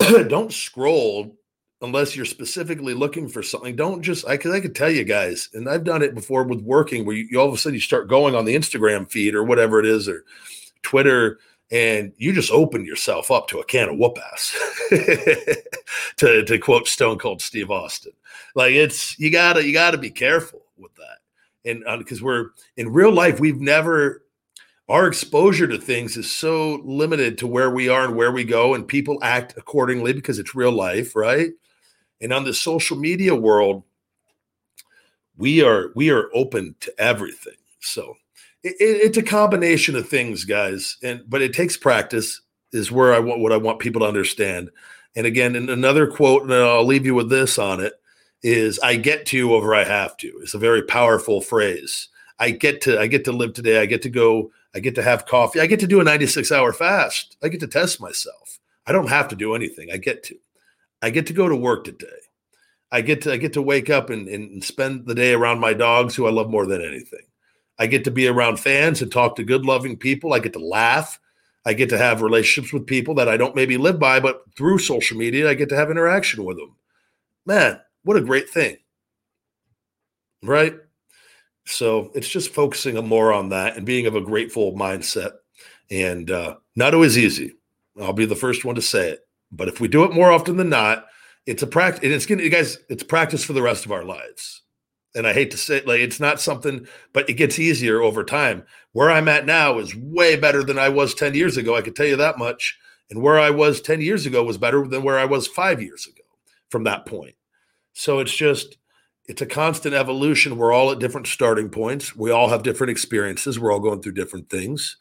don't 0.29 0.53
scroll 0.53 1.37
unless 1.81 2.15
you're 2.15 2.25
specifically 2.25 2.95
looking 2.95 3.29
for 3.29 3.43
something. 3.43 3.75
Don't 3.75 4.03
just 4.03 4.27
I 4.27 4.37
could 4.37 4.53
I 4.53 4.61
could 4.61 4.75
tell 4.75 4.91
you 4.91 5.05
guys, 5.05 5.49
and 5.55 5.69
I've 5.69 5.85
done 5.85 6.03
it 6.03 6.15
before 6.15 6.45
with 6.45 6.61
working 6.61 7.05
where 7.05 7.17
you, 7.17 7.27
you 7.31 7.41
all 7.41 7.49
of 7.49 7.55
a 7.55 7.59
sudden 7.59 7.75
you 7.75 7.81
start 7.81 8.09
going 8.09 8.35
on 8.35 8.45
the 8.45 8.55
Instagram 8.55 9.11
feed 9.11 9.35
or 9.35 9.45
whatever 9.45 9.81
it 9.81 9.87
is 9.87 10.09
or 10.09 10.25
Twitter 10.83 11.39
and 11.73 12.13
you 12.19 12.33
just 12.33 12.53
open 12.53 12.85
yourself 12.85 13.31
up 13.31 13.49
to 13.49 13.59
a 13.59 13.65
can 13.65 13.89
of 13.89 13.97
whoop 13.97 14.19
ass 14.33 14.55
to, 16.19 16.45
to 16.45 16.59
quote 16.59 16.87
stone 16.87 17.19
cold 17.19 17.41
steve 17.41 17.71
austin 17.71 18.13
like 18.55 18.73
it's 18.73 19.19
you 19.19 19.31
gotta 19.31 19.67
you 19.67 19.73
gotta 19.73 19.99
be 19.99 20.11
careful 20.11 20.63
with 20.77 20.95
that 20.97 21.19
and 21.65 21.83
because 21.99 22.21
uh, 22.21 22.25
we're 22.27 22.51
in 22.77 22.93
real 22.93 23.13
life 23.13 23.41
we've 23.41 23.61
never 23.61 24.22
our 24.93 25.09
exposure 25.09 25.67
to 25.67 25.79
things 25.79 26.17
is 26.17 26.31
so 26.31 26.81
limited 26.85 27.39
to 27.39 27.47
where 27.47 27.71
we 27.71 27.89
are 27.89 28.05
and 28.05 28.15
where 28.15 28.31
we 28.31 28.45
go 28.45 28.75
and 28.75 28.87
people 28.87 29.19
act 29.23 29.55
accordingly 29.57 30.13
because 30.13 30.39
it's 30.39 30.55
real 30.55 30.73
life 30.73 31.17
right 31.17 31.51
and 32.21 32.33
on 32.33 32.45
the 32.45 32.55
social 32.55 32.97
media 32.97 33.35
world 33.35 33.83
we 35.37 35.63
are 35.63 35.91
we 35.97 36.11
are 36.11 36.29
open 36.35 36.75
to 36.81 36.93
everything 37.01 37.57
so 37.81 38.15
it, 38.63 38.77
it's 38.79 39.19
a 39.19 39.23
combination 39.23 39.97
of 39.97 40.09
things, 40.09 40.45
guys, 40.45 40.97
and 41.03 41.23
but 41.29 41.43
it 41.43 41.53
takes 41.53 41.77
practice. 41.77 42.41
Is 42.73 42.91
where 42.91 43.13
I 43.13 43.19
want 43.19 43.41
what 43.41 43.53
I 43.53 43.59
want 43.59 43.81
people 43.81 44.01
to 44.01 44.07
understand. 44.07 44.71
And 45.15 45.27
again, 45.27 45.57
in 45.57 45.69
another 45.69 46.07
quote, 46.07 46.43
and 46.43 46.55
I'll 46.55 46.87
leave 46.87 47.05
you 47.05 47.15
with 47.15 47.29
this 47.29 47.59
on 47.59 47.81
it: 47.81 47.93
is 48.43 48.79
"I 48.81 48.97
get 48.97 49.27
to 49.27 49.55
over 49.55 49.75
I 49.75 49.85
have 49.85 50.17
to." 50.19 50.29
It's 50.43 50.55
a 50.55 50.59
very 50.59 50.83
powerful 50.83 51.41
phrase. 51.43 52.09
I 52.39 52.51
get 52.51 52.81
to 52.83 52.99
I 52.99 53.09
get 53.09 53.25
to 53.27 53.33
live 53.33 53.53
today. 53.53 53.81
I 53.81 53.87
get 53.87 54.03
to 54.03 54.11
go. 54.11 54.53
I 54.75 54.81
get 54.81 54.95
to 54.95 55.03
have 55.03 55.27
coffee. 55.27 55.61
I 55.61 55.67
get 55.67 55.81
to 55.81 55.87
do 55.87 56.01
a 56.01 56.05
96 56.05 56.51
hour 56.51 56.73
fast. 56.73 57.37
I 57.43 57.49
get 57.49 57.61
to 57.61 57.67
test 57.67 58.01
myself. 58.01 58.59
I 58.87 58.93
don't 58.93 59.09
have 59.09 59.29
to 59.29 59.37
do 59.37 59.55
anything. 59.55 59.91
I 59.93 59.99
get 59.99 60.23
to. 60.25 60.37
I 61.03 61.11
get 61.11 61.27
to 61.27 61.33
go 61.33 61.49
to 61.49 61.57
work 61.57 61.85
today. 61.85 62.07
I 62.91 63.01
get 63.01 63.23
to 63.23 63.33
I 63.33 63.37
get 63.37 63.53
to 63.55 63.63
wake 63.63 63.91
up 63.91 64.11
and, 64.11 64.29
and 64.29 64.63
spend 64.63 65.07
the 65.07 65.15
day 65.15 65.33
around 65.33 65.61
my 65.61 65.73
dogs 65.73 66.15
who 66.15 66.27
I 66.27 66.31
love 66.31 66.51
more 66.51 66.67
than 66.67 66.83
anything. 66.83 67.25
I 67.79 67.87
get 67.87 68.05
to 68.05 68.11
be 68.11 68.29
around 68.29 68.61
fans 68.61 69.03
and 69.03 69.11
talk 69.11 69.37
to 69.37 69.45
good, 69.45 69.65
loving 69.65 69.97
people. 69.97 70.33
I 70.33 70.39
get 70.39 70.53
to 70.53 70.59
laugh. 70.59 71.19
I 71.65 71.75
get 71.75 71.89
to 71.91 71.99
have 71.99 72.23
relationships 72.23 72.73
with 72.73 72.87
people 72.87 73.15
that 73.15 73.29
I 73.29 73.37
don't 73.37 73.57
maybe 73.57 73.77
live 73.77 73.99
by, 73.99 74.21
but 74.21 74.43
through 74.57 74.79
social 74.79 75.17
media, 75.17 75.49
I 75.49 75.55
get 75.55 75.69
to 75.69 75.77
have 75.77 75.91
interaction 75.91 76.45
with 76.45 76.57
them. 76.57 76.75
Man, 77.47 77.81
what 78.05 78.17
a 78.17 78.21
great 78.21 78.51
thing. 78.51 78.77
Right? 80.43 80.77
So 81.67 82.11
it's 82.15 82.29
just 82.29 82.53
focusing 82.53 82.95
more 83.07 83.33
on 83.33 83.51
that 83.51 83.77
and 83.77 83.87
being 83.87 84.07
of 84.07 84.17
a 84.17 84.21
grateful 84.21 84.73
mindset. 84.75 85.33
And 85.91 86.31
uh, 86.31 86.57
not 86.75 86.95
always 86.95 87.19
easy. 87.19 87.53
I'll 88.01 88.13
be 88.13 88.25
the 88.25 88.35
first 88.35 88.65
one 88.65 88.75
to 88.75 88.83
say 88.83 89.11
it. 89.11 89.21
But 89.51 89.69
if 89.69 89.81
we 89.81 89.89
do 89.89 90.05
it 90.05 90.13
more 90.13 90.33
often 90.33 90.57
than 90.57 90.71
not, 90.71 91.07
it's 91.47 91.63
a 91.63 91.67
practice. 91.67 92.05
And 92.05 92.13
it's 92.13 92.27
going 92.27 92.39
to, 92.39 92.49
guys, 92.49 92.79
it's 92.89 93.03
practice 93.03 93.45
for 93.45 93.53
the 93.53 93.63
rest 93.63 93.85
of 93.85 93.93
our 93.93 94.05
lives 94.05 94.63
and 95.15 95.27
I 95.27 95.33
hate 95.33 95.51
to 95.51 95.57
say 95.57 95.79
it, 95.79 95.87
like 95.87 96.01
it's 96.01 96.21
not 96.21 96.41
something, 96.41 96.87
but 97.13 97.29
it 97.29 97.35
gets 97.35 97.59
easier 97.59 98.01
over 98.01 98.25
time. 98.25 98.65
Where 98.93 99.11
I'm 99.11 99.29
at 99.29 99.47
now 99.47 99.79
is 99.79 99.95
way 99.95 100.37
better 100.37 100.63
than 100.63 100.79
I 100.79 100.89
was 100.89 101.15
10 101.15 101.35
years 101.35 101.57
ago. 101.57 101.77
I 101.77 101.83
can 101.83 101.95
tell 101.95 102.07
you 102.07 102.17
that 102.17 102.39
much. 102.39 102.79
And 103.11 103.23
where 103.23 103.39
I 103.39 103.51
was 103.51 103.81
10 103.81 104.01
years 104.01 104.25
ago 104.25 104.43
was 104.43 104.57
better 104.57 104.87
than 104.87 105.03
where 105.03 105.19
I 105.19 105.27
was 105.27 105.47
five 105.47 105.83
years 105.83 106.07
ago 106.07 106.23
from 106.71 106.85
that 106.85 107.05
point. 107.05 107.35
So 107.93 108.21
it's 108.21 108.35
just, 108.35 108.79
it's 109.27 109.43
a 109.43 109.47
constant 109.47 109.95
evolution. 109.95 110.57
We're 110.57 110.73
all 110.73 110.91
at 110.91 110.99
different 110.99 111.27
starting 111.27 111.69
points. 111.69 112.17
We 112.17 112.31
all 112.31 112.49
have 112.49 112.63
different 112.63 112.91
experiences. 112.91 113.59
We're 113.59 113.73
all 113.73 113.81
going 113.81 114.03
through 114.03 114.13
different 114.13 114.51
things. 114.51 114.97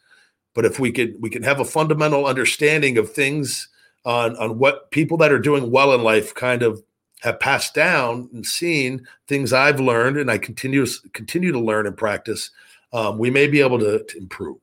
But 0.54 0.64
if 0.64 0.78
we 0.78 0.92
could, 0.92 1.16
we 1.20 1.30
can 1.30 1.42
have 1.42 1.60
a 1.60 1.64
fundamental 1.64 2.26
understanding 2.26 2.98
of 2.98 3.10
things 3.10 3.68
on, 4.04 4.36
on 4.36 4.58
what 4.58 4.90
people 4.90 5.16
that 5.18 5.32
are 5.32 5.38
doing 5.38 5.70
well 5.70 5.92
in 5.92 6.02
life 6.02 6.34
kind 6.34 6.62
of 6.62 6.82
have 7.22 7.40
passed 7.40 7.74
down 7.74 8.28
and 8.32 8.44
seen 8.44 9.06
things 9.28 9.52
I've 9.52 9.80
learned, 9.80 10.16
and 10.16 10.30
I 10.30 10.38
continue 10.38 10.84
continue 11.12 11.52
to 11.52 11.60
learn 11.60 11.86
and 11.86 11.96
practice. 11.96 12.50
Um, 12.92 13.16
we 13.18 13.30
may 13.30 13.46
be 13.46 13.60
able 13.60 13.78
to, 13.78 14.04
to, 14.04 14.18
improve. 14.18 14.58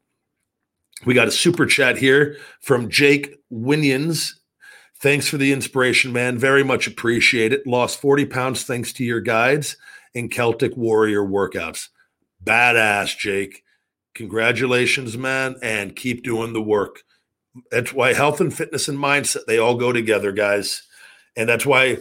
We 1.06 1.14
got 1.14 1.30
a 1.30 1.32
super 1.32 1.66
chat 1.66 1.98
here 1.98 2.38
from 2.60 2.90
Jake 2.90 3.40
Winions. 3.52 4.34
Thanks 5.02 5.30
for 5.30 5.38
the 5.38 5.54
inspiration, 5.54 6.12
man. 6.12 6.38
Very 6.38 6.64
much 6.64 6.86
appreciate 6.86 7.54
it. 7.54 7.66
Lost 7.66 8.02
40 8.02 8.26
pounds 8.26 8.64
thanks 8.64 8.92
to 8.94 9.06
your 9.06 9.22
guides 9.22 9.78
and 10.14 10.30
Celtic 10.30 10.76
Warrior 10.76 11.24
workouts. 11.24 11.88
Badass, 12.44 13.18
Jake. 13.18 13.64
Congratulations, 14.14 15.18
man, 15.18 15.56
and 15.62 15.96
keep 15.96 16.24
doing 16.24 16.52
the 16.52 16.62
work. 16.62 17.04
That's 17.72 17.94
why 17.94 18.14
health 18.14 18.42
and 18.42 18.54
fitness 18.54 18.90
and 18.90 18.98
mindset, 18.98 19.46
they 19.48 19.58
all 19.58 19.76
go 19.76 19.94
together, 19.94 20.34
guys. 20.34 20.84
And 21.38 21.48
that's 21.48 21.66
why 21.66 22.00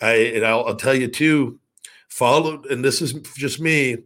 I 0.00 0.12
and 0.14 0.44
I'll, 0.44 0.64
I'll 0.66 0.76
tell 0.76 0.94
you 0.94 1.08
too. 1.08 1.60
Follow, 2.08 2.62
and 2.68 2.84
this 2.84 3.00
is 3.00 3.12
just 3.36 3.60
me. 3.60 3.98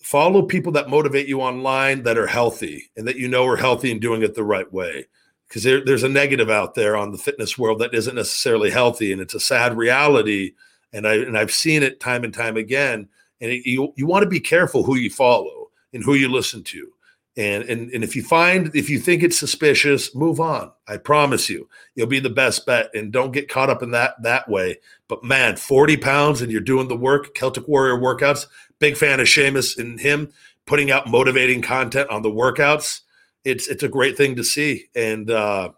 Follow 0.00 0.42
people 0.42 0.72
that 0.72 0.90
motivate 0.90 1.26
you 1.26 1.40
online 1.40 2.02
that 2.04 2.18
are 2.18 2.26
healthy 2.26 2.90
and 2.96 3.08
that 3.08 3.16
you 3.16 3.26
know 3.26 3.46
are 3.46 3.56
healthy 3.56 3.90
and 3.90 4.00
doing 4.00 4.22
it 4.22 4.34
the 4.34 4.44
right 4.44 4.70
way. 4.72 5.06
Because 5.54 5.62
there, 5.62 5.84
there's 5.84 6.02
a 6.02 6.08
negative 6.08 6.50
out 6.50 6.74
there 6.74 6.96
on 6.96 7.12
the 7.12 7.18
fitness 7.18 7.56
world 7.56 7.78
that 7.78 7.94
isn't 7.94 8.16
necessarily 8.16 8.70
healthy, 8.70 9.12
and 9.12 9.20
it's 9.20 9.34
a 9.34 9.40
sad 9.40 9.76
reality. 9.76 10.52
And 10.92 11.06
I 11.06 11.14
and 11.14 11.38
I've 11.38 11.52
seen 11.52 11.82
it 11.82 12.00
time 12.00 12.24
and 12.24 12.34
time 12.34 12.56
again. 12.56 13.08
And 13.40 13.52
it, 13.52 13.68
you 13.68 13.92
you 13.96 14.06
want 14.06 14.24
to 14.24 14.28
be 14.28 14.40
careful 14.40 14.82
who 14.82 14.96
you 14.96 15.10
follow 15.10 15.68
and 15.92 16.02
who 16.02 16.14
you 16.14 16.28
listen 16.28 16.64
to 16.64 16.94
and, 17.36 17.64
and 17.64 17.90
and 17.90 18.04
if 18.04 18.14
you 18.14 18.22
find 18.22 18.70
if 18.74 18.88
you 18.88 18.98
think 18.98 19.22
it's 19.22 19.38
suspicious, 19.38 20.14
move 20.14 20.38
on. 20.38 20.70
I 20.86 20.98
promise 20.98 21.50
you, 21.50 21.68
you'll 21.94 22.06
be 22.06 22.20
the 22.20 22.30
best 22.30 22.64
bet. 22.64 22.90
And 22.94 23.12
don't 23.12 23.32
get 23.32 23.48
caught 23.48 23.70
up 23.70 23.82
in 23.82 23.90
that 23.90 24.22
that 24.22 24.48
way. 24.48 24.78
But 25.08 25.24
man, 25.24 25.56
40 25.56 25.96
pounds 25.96 26.42
and 26.42 26.52
you're 26.52 26.60
doing 26.60 26.86
the 26.86 26.96
work, 26.96 27.34
Celtic 27.34 27.66
Warrior 27.66 27.96
workouts. 27.96 28.46
Big 28.78 28.96
fan 28.96 29.18
of 29.18 29.28
Sheamus 29.28 29.76
and 29.76 29.98
him 29.98 30.32
putting 30.66 30.90
out 30.92 31.08
motivating 31.08 31.60
content 31.60 32.08
on 32.08 32.22
the 32.22 32.30
workouts. 32.30 33.00
It's 33.44 33.68
it's 33.68 33.82
a 33.82 33.88
great 33.88 34.16
thing 34.16 34.36
to 34.36 34.44
see. 34.44 34.86
And 34.94 35.30
uh 35.30 35.70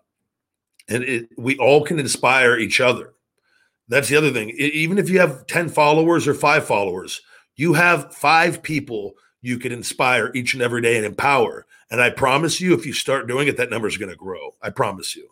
and 0.88 1.02
it, 1.02 1.28
we 1.36 1.56
all 1.58 1.84
can 1.84 1.98
inspire 1.98 2.56
each 2.56 2.80
other. 2.80 3.12
That's 3.88 4.08
the 4.08 4.16
other 4.16 4.32
thing. 4.32 4.50
Even 4.50 4.98
if 4.98 5.08
you 5.08 5.20
have 5.20 5.46
10 5.46 5.68
followers 5.68 6.26
or 6.26 6.34
five 6.34 6.66
followers, 6.66 7.22
you 7.56 7.74
have 7.74 8.14
five 8.14 8.62
people 8.62 9.14
you 9.42 9.58
can 9.58 9.70
inspire 9.70 10.32
each 10.34 10.54
and 10.54 10.62
every 10.62 10.82
day 10.82 10.96
and 10.96 11.06
empower. 11.06 11.66
And 11.90 12.00
I 12.00 12.10
promise 12.10 12.60
you, 12.60 12.74
if 12.74 12.84
you 12.84 12.92
start 12.92 13.28
doing 13.28 13.46
it, 13.46 13.56
that 13.58 13.70
number 13.70 13.86
is 13.86 13.96
going 13.96 14.10
to 14.10 14.16
grow. 14.16 14.54
I 14.60 14.70
promise 14.70 15.14
you. 15.14 15.28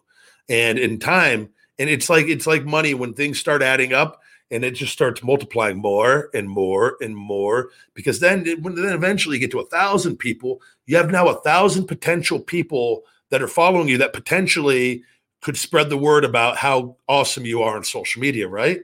And 0.49 0.79
in 0.79 1.01
time, 1.01 1.51
and 1.79 1.91
it's 1.91 2.09
like 2.09 2.27
it's 2.27 2.47
like 2.47 2.65
money 2.65 2.95
when 2.95 3.15
things 3.15 3.41
start 3.41 3.63
adding 3.63 3.93
up. 3.93 4.21
And 4.51 4.65
it 4.65 4.73
just 4.73 4.93
starts 4.93 5.23
multiplying 5.23 5.79
more 5.79 6.31
and 6.35 6.49
more 6.49 6.97
and 7.01 7.17
more 7.17 7.71
because 7.95 8.21
then 8.21 8.45
when 8.63 8.75
then 8.75 8.93
eventually 8.93 9.37
you 9.37 9.41
get 9.41 9.51
to 9.51 9.61
a 9.61 9.67
thousand 9.67 10.17
people 10.17 10.61
you 10.87 10.97
have 10.97 11.11
now 11.11 11.29
a 11.29 11.41
thousand 11.41 11.87
potential 11.87 12.39
people 12.39 13.03
that 13.31 13.43
are 13.43 13.49
following 13.49 13.89
you 13.89 13.99
that 13.99 14.13
potentially 14.13 15.03
could 15.41 15.57
spread 15.57 15.91
the 15.91 15.97
word 15.97 16.25
about 16.25 16.57
how 16.57 16.97
awesome 17.09 17.45
you 17.45 17.63
are 17.63 17.77
on 17.77 17.85
social 17.85 18.21
media 18.21 18.49
right? 18.49 18.81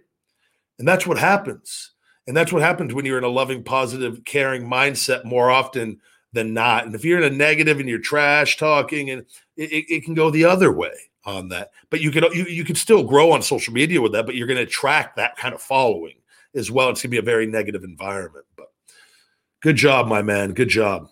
And 0.79 0.89
that's 0.89 1.07
what 1.07 1.19
happens. 1.19 1.93
And 2.27 2.37
that's 2.37 2.53
what 2.53 2.63
happens 2.63 2.95
when 2.95 3.05
you're 3.05 3.19
in 3.19 3.25
a 3.25 3.29
loving 3.29 3.63
positive 3.63 4.25
caring 4.25 4.63
mindset 4.63 5.25
more 5.25 5.51
often 5.51 6.01
than 6.33 6.55
not. 6.55 6.87
And 6.87 6.95
if 6.95 7.05
you're 7.05 7.21
in 7.21 7.33
a 7.33 7.37
negative 7.37 7.81
and 7.81 7.89
you're 7.89 7.99
trash 7.99 8.57
talking 8.57 9.11
and 9.11 9.27
it, 9.57 9.85
it 9.89 10.05
can 10.05 10.15
go 10.15 10.31
the 10.31 10.45
other 10.45 10.73
way 10.73 10.93
on 11.25 11.49
that. 11.49 11.71
But 11.91 12.01
you 12.01 12.11
can 12.11 12.25
you, 12.33 12.45
you 12.45 12.65
could 12.65 12.79
still 12.79 13.03
grow 13.03 13.33
on 13.33 13.43
social 13.43 13.73
media 13.73 14.01
with 14.01 14.13
that, 14.13 14.27
but 14.27 14.35
you're 14.35 14.47
going 14.47 14.57
to 14.57 14.65
attract 14.65 15.17
that 15.17 15.37
kind 15.37 15.55
of 15.55 15.61
following 15.61 16.15
as 16.55 16.71
well. 16.71 16.91
It's 16.91 17.03
going 17.03 17.11
to 17.11 17.15
be 17.15 17.19
a 17.19 17.23
very 17.23 17.47
negative 17.47 17.85
environment. 17.85 18.47
But 18.57 18.69
good 19.63 19.77
job, 19.77 20.07
my 20.07 20.23
man. 20.23 20.53
Good 20.53 20.69
job. 20.69 21.09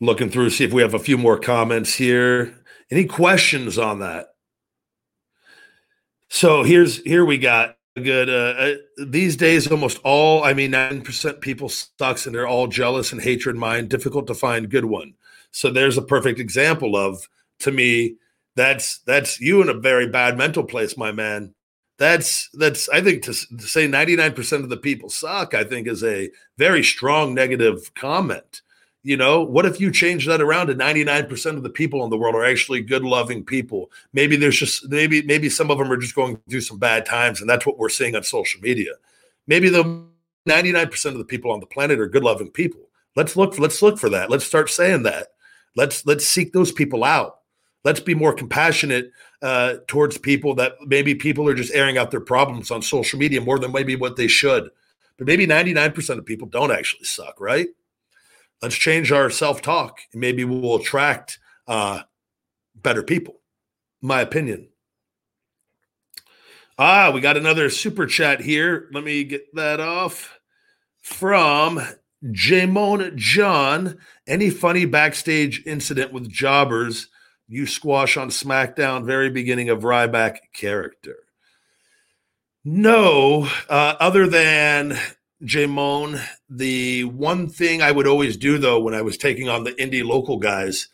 Looking 0.00 0.30
through, 0.30 0.50
see 0.50 0.64
if 0.64 0.72
we 0.72 0.82
have 0.82 0.94
a 0.94 0.98
few 0.98 1.18
more 1.18 1.38
comments 1.38 1.94
here. 1.94 2.54
Any 2.90 3.04
questions 3.04 3.78
on 3.78 4.00
that? 4.00 4.28
So 6.28 6.62
here's 6.62 7.02
here 7.02 7.24
we 7.24 7.38
got 7.38 7.76
good. 7.96 8.30
Uh, 8.30 8.32
uh, 8.58 8.74
these 9.06 9.36
days, 9.36 9.70
almost 9.70 9.98
all, 10.04 10.44
I 10.44 10.54
mean, 10.54 10.70
nine 10.70 11.02
percent 11.02 11.40
people 11.40 11.68
sucks, 11.68 12.24
and 12.24 12.34
they're 12.34 12.48
all 12.48 12.66
jealous 12.66 13.12
and 13.12 13.20
hatred 13.20 13.56
mind. 13.56 13.90
Difficult 13.90 14.26
to 14.28 14.34
find 14.34 14.70
good 14.70 14.84
one. 14.84 15.14
So 15.52 15.70
there's 15.70 15.98
a 15.98 16.02
perfect 16.02 16.38
example 16.38 16.96
of 16.96 17.28
to 17.60 17.72
me 17.72 18.16
that's 18.56 18.98
that's 18.98 19.40
you 19.40 19.62
in 19.62 19.68
a 19.68 19.74
very 19.74 20.08
bad 20.08 20.36
mental 20.36 20.64
place, 20.64 20.96
my 20.96 21.12
man. 21.12 21.54
That's 21.98 22.48
that's 22.54 22.88
I 22.88 23.00
think 23.00 23.22
to, 23.24 23.32
to 23.32 23.62
say 23.62 23.86
99% 23.86 24.52
of 24.62 24.68
the 24.68 24.76
people 24.76 25.08
suck, 25.08 25.54
I 25.54 25.64
think 25.64 25.86
is 25.86 26.02
a 26.02 26.30
very 26.56 26.82
strong 26.82 27.34
negative 27.34 27.92
comment. 27.94 28.62
You 29.02 29.16
know, 29.16 29.42
what 29.42 29.64
if 29.64 29.80
you 29.80 29.90
change 29.90 30.26
that 30.26 30.42
around 30.42 30.66
to 30.66 30.74
99% 30.74 31.56
of 31.56 31.62
the 31.62 31.70
people 31.70 32.04
in 32.04 32.10
the 32.10 32.18
world 32.18 32.34
are 32.34 32.44
actually 32.44 32.82
good 32.82 33.02
loving 33.02 33.44
people? 33.44 33.90
Maybe 34.12 34.36
there's 34.36 34.58
just 34.58 34.88
maybe 34.88 35.22
maybe 35.22 35.48
some 35.48 35.70
of 35.70 35.78
them 35.78 35.90
are 35.90 35.96
just 35.96 36.14
going 36.14 36.38
through 36.48 36.60
some 36.62 36.78
bad 36.78 37.06
times 37.06 37.40
and 37.40 37.48
that's 37.48 37.66
what 37.66 37.78
we're 37.78 37.88
seeing 37.88 38.16
on 38.16 38.22
social 38.22 38.60
media. 38.60 38.92
Maybe 39.46 39.68
the 39.68 40.04
99% 40.48 41.06
of 41.06 41.18
the 41.18 41.24
people 41.24 41.50
on 41.50 41.60
the 41.60 41.66
planet 41.66 41.98
are 41.98 42.08
good 42.08 42.24
loving 42.24 42.50
people. 42.50 42.80
Let's 43.16 43.36
look 43.36 43.58
let's 43.58 43.82
look 43.82 43.98
for 43.98 44.10
that. 44.10 44.30
Let's 44.30 44.44
start 44.44 44.70
saying 44.70 45.02
that. 45.04 45.28
Let's 45.76 46.04
let's 46.06 46.26
seek 46.26 46.52
those 46.52 46.72
people 46.72 47.04
out. 47.04 47.38
Let's 47.84 48.00
be 48.00 48.14
more 48.14 48.34
compassionate 48.34 49.10
uh, 49.42 49.76
towards 49.86 50.18
people 50.18 50.54
that 50.56 50.74
maybe 50.86 51.14
people 51.14 51.48
are 51.48 51.54
just 51.54 51.74
airing 51.74 51.96
out 51.96 52.10
their 52.10 52.20
problems 52.20 52.70
on 52.70 52.82
social 52.82 53.18
media 53.18 53.40
more 53.40 53.58
than 53.58 53.72
maybe 53.72 53.96
what 53.96 54.16
they 54.16 54.28
should. 54.28 54.70
But 55.16 55.26
maybe 55.26 55.46
99% 55.46 56.18
of 56.18 56.26
people 56.26 56.48
don't 56.48 56.70
actually 56.70 57.04
suck, 57.04 57.40
right? 57.40 57.68
Let's 58.60 58.74
change 58.74 59.12
our 59.12 59.30
self 59.30 59.62
talk 59.62 60.00
and 60.12 60.20
maybe 60.20 60.44
we'll 60.44 60.76
attract 60.76 61.38
uh, 61.66 62.02
better 62.74 63.02
people. 63.02 63.40
My 64.02 64.20
opinion. 64.20 64.68
Ah, 66.78 67.10
we 67.12 67.20
got 67.20 67.36
another 67.36 67.68
super 67.68 68.06
chat 68.06 68.40
here. 68.40 68.88
Let 68.92 69.04
me 69.04 69.24
get 69.24 69.54
that 69.54 69.80
off 69.80 70.38
from 71.02 71.80
Jamon 72.24 73.16
John, 73.16 73.98
any 74.26 74.50
funny 74.50 74.84
backstage 74.84 75.62
incident 75.66 76.12
with 76.12 76.30
jobbers 76.30 77.08
you 77.48 77.66
squash 77.66 78.16
on 78.16 78.28
SmackDown, 78.28 79.04
very 79.04 79.28
beginning 79.30 79.70
of 79.70 79.80
Ryback 79.80 80.38
character? 80.52 81.16
No, 82.64 83.48
uh, 83.68 83.94
other 83.98 84.28
than 84.28 84.96
Jamon, 85.42 86.22
the 86.48 87.04
one 87.04 87.48
thing 87.48 87.80
I 87.80 87.90
would 87.90 88.06
always 88.06 88.36
do 88.36 88.58
though 88.58 88.80
when 88.80 88.94
I 88.94 89.02
was 89.02 89.16
taking 89.16 89.48
on 89.48 89.64
the 89.64 89.72
indie 89.72 90.04
local 90.04 90.36
guys, 90.36 90.88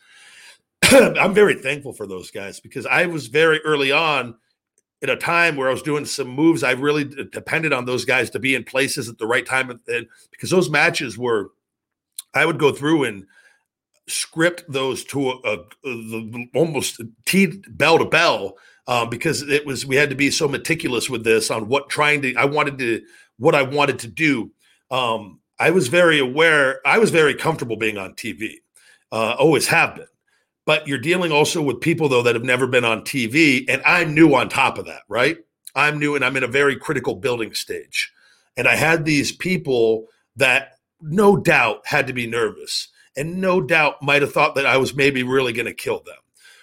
I'm 0.83 1.33
very 1.33 1.55
thankful 1.55 1.93
for 1.93 2.07
those 2.07 2.31
guys 2.31 2.59
because 2.59 2.85
I 2.85 3.05
was 3.05 3.27
very 3.27 3.59
early 3.61 3.91
on 3.91 4.35
at 5.03 5.09
a 5.09 5.15
time 5.15 5.55
where 5.55 5.67
I 5.67 5.71
was 5.71 5.81
doing 5.81 6.05
some 6.05 6.27
moves, 6.27 6.63
I 6.63 6.71
really 6.71 7.03
depended 7.03 7.73
on 7.73 7.85
those 7.85 8.05
guys 8.05 8.29
to 8.31 8.39
be 8.39 8.55
in 8.55 8.63
places 8.63 9.09
at 9.09 9.17
the 9.17 9.27
right 9.27 9.45
time. 9.45 9.69
And 9.87 10.07
because 10.31 10.49
those 10.49 10.69
matches 10.69 11.17
were, 11.17 11.51
I 12.33 12.45
would 12.45 12.59
go 12.59 12.71
through 12.71 13.03
and 13.03 13.25
script 14.07 14.63
those 14.69 15.03
to 15.03 15.31
a, 15.31 15.57
a 15.85 16.47
almost 16.55 17.01
T 17.25 17.61
bell 17.67 17.99
to 17.99 18.05
bell 18.05 18.57
um, 18.87 19.09
because 19.09 19.41
it 19.41 19.65
was 19.65 19.85
we 19.85 19.95
had 19.95 20.09
to 20.09 20.15
be 20.15 20.31
so 20.31 20.47
meticulous 20.47 21.09
with 21.09 21.23
this 21.23 21.51
on 21.51 21.67
what 21.67 21.89
trying 21.89 22.21
to 22.21 22.35
I 22.35 22.45
wanted 22.45 22.77
to 22.79 23.01
what 23.37 23.53
I 23.53 23.61
wanted 23.61 23.99
to 23.99 24.07
do. 24.07 24.51
Um, 24.89 25.39
I 25.59 25.71
was 25.71 25.89
very 25.89 26.19
aware. 26.19 26.79
I 26.85 26.97
was 26.97 27.11
very 27.11 27.35
comfortable 27.35 27.77
being 27.77 27.97
on 27.97 28.13
TV. 28.13 28.55
Uh, 29.11 29.35
always 29.37 29.67
have 29.67 29.95
been 29.95 30.07
but 30.67 30.85
you're 30.85 30.97
dealing 30.97 31.31
also 31.31 31.61
with 31.61 31.79
people 31.79 32.09
though 32.09 32.21
that 32.21 32.35
have 32.35 32.43
never 32.43 32.67
been 32.67 32.83
on 32.83 33.01
TV 33.01 33.63
and 33.69 33.81
I'm 33.85 34.13
new 34.13 34.35
on 34.35 34.49
top 34.49 34.77
of 34.77 34.85
that, 34.85 35.03
right? 35.07 35.37
I'm 35.73 35.97
new 35.97 36.13
and 36.13 36.25
I'm 36.25 36.35
in 36.35 36.43
a 36.43 36.47
very 36.47 36.75
critical 36.75 37.15
building 37.15 37.53
stage. 37.53 38.11
And 38.57 38.67
I 38.67 38.75
had 38.75 39.05
these 39.05 39.31
people 39.31 40.07
that 40.35 40.73
no 40.99 41.37
doubt 41.37 41.87
had 41.87 42.05
to 42.07 42.13
be 42.13 42.27
nervous 42.27 42.89
and 43.15 43.39
no 43.39 43.61
doubt 43.61 44.03
might 44.03 44.21
have 44.21 44.33
thought 44.33 44.55
that 44.55 44.65
I 44.65 44.75
was 44.75 44.93
maybe 44.93 45.23
really 45.23 45.53
going 45.53 45.67
to 45.67 45.73
kill 45.73 46.01
them. 46.05 46.17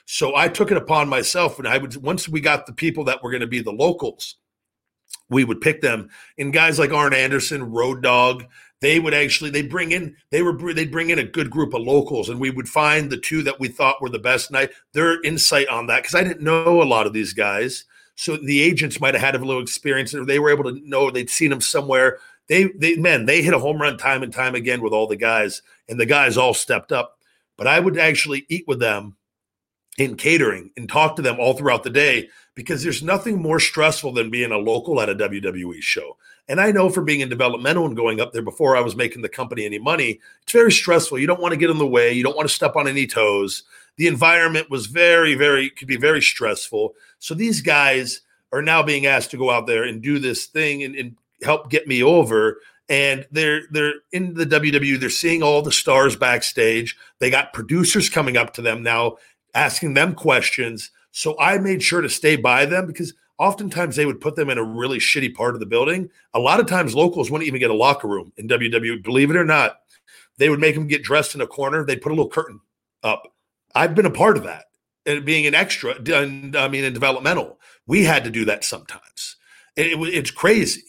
So 0.04 0.36
I 0.36 0.48
took 0.48 0.70
it 0.70 0.76
upon 0.76 1.08
myself 1.08 1.58
and 1.58 1.66
I 1.66 1.78
would 1.78 1.96
once 1.96 2.28
we 2.28 2.42
got 2.42 2.66
the 2.66 2.74
people 2.74 3.04
that 3.04 3.22
were 3.22 3.30
going 3.30 3.40
to 3.40 3.46
be 3.46 3.62
the 3.62 3.72
locals, 3.72 4.36
we 5.30 5.44
would 5.44 5.62
pick 5.62 5.80
them 5.80 6.10
and 6.36 6.52
guys 6.52 6.78
like 6.78 6.92
Arn 6.92 7.14
Anderson, 7.14 7.72
Road 7.72 8.02
Dog, 8.02 8.44
they 8.84 9.00
would 9.00 9.14
actually 9.14 9.50
they 9.50 9.62
bring 9.62 9.92
in 9.92 10.14
they 10.30 10.42
were 10.42 10.74
they'd 10.74 10.92
bring 10.92 11.10
in 11.10 11.18
a 11.18 11.24
good 11.24 11.50
group 11.50 11.72
of 11.72 11.80
locals 11.82 12.28
and 12.28 12.38
we 12.38 12.50
would 12.50 12.68
find 12.68 13.08
the 13.08 13.16
two 13.16 13.42
that 13.42 13.58
we 13.58 13.66
thought 13.66 14.02
were 14.02 14.10
the 14.10 14.18
best 14.18 14.50
night 14.50 14.70
their 14.92 15.22
insight 15.22 15.66
on 15.68 15.86
that 15.86 16.02
because 16.02 16.14
i 16.14 16.22
didn't 16.22 16.42
know 16.42 16.82
a 16.82 16.84
lot 16.84 17.06
of 17.06 17.12
these 17.12 17.32
guys. 17.32 17.84
So 18.16 18.36
the 18.36 18.60
agents 18.60 19.00
might 19.00 19.14
have 19.14 19.22
had 19.22 19.34
a 19.34 19.44
little 19.44 19.62
experience 19.62 20.14
or 20.14 20.24
they 20.24 20.38
were 20.38 20.50
able 20.50 20.64
to 20.64 20.80
know 20.88 21.10
they'd 21.10 21.30
seen 21.30 21.50
them 21.50 21.60
somewhere. 21.60 22.18
They 22.48 22.64
they 22.76 22.96
man 22.96 23.26
they 23.26 23.42
hit 23.42 23.54
a 23.54 23.58
home 23.58 23.80
run 23.80 23.98
time 23.98 24.22
and 24.22 24.32
time 24.32 24.54
again 24.54 24.82
with 24.82 24.92
all 24.92 25.06
the 25.06 25.16
guys 25.16 25.62
and 25.88 25.98
the 25.98 26.06
guys 26.06 26.36
all 26.36 26.54
stepped 26.54 26.92
up. 26.92 27.18
But 27.56 27.66
i 27.66 27.80
would 27.80 27.98
actually 27.98 28.46
eat 28.48 28.64
with 28.68 28.80
them 28.80 29.16
in 29.98 30.16
catering 30.16 30.70
and 30.76 30.88
talk 30.88 31.16
to 31.16 31.22
them 31.22 31.36
all 31.38 31.54
throughout 31.54 31.82
the 31.82 31.90
day 31.90 32.28
because 32.54 32.82
there's 32.82 33.02
nothing 33.02 33.40
more 33.40 33.60
stressful 33.60 34.12
than 34.12 34.30
being 34.30 34.52
a 34.52 34.58
local 34.58 35.00
at 35.00 35.08
a 35.08 35.14
WWE 35.14 35.80
show. 35.80 36.16
And 36.48 36.60
I 36.60 36.72
know 36.72 36.90
for 36.90 37.02
being 37.02 37.20
in 37.20 37.28
developmental 37.28 37.86
and 37.86 37.96
going 37.96 38.20
up 38.20 38.32
there 38.32 38.42
before 38.42 38.76
I 38.76 38.80
was 38.80 38.96
making 38.96 39.22
the 39.22 39.28
company 39.28 39.64
any 39.64 39.78
money, 39.78 40.20
it's 40.42 40.52
very 40.52 40.72
stressful. 40.72 41.18
You 41.18 41.26
don't 41.26 41.40
want 41.40 41.52
to 41.52 41.58
get 41.58 41.70
in 41.70 41.78
the 41.78 41.86
way, 41.86 42.12
you 42.12 42.22
don't 42.22 42.36
want 42.36 42.48
to 42.48 42.54
step 42.54 42.76
on 42.76 42.88
any 42.88 43.06
toes. 43.06 43.62
The 43.96 44.06
environment 44.08 44.70
was 44.70 44.86
very, 44.86 45.34
very, 45.34 45.70
could 45.70 45.88
be 45.88 45.96
very 45.96 46.20
stressful. 46.20 46.94
So 47.18 47.34
these 47.34 47.60
guys 47.60 48.20
are 48.52 48.62
now 48.62 48.82
being 48.82 49.06
asked 49.06 49.30
to 49.30 49.36
go 49.36 49.50
out 49.50 49.66
there 49.66 49.84
and 49.84 50.02
do 50.02 50.18
this 50.18 50.46
thing 50.46 50.82
and, 50.82 50.94
and 50.96 51.16
help 51.42 51.70
get 51.70 51.86
me 51.86 52.02
over 52.02 52.58
and 52.88 53.26
they're 53.30 53.62
they're 53.70 53.94
in 54.12 54.34
the 54.34 54.44
WWE. 54.44 55.00
They're 55.00 55.10
seeing 55.10 55.42
all 55.42 55.62
the 55.62 55.72
stars 55.72 56.16
backstage. 56.16 56.96
They 57.18 57.30
got 57.30 57.52
producers 57.52 58.10
coming 58.10 58.36
up 58.36 58.52
to 58.54 58.62
them 58.62 58.82
now, 58.82 59.16
asking 59.54 59.94
them 59.94 60.14
questions. 60.14 60.90
So 61.12 61.38
I 61.38 61.58
made 61.58 61.82
sure 61.82 62.00
to 62.00 62.08
stay 62.08 62.36
by 62.36 62.66
them 62.66 62.86
because 62.86 63.14
oftentimes 63.38 63.96
they 63.96 64.06
would 64.06 64.20
put 64.20 64.36
them 64.36 64.50
in 64.50 64.58
a 64.58 64.64
really 64.64 64.98
shitty 64.98 65.34
part 65.34 65.54
of 65.54 65.60
the 65.60 65.66
building. 65.66 66.10
A 66.34 66.40
lot 66.40 66.60
of 66.60 66.66
times 66.66 66.94
locals 66.94 67.30
wouldn't 67.30 67.48
even 67.48 67.60
get 67.60 67.70
a 67.70 67.74
locker 67.74 68.08
room 68.08 68.32
in 68.36 68.48
WWE. 68.48 69.02
Believe 69.02 69.30
it 69.30 69.36
or 69.36 69.44
not, 69.44 69.80
they 70.38 70.48
would 70.48 70.60
make 70.60 70.74
them 70.74 70.86
get 70.86 71.02
dressed 71.02 71.34
in 71.34 71.40
a 71.40 71.46
corner. 71.46 71.84
They'd 71.84 72.02
put 72.02 72.12
a 72.12 72.14
little 72.14 72.30
curtain 72.30 72.60
up. 73.02 73.32
I've 73.74 73.94
been 73.94 74.06
a 74.06 74.10
part 74.10 74.36
of 74.36 74.44
that. 74.44 74.66
And 75.06 75.24
being 75.24 75.46
an 75.46 75.54
extra, 75.54 75.94
I 75.96 76.68
mean, 76.68 76.84
in 76.84 76.94
developmental, 76.94 77.58
we 77.86 78.04
had 78.04 78.24
to 78.24 78.30
do 78.30 78.46
that 78.46 78.64
sometimes. 78.64 79.36
It, 79.76 79.92
it, 79.92 80.14
it's 80.14 80.30
crazy. 80.30 80.82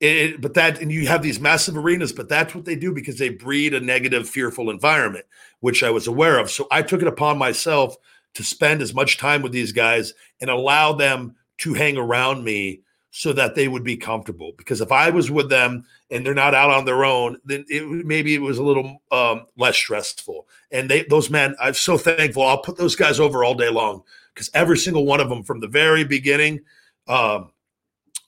It, 0.00 0.40
but 0.40 0.54
that, 0.54 0.80
and 0.80 0.90
you 0.90 1.06
have 1.08 1.22
these 1.22 1.38
massive 1.38 1.76
arenas, 1.76 2.12
but 2.12 2.28
that's 2.28 2.54
what 2.54 2.64
they 2.64 2.74
do 2.74 2.92
because 2.92 3.18
they 3.18 3.28
breed 3.28 3.74
a 3.74 3.80
negative, 3.80 4.28
fearful 4.28 4.70
environment, 4.70 5.26
which 5.60 5.82
I 5.82 5.90
was 5.90 6.06
aware 6.06 6.38
of. 6.38 6.50
So 6.50 6.66
I 6.70 6.80
took 6.80 7.02
it 7.02 7.08
upon 7.08 7.36
myself 7.36 7.96
to 8.34 8.42
spend 8.42 8.80
as 8.80 8.94
much 8.94 9.18
time 9.18 9.42
with 9.42 9.52
these 9.52 9.72
guys 9.72 10.14
and 10.40 10.48
allow 10.48 10.94
them 10.94 11.34
to 11.58 11.74
hang 11.74 11.98
around 11.98 12.44
me 12.44 12.80
so 13.10 13.32
that 13.32 13.54
they 13.54 13.68
would 13.68 13.84
be 13.84 13.96
comfortable. 13.96 14.52
Because 14.56 14.80
if 14.80 14.92
I 14.92 15.10
was 15.10 15.30
with 15.30 15.50
them 15.50 15.84
and 16.10 16.24
they're 16.24 16.32
not 16.32 16.54
out 16.54 16.70
on 16.70 16.84
their 16.84 17.04
own, 17.04 17.36
then 17.44 17.64
it, 17.68 17.84
maybe 18.06 18.34
it 18.34 18.40
was 18.40 18.58
a 18.58 18.62
little 18.62 19.02
um, 19.10 19.46
less 19.56 19.76
stressful. 19.76 20.46
And 20.70 20.88
they, 20.88 21.02
those 21.02 21.28
men, 21.28 21.56
I'm 21.60 21.74
so 21.74 21.98
thankful. 21.98 22.44
I'll 22.44 22.62
put 22.62 22.78
those 22.78 22.96
guys 22.96 23.20
over 23.20 23.44
all 23.44 23.54
day 23.54 23.68
long 23.68 24.02
because 24.32 24.48
every 24.54 24.78
single 24.78 25.04
one 25.04 25.20
of 25.20 25.28
them 25.28 25.42
from 25.42 25.60
the 25.60 25.68
very 25.68 26.04
beginning 26.04 26.60
um, 27.08 27.50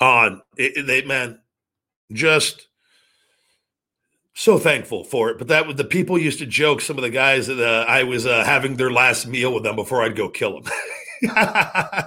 on, 0.00 0.42
it, 0.56 0.86
they, 0.86 1.02
man, 1.02 1.38
just 2.12 2.68
so 4.34 4.58
thankful 4.58 5.04
for 5.04 5.30
it. 5.30 5.38
But 5.38 5.48
that 5.48 5.66
was 5.66 5.76
the 5.76 5.84
people 5.84 6.18
used 6.18 6.38
to 6.38 6.46
joke. 6.46 6.80
Some 6.80 6.96
of 6.96 7.02
the 7.02 7.10
guys 7.10 7.46
that 7.46 7.60
uh, 7.60 7.84
I 7.88 8.04
was 8.04 8.26
uh, 8.26 8.44
having 8.44 8.76
their 8.76 8.90
last 8.90 9.26
meal 9.26 9.52
with 9.52 9.62
them 9.62 9.76
before 9.76 10.02
I'd 10.02 10.16
go 10.16 10.28
kill 10.28 10.60
them. 10.60 10.72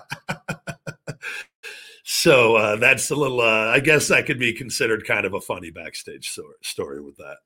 so 2.04 2.56
uh, 2.56 2.76
that's 2.78 3.10
a 3.12 3.16
little. 3.16 3.42
Uh, 3.42 3.68
I 3.68 3.80
guess 3.80 4.08
that 4.08 4.26
could 4.26 4.40
be 4.40 4.54
considered 4.54 5.06
kind 5.06 5.26
of 5.26 5.34
a 5.34 5.42
funny 5.42 5.72
backstage 5.72 6.30
story, 6.62 7.02
with 7.02 7.18
that. 7.18 7.38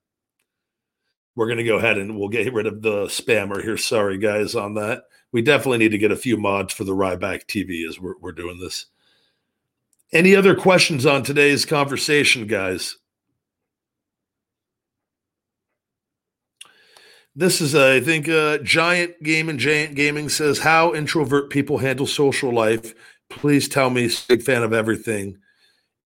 We're 1.36 1.54
to 1.54 1.64
go 1.64 1.76
ahead 1.76 1.96
and 1.96 2.18
we'll 2.18 2.28
get 2.28 2.52
rid 2.52 2.66
of 2.66 2.82
the 2.82 3.04
spammer 3.06 3.62
here. 3.62 3.76
Sorry, 3.76 4.18
guys, 4.18 4.54
on 4.54 4.74
that. 4.74 5.04
We 5.32 5.42
definitely 5.42 5.78
need 5.78 5.92
to 5.92 5.98
get 5.98 6.10
a 6.10 6.16
few 6.16 6.36
mods 6.36 6.74
for 6.74 6.82
the 6.82 6.94
Ryback 6.94 7.46
TV 7.46 7.88
as 7.88 8.00
we're, 8.00 8.18
we're 8.20 8.32
doing 8.32 8.58
this. 8.58 8.86
Any 10.12 10.34
other 10.34 10.56
questions 10.56 11.06
on 11.06 11.22
today's 11.22 11.64
conversation, 11.64 12.46
guys? 12.46 12.96
This 17.36 17.60
is, 17.60 17.76
I 17.76 18.00
think, 18.00 18.28
uh, 18.28 18.58
Giant 18.58 19.22
Game 19.22 19.48
and 19.48 19.58
Giant 19.58 19.94
Gaming 19.94 20.28
says, 20.28 20.58
"How 20.58 20.92
introvert 20.92 21.48
people 21.48 21.78
handle 21.78 22.06
social 22.06 22.52
life." 22.52 22.92
Please 23.28 23.68
tell 23.68 23.88
me. 23.88 24.10
Big 24.28 24.42
fan 24.42 24.64
of 24.64 24.72
everything. 24.72 25.38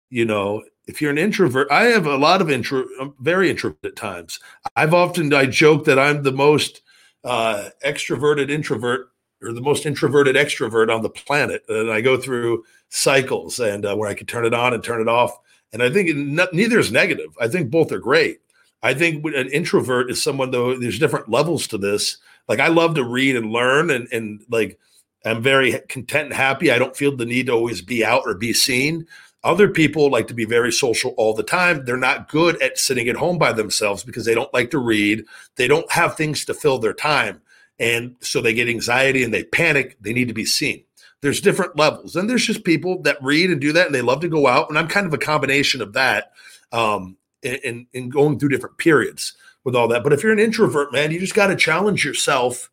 You 0.09 0.25
know, 0.25 0.63
if 0.85 1.01
you're 1.01 1.11
an 1.11 1.17
introvert, 1.17 1.71
I 1.71 1.85
have 1.85 2.05
a 2.05 2.17
lot 2.17 2.41
of 2.41 2.51
intro, 2.51 2.85
I'm 2.99 3.13
very 3.21 3.49
introverted 3.49 3.85
at 3.85 3.95
times. 3.95 4.39
I've 4.75 4.93
often 4.93 5.33
I 5.33 5.45
joke 5.45 5.85
that 5.85 5.97
I'm 5.97 6.23
the 6.23 6.33
most 6.33 6.81
uh, 7.23 7.69
extroverted 7.85 8.51
introvert 8.51 9.07
or 9.43 9.53
the 9.53 9.61
most 9.61 9.85
introverted 9.85 10.35
extrovert 10.35 10.93
on 10.93 11.01
the 11.01 11.09
planet, 11.09 11.63
and 11.67 11.91
I 11.91 12.01
go 12.01 12.17
through 12.17 12.63
cycles 12.89 13.59
and 13.59 13.85
uh, 13.85 13.95
where 13.95 14.09
I 14.09 14.13
can 14.13 14.27
turn 14.27 14.45
it 14.45 14.53
on 14.53 14.73
and 14.73 14.83
turn 14.83 15.01
it 15.01 15.07
off. 15.07 15.37
And 15.71 15.81
I 15.81 15.89
think 15.89 16.15
neither 16.53 16.79
is 16.79 16.91
negative. 16.91 17.35
I 17.41 17.47
think 17.47 17.71
both 17.71 17.91
are 17.91 17.99
great. 17.99 18.39
I 18.83 18.93
think 18.93 19.25
an 19.25 19.49
introvert 19.49 20.11
is 20.11 20.21
someone 20.21 20.51
though. 20.51 20.77
There's 20.77 20.99
different 20.99 21.29
levels 21.29 21.67
to 21.67 21.77
this. 21.77 22.17
Like 22.47 22.59
I 22.59 22.67
love 22.67 22.95
to 22.95 23.03
read 23.03 23.35
and 23.35 23.51
learn, 23.51 23.89
and 23.89 24.07
and 24.11 24.43
like 24.49 24.77
I'm 25.25 25.41
very 25.41 25.79
content 25.87 26.25
and 26.25 26.33
happy. 26.33 26.69
I 26.69 26.77
don't 26.77 26.95
feel 26.95 27.15
the 27.15 27.25
need 27.25 27.47
to 27.47 27.53
always 27.53 27.81
be 27.81 28.05
out 28.05 28.23
or 28.25 28.35
be 28.35 28.53
seen. 28.53 29.07
Other 29.43 29.67
people 29.67 30.09
like 30.09 30.27
to 30.27 30.33
be 30.33 30.45
very 30.45 30.71
social 30.71 31.13
all 31.17 31.33
the 31.33 31.43
time. 31.43 31.83
They're 31.83 31.97
not 31.97 32.29
good 32.29 32.61
at 32.61 32.77
sitting 32.77 33.09
at 33.09 33.17
home 33.17 33.37
by 33.37 33.51
themselves 33.51 34.03
because 34.03 34.25
they 34.25 34.35
don't 34.35 34.53
like 34.53 34.71
to 34.71 34.79
read. 34.79 35.25
They 35.57 35.67
don't 35.67 35.89
have 35.91 36.15
things 36.15 36.45
to 36.45 36.53
fill 36.53 36.79
their 36.79 36.93
time. 36.93 37.41
And 37.79 38.15
so 38.21 38.41
they 38.41 38.53
get 38.53 38.69
anxiety 38.69 39.23
and 39.23 39.33
they 39.33 39.43
panic. 39.43 39.97
They 40.01 40.13
need 40.13 40.27
to 40.27 40.33
be 40.33 40.45
seen. 40.45 40.83
There's 41.21 41.41
different 41.41 41.77
levels. 41.77 42.15
And 42.15 42.29
there's 42.29 42.45
just 42.45 42.63
people 42.63 43.01
that 43.03 43.21
read 43.21 43.49
and 43.49 43.61
do 43.61 43.73
that 43.73 43.85
and 43.85 43.95
they 43.95 44.01
love 44.01 44.21
to 44.21 44.27
go 44.27 44.47
out. 44.47 44.69
And 44.69 44.77
I'm 44.77 44.87
kind 44.87 45.05
of 45.05 45.13
a 45.13 45.17
combination 45.17 45.81
of 45.81 45.93
that. 45.93 46.31
Um, 46.71 47.17
and, 47.43 47.87
and 47.93 48.11
going 48.11 48.39
through 48.39 48.49
different 48.49 48.77
periods 48.77 49.33
with 49.63 49.75
all 49.75 49.87
that. 49.89 50.03
But 50.03 50.13
if 50.13 50.23
you're 50.23 50.31
an 50.31 50.39
introvert, 50.39 50.91
man, 50.91 51.11
you 51.11 51.19
just 51.19 51.35
got 51.35 51.47
to 51.47 51.55
challenge 51.55 52.03
yourself 52.05 52.69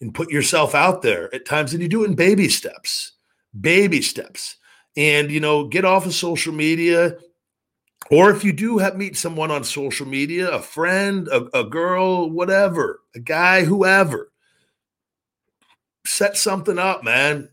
and 0.00 0.14
put 0.14 0.30
yourself 0.30 0.74
out 0.74 1.02
there 1.02 1.32
at 1.34 1.46
times. 1.46 1.72
And 1.72 1.82
you 1.82 1.88
do 1.88 2.04
it 2.04 2.08
in 2.08 2.14
baby 2.14 2.48
steps, 2.48 3.12
baby 3.60 4.02
steps. 4.02 4.56
And, 4.96 5.30
you 5.30 5.40
know, 5.40 5.66
get 5.68 5.84
off 5.84 6.06
of 6.06 6.14
social 6.14 6.52
media. 6.52 7.16
Or 8.10 8.30
if 8.30 8.44
you 8.44 8.52
do 8.52 8.78
have 8.78 8.96
meet 8.96 9.16
someone 9.16 9.50
on 9.50 9.64
social 9.64 10.06
media, 10.06 10.50
a 10.50 10.60
friend, 10.60 11.28
a, 11.28 11.60
a 11.60 11.64
girl, 11.64 12.28
whatever, 12.28 13.00
a 13.14 13.20
guy, 13.20 13.64
whoever, 13.64 14.31
set 16.04 16.36
something 16.36 16.78
up, 16.78 17.04
man. 17.04 17.48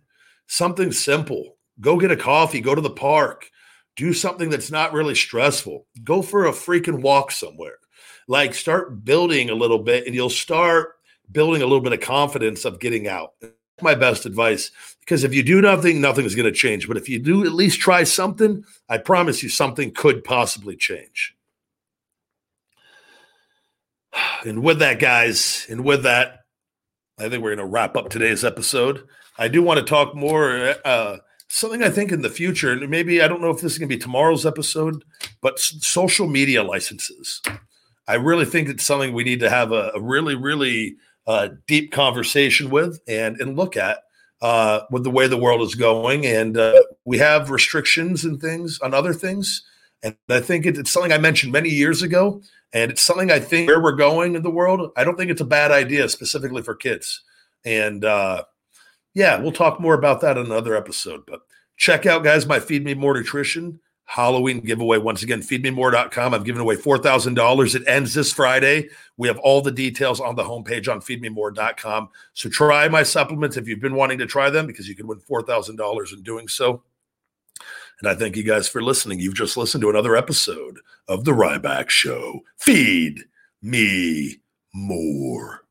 Something 0.47 0.91
simple. 0.91 1.57
Go 1.79 1.97
get 1.97 2.11
a 2.11 2.17
coffee, 2.17 2.61
go 2.61 2.75
to 2.75 2.81
the 2.81 2.89
park, 2.89 3.49
do 3.95 4.13
something 4.13 4.49
that's 4.49 4.71
not 4.71 4.93
really 4.93 5.15
stressful. 5.15 5.85
Go 6.03 6.21
for 6.21 6.45
a 6.45 6.51
freaking 6.51 7.01
walk 7.01 7.31
somewhere. 7.31 7.77
Like 8.27 8.53
start 8.53 9.03
building 9.05 9.49
a 9.49 9.55
little 9.55 9.79
bit 9.79 10.05
and 10.05 10.15
you'll 10.15 10.29
start 10.29 10.95
building 11.31 11.61
a 11.61 11.65
little 11.65 11.81
bit 11.81 11.93
of 11.93 12.01
confidence 12.01 12.65
of 12.65 12.79
getting 12.79 13.07
out. 13.07 13.33
My 13.81 13.95
best 13.95 14.25
advice 14.25 14.71
because 15.09 15.23
if 15.23 15.33
you 15.33 15.41
do 15.41 15.59
nothing, 15.59 15.99
nothing 16.01 16.25
is 16.25 16.35
going 16.35 16.45
to 16.45 16.51
change. 16.51 16.87
But 16.87 16.97
if 16.97 17.09
you 17.09 17.17
do 17.17 17.43
at 17.43 17.51
least 17.51 17.79
try 17.79 18.03
something, 18.03 18.63
I 18.87 18.99
promise 18.99 19.41
you 19.41 19.49
something 19.49 19.91
could 19.91 20.23
possibly 20.23 20.75
change. 20.75 21.35
And 24.45 24.63
with 24.63 24.79
that, 24.79 24.99
guys, 24.99 25.65
and 25.69 25.83
with 25.83 26.03
that, 26.03 26.38
I 27.19 27.27
think 27.27 27.43
we're 27.43 27.55
going 27.55 27.57
to 27.57 27.65
wrap 27.65 27.97
up 27.97 28.09
today's 28.09 28.45
episode. 28.45 29.05
I 29.37 29.49
do 29.49 29.61
want 29.61 29.79
to 29.79 29.85
talk 29.85 30.15
more. 30.15 30.75
Uh, 30.85 31.17
something 31.49 31.83
I 31.83 31.89
think 31.89 32.11
in 32.11 32.21
the 32.21 32.29
future, 32.29 32.71
and 32.71 32.89
maybe 32.89 33.21
I 33.21 33.27
don't 33.27 33.41
know 33.41 33.49
if 33.49 33.61
this 33.61 33.73
is 33.73 33.77
going 33.77 33.89
to 33.89 33.95
be 33.95 34.01
tomorrow's 34.01 34.45
episode, 34.45 35.03
but 35.41 35.59
social 35.59 36.27
media 36.27 36.63
licenses. 36.63 37.41
I 38.07 38.15
really 38.15 38.45
think 38.45 38.69
it's 38.69 38.85
something 38.85 39.13
we 39.13 39.23
need 39.23 39.41
to 39.41 39.49
have 39.49 39.71
a, 39.71 39.91
a 39.93 40.01
really, 40.01 40.35
really 40.35 40.95
uh, 41.27 41.49
deep 41.67 41.91
conversation 41.91 42.69
with 42.69 42.99
and 43.07 43.39
and 43.39 43.55
look 43.57 43.75
at 43.75 43.99
uh, 44.41 44.81
with 44.89 45.03
the 45.03 45.11
way 45.11 45.27
the 45.27 45.37
world 45.37 45.61
is 45.61 45.75
going. 45.75 46.25
And 46.25 46.57
uh, 46.57 46.81
we 47.05 47.17
have 47.17 47.51
restrictions 47.51 48.23
and 48.23 48.39
things 48.39 48.79
on 48.81 48.93
other 48.93 49.13
things. 49.13 49.63
And 50.01 50.15
I 50.29 50.39
think 50.39 50.65
it, 50.65 50.77
it's 50.77 50.91
something 50.91 51.11
I 51.11 51.17
mentioned 51.17 51.51
many 51.51 51.69
years 51.69 52.01
ago. 52.01 52.41
And 52.73 52.91
it's 52.91 53.01
something 53.01 53.31
I 53.31 53.39
think 53.39 53.67
where 53.67 53.81
we're 53.81 53.93
going 53.93 54.35
in 54.35 54.43
the 54.43 54.51
world, 54.51 54.91
I 54.95 55.03
don't 55.03 55.17
think 55.17 55.31
it's 55.31 55.41
a 55.41 55.45
bad 55.45 55.71
idea, 55.71 56.07
specifically 56.09 56.61
for 56.61 56.75
kids. 56.75 57.23
And 57.65 58.05
uh, 58.05 58.43
yeah, 59.13 59.39
we'll 59.39 59.51
talk 59.51 59.79
more 59.79 59.95
about 59.95 60.21
that 60.21 60.37
in 60.37 60.45
another 60.45 60.75
episode. 60.75 61.25
But 61.25 61.41
check 61.77 62.05
out, 62.05 62.23
guys, 62.23 62.45
my 62.45 62.59
Feed 62.59 62.83
Me 62.83 62.93
More 62.93 63.15
Nutrition 63.15 63.79
Halloween 64.09 64.59
giveaway. 64.59 64.97
Once 64.97 65.21
again, 65.21 65.39
feedmemore.com. 65.39 66.33
I've 66.33 66.43
given 66.43 66.61
away 66.61 66.75
$4,000. 66.75 67.75
It 67.75 67.83
ends 67.87 68.15
this 68.15 68.33
Friday. 68.33 68.89
We 69.17 69.27
have 69.27 69.37
all 69.37 69.61
the 69.61 69.71
details 69.71 70.19
on 70.19 70.35
the 70.35 70.43
homepage 70.43 70.91
on 70.91 70.99
feedmemore.com. 70.99 72.09
So 72.33 72.49
try 72.49 72.87
my 72.87 73.03
supplements 73.03 73.55
if 73.55 73.67
you've 73.67 73.79
been 73.79 73.93
wanting 73.93 74.17
to 74.17 74.25
try 74.25 74.49
them 74.49 74.65
because 74.65 74.87
you 74.87 74.95
can 74.95 75.05
win 75.05 75.19
$4,000 75.19 76.13
in 76.13 76.23
doing 76.23 76.47
so. 76.47 76.81
And 78.01 78.09
I 78.09 78.15
thank 78.15 78.37
you 78.37 78.43
guys 78.43 78.69
for 78.69 78.81
listening. 78.81 79.19
You've 79.19 79.33
just 79.35 79.57
listened 79.57 79.81
to 79.81 79.89
another 79.89 80.15
episode 80.15 80.79
of 81.07 81.25
The 81.25 81.31
Ryback 81.31 81.89
Show. 81.89 82.41
Feed 82.57 83.25
me 83.61 84.37
more. 84.73 85.65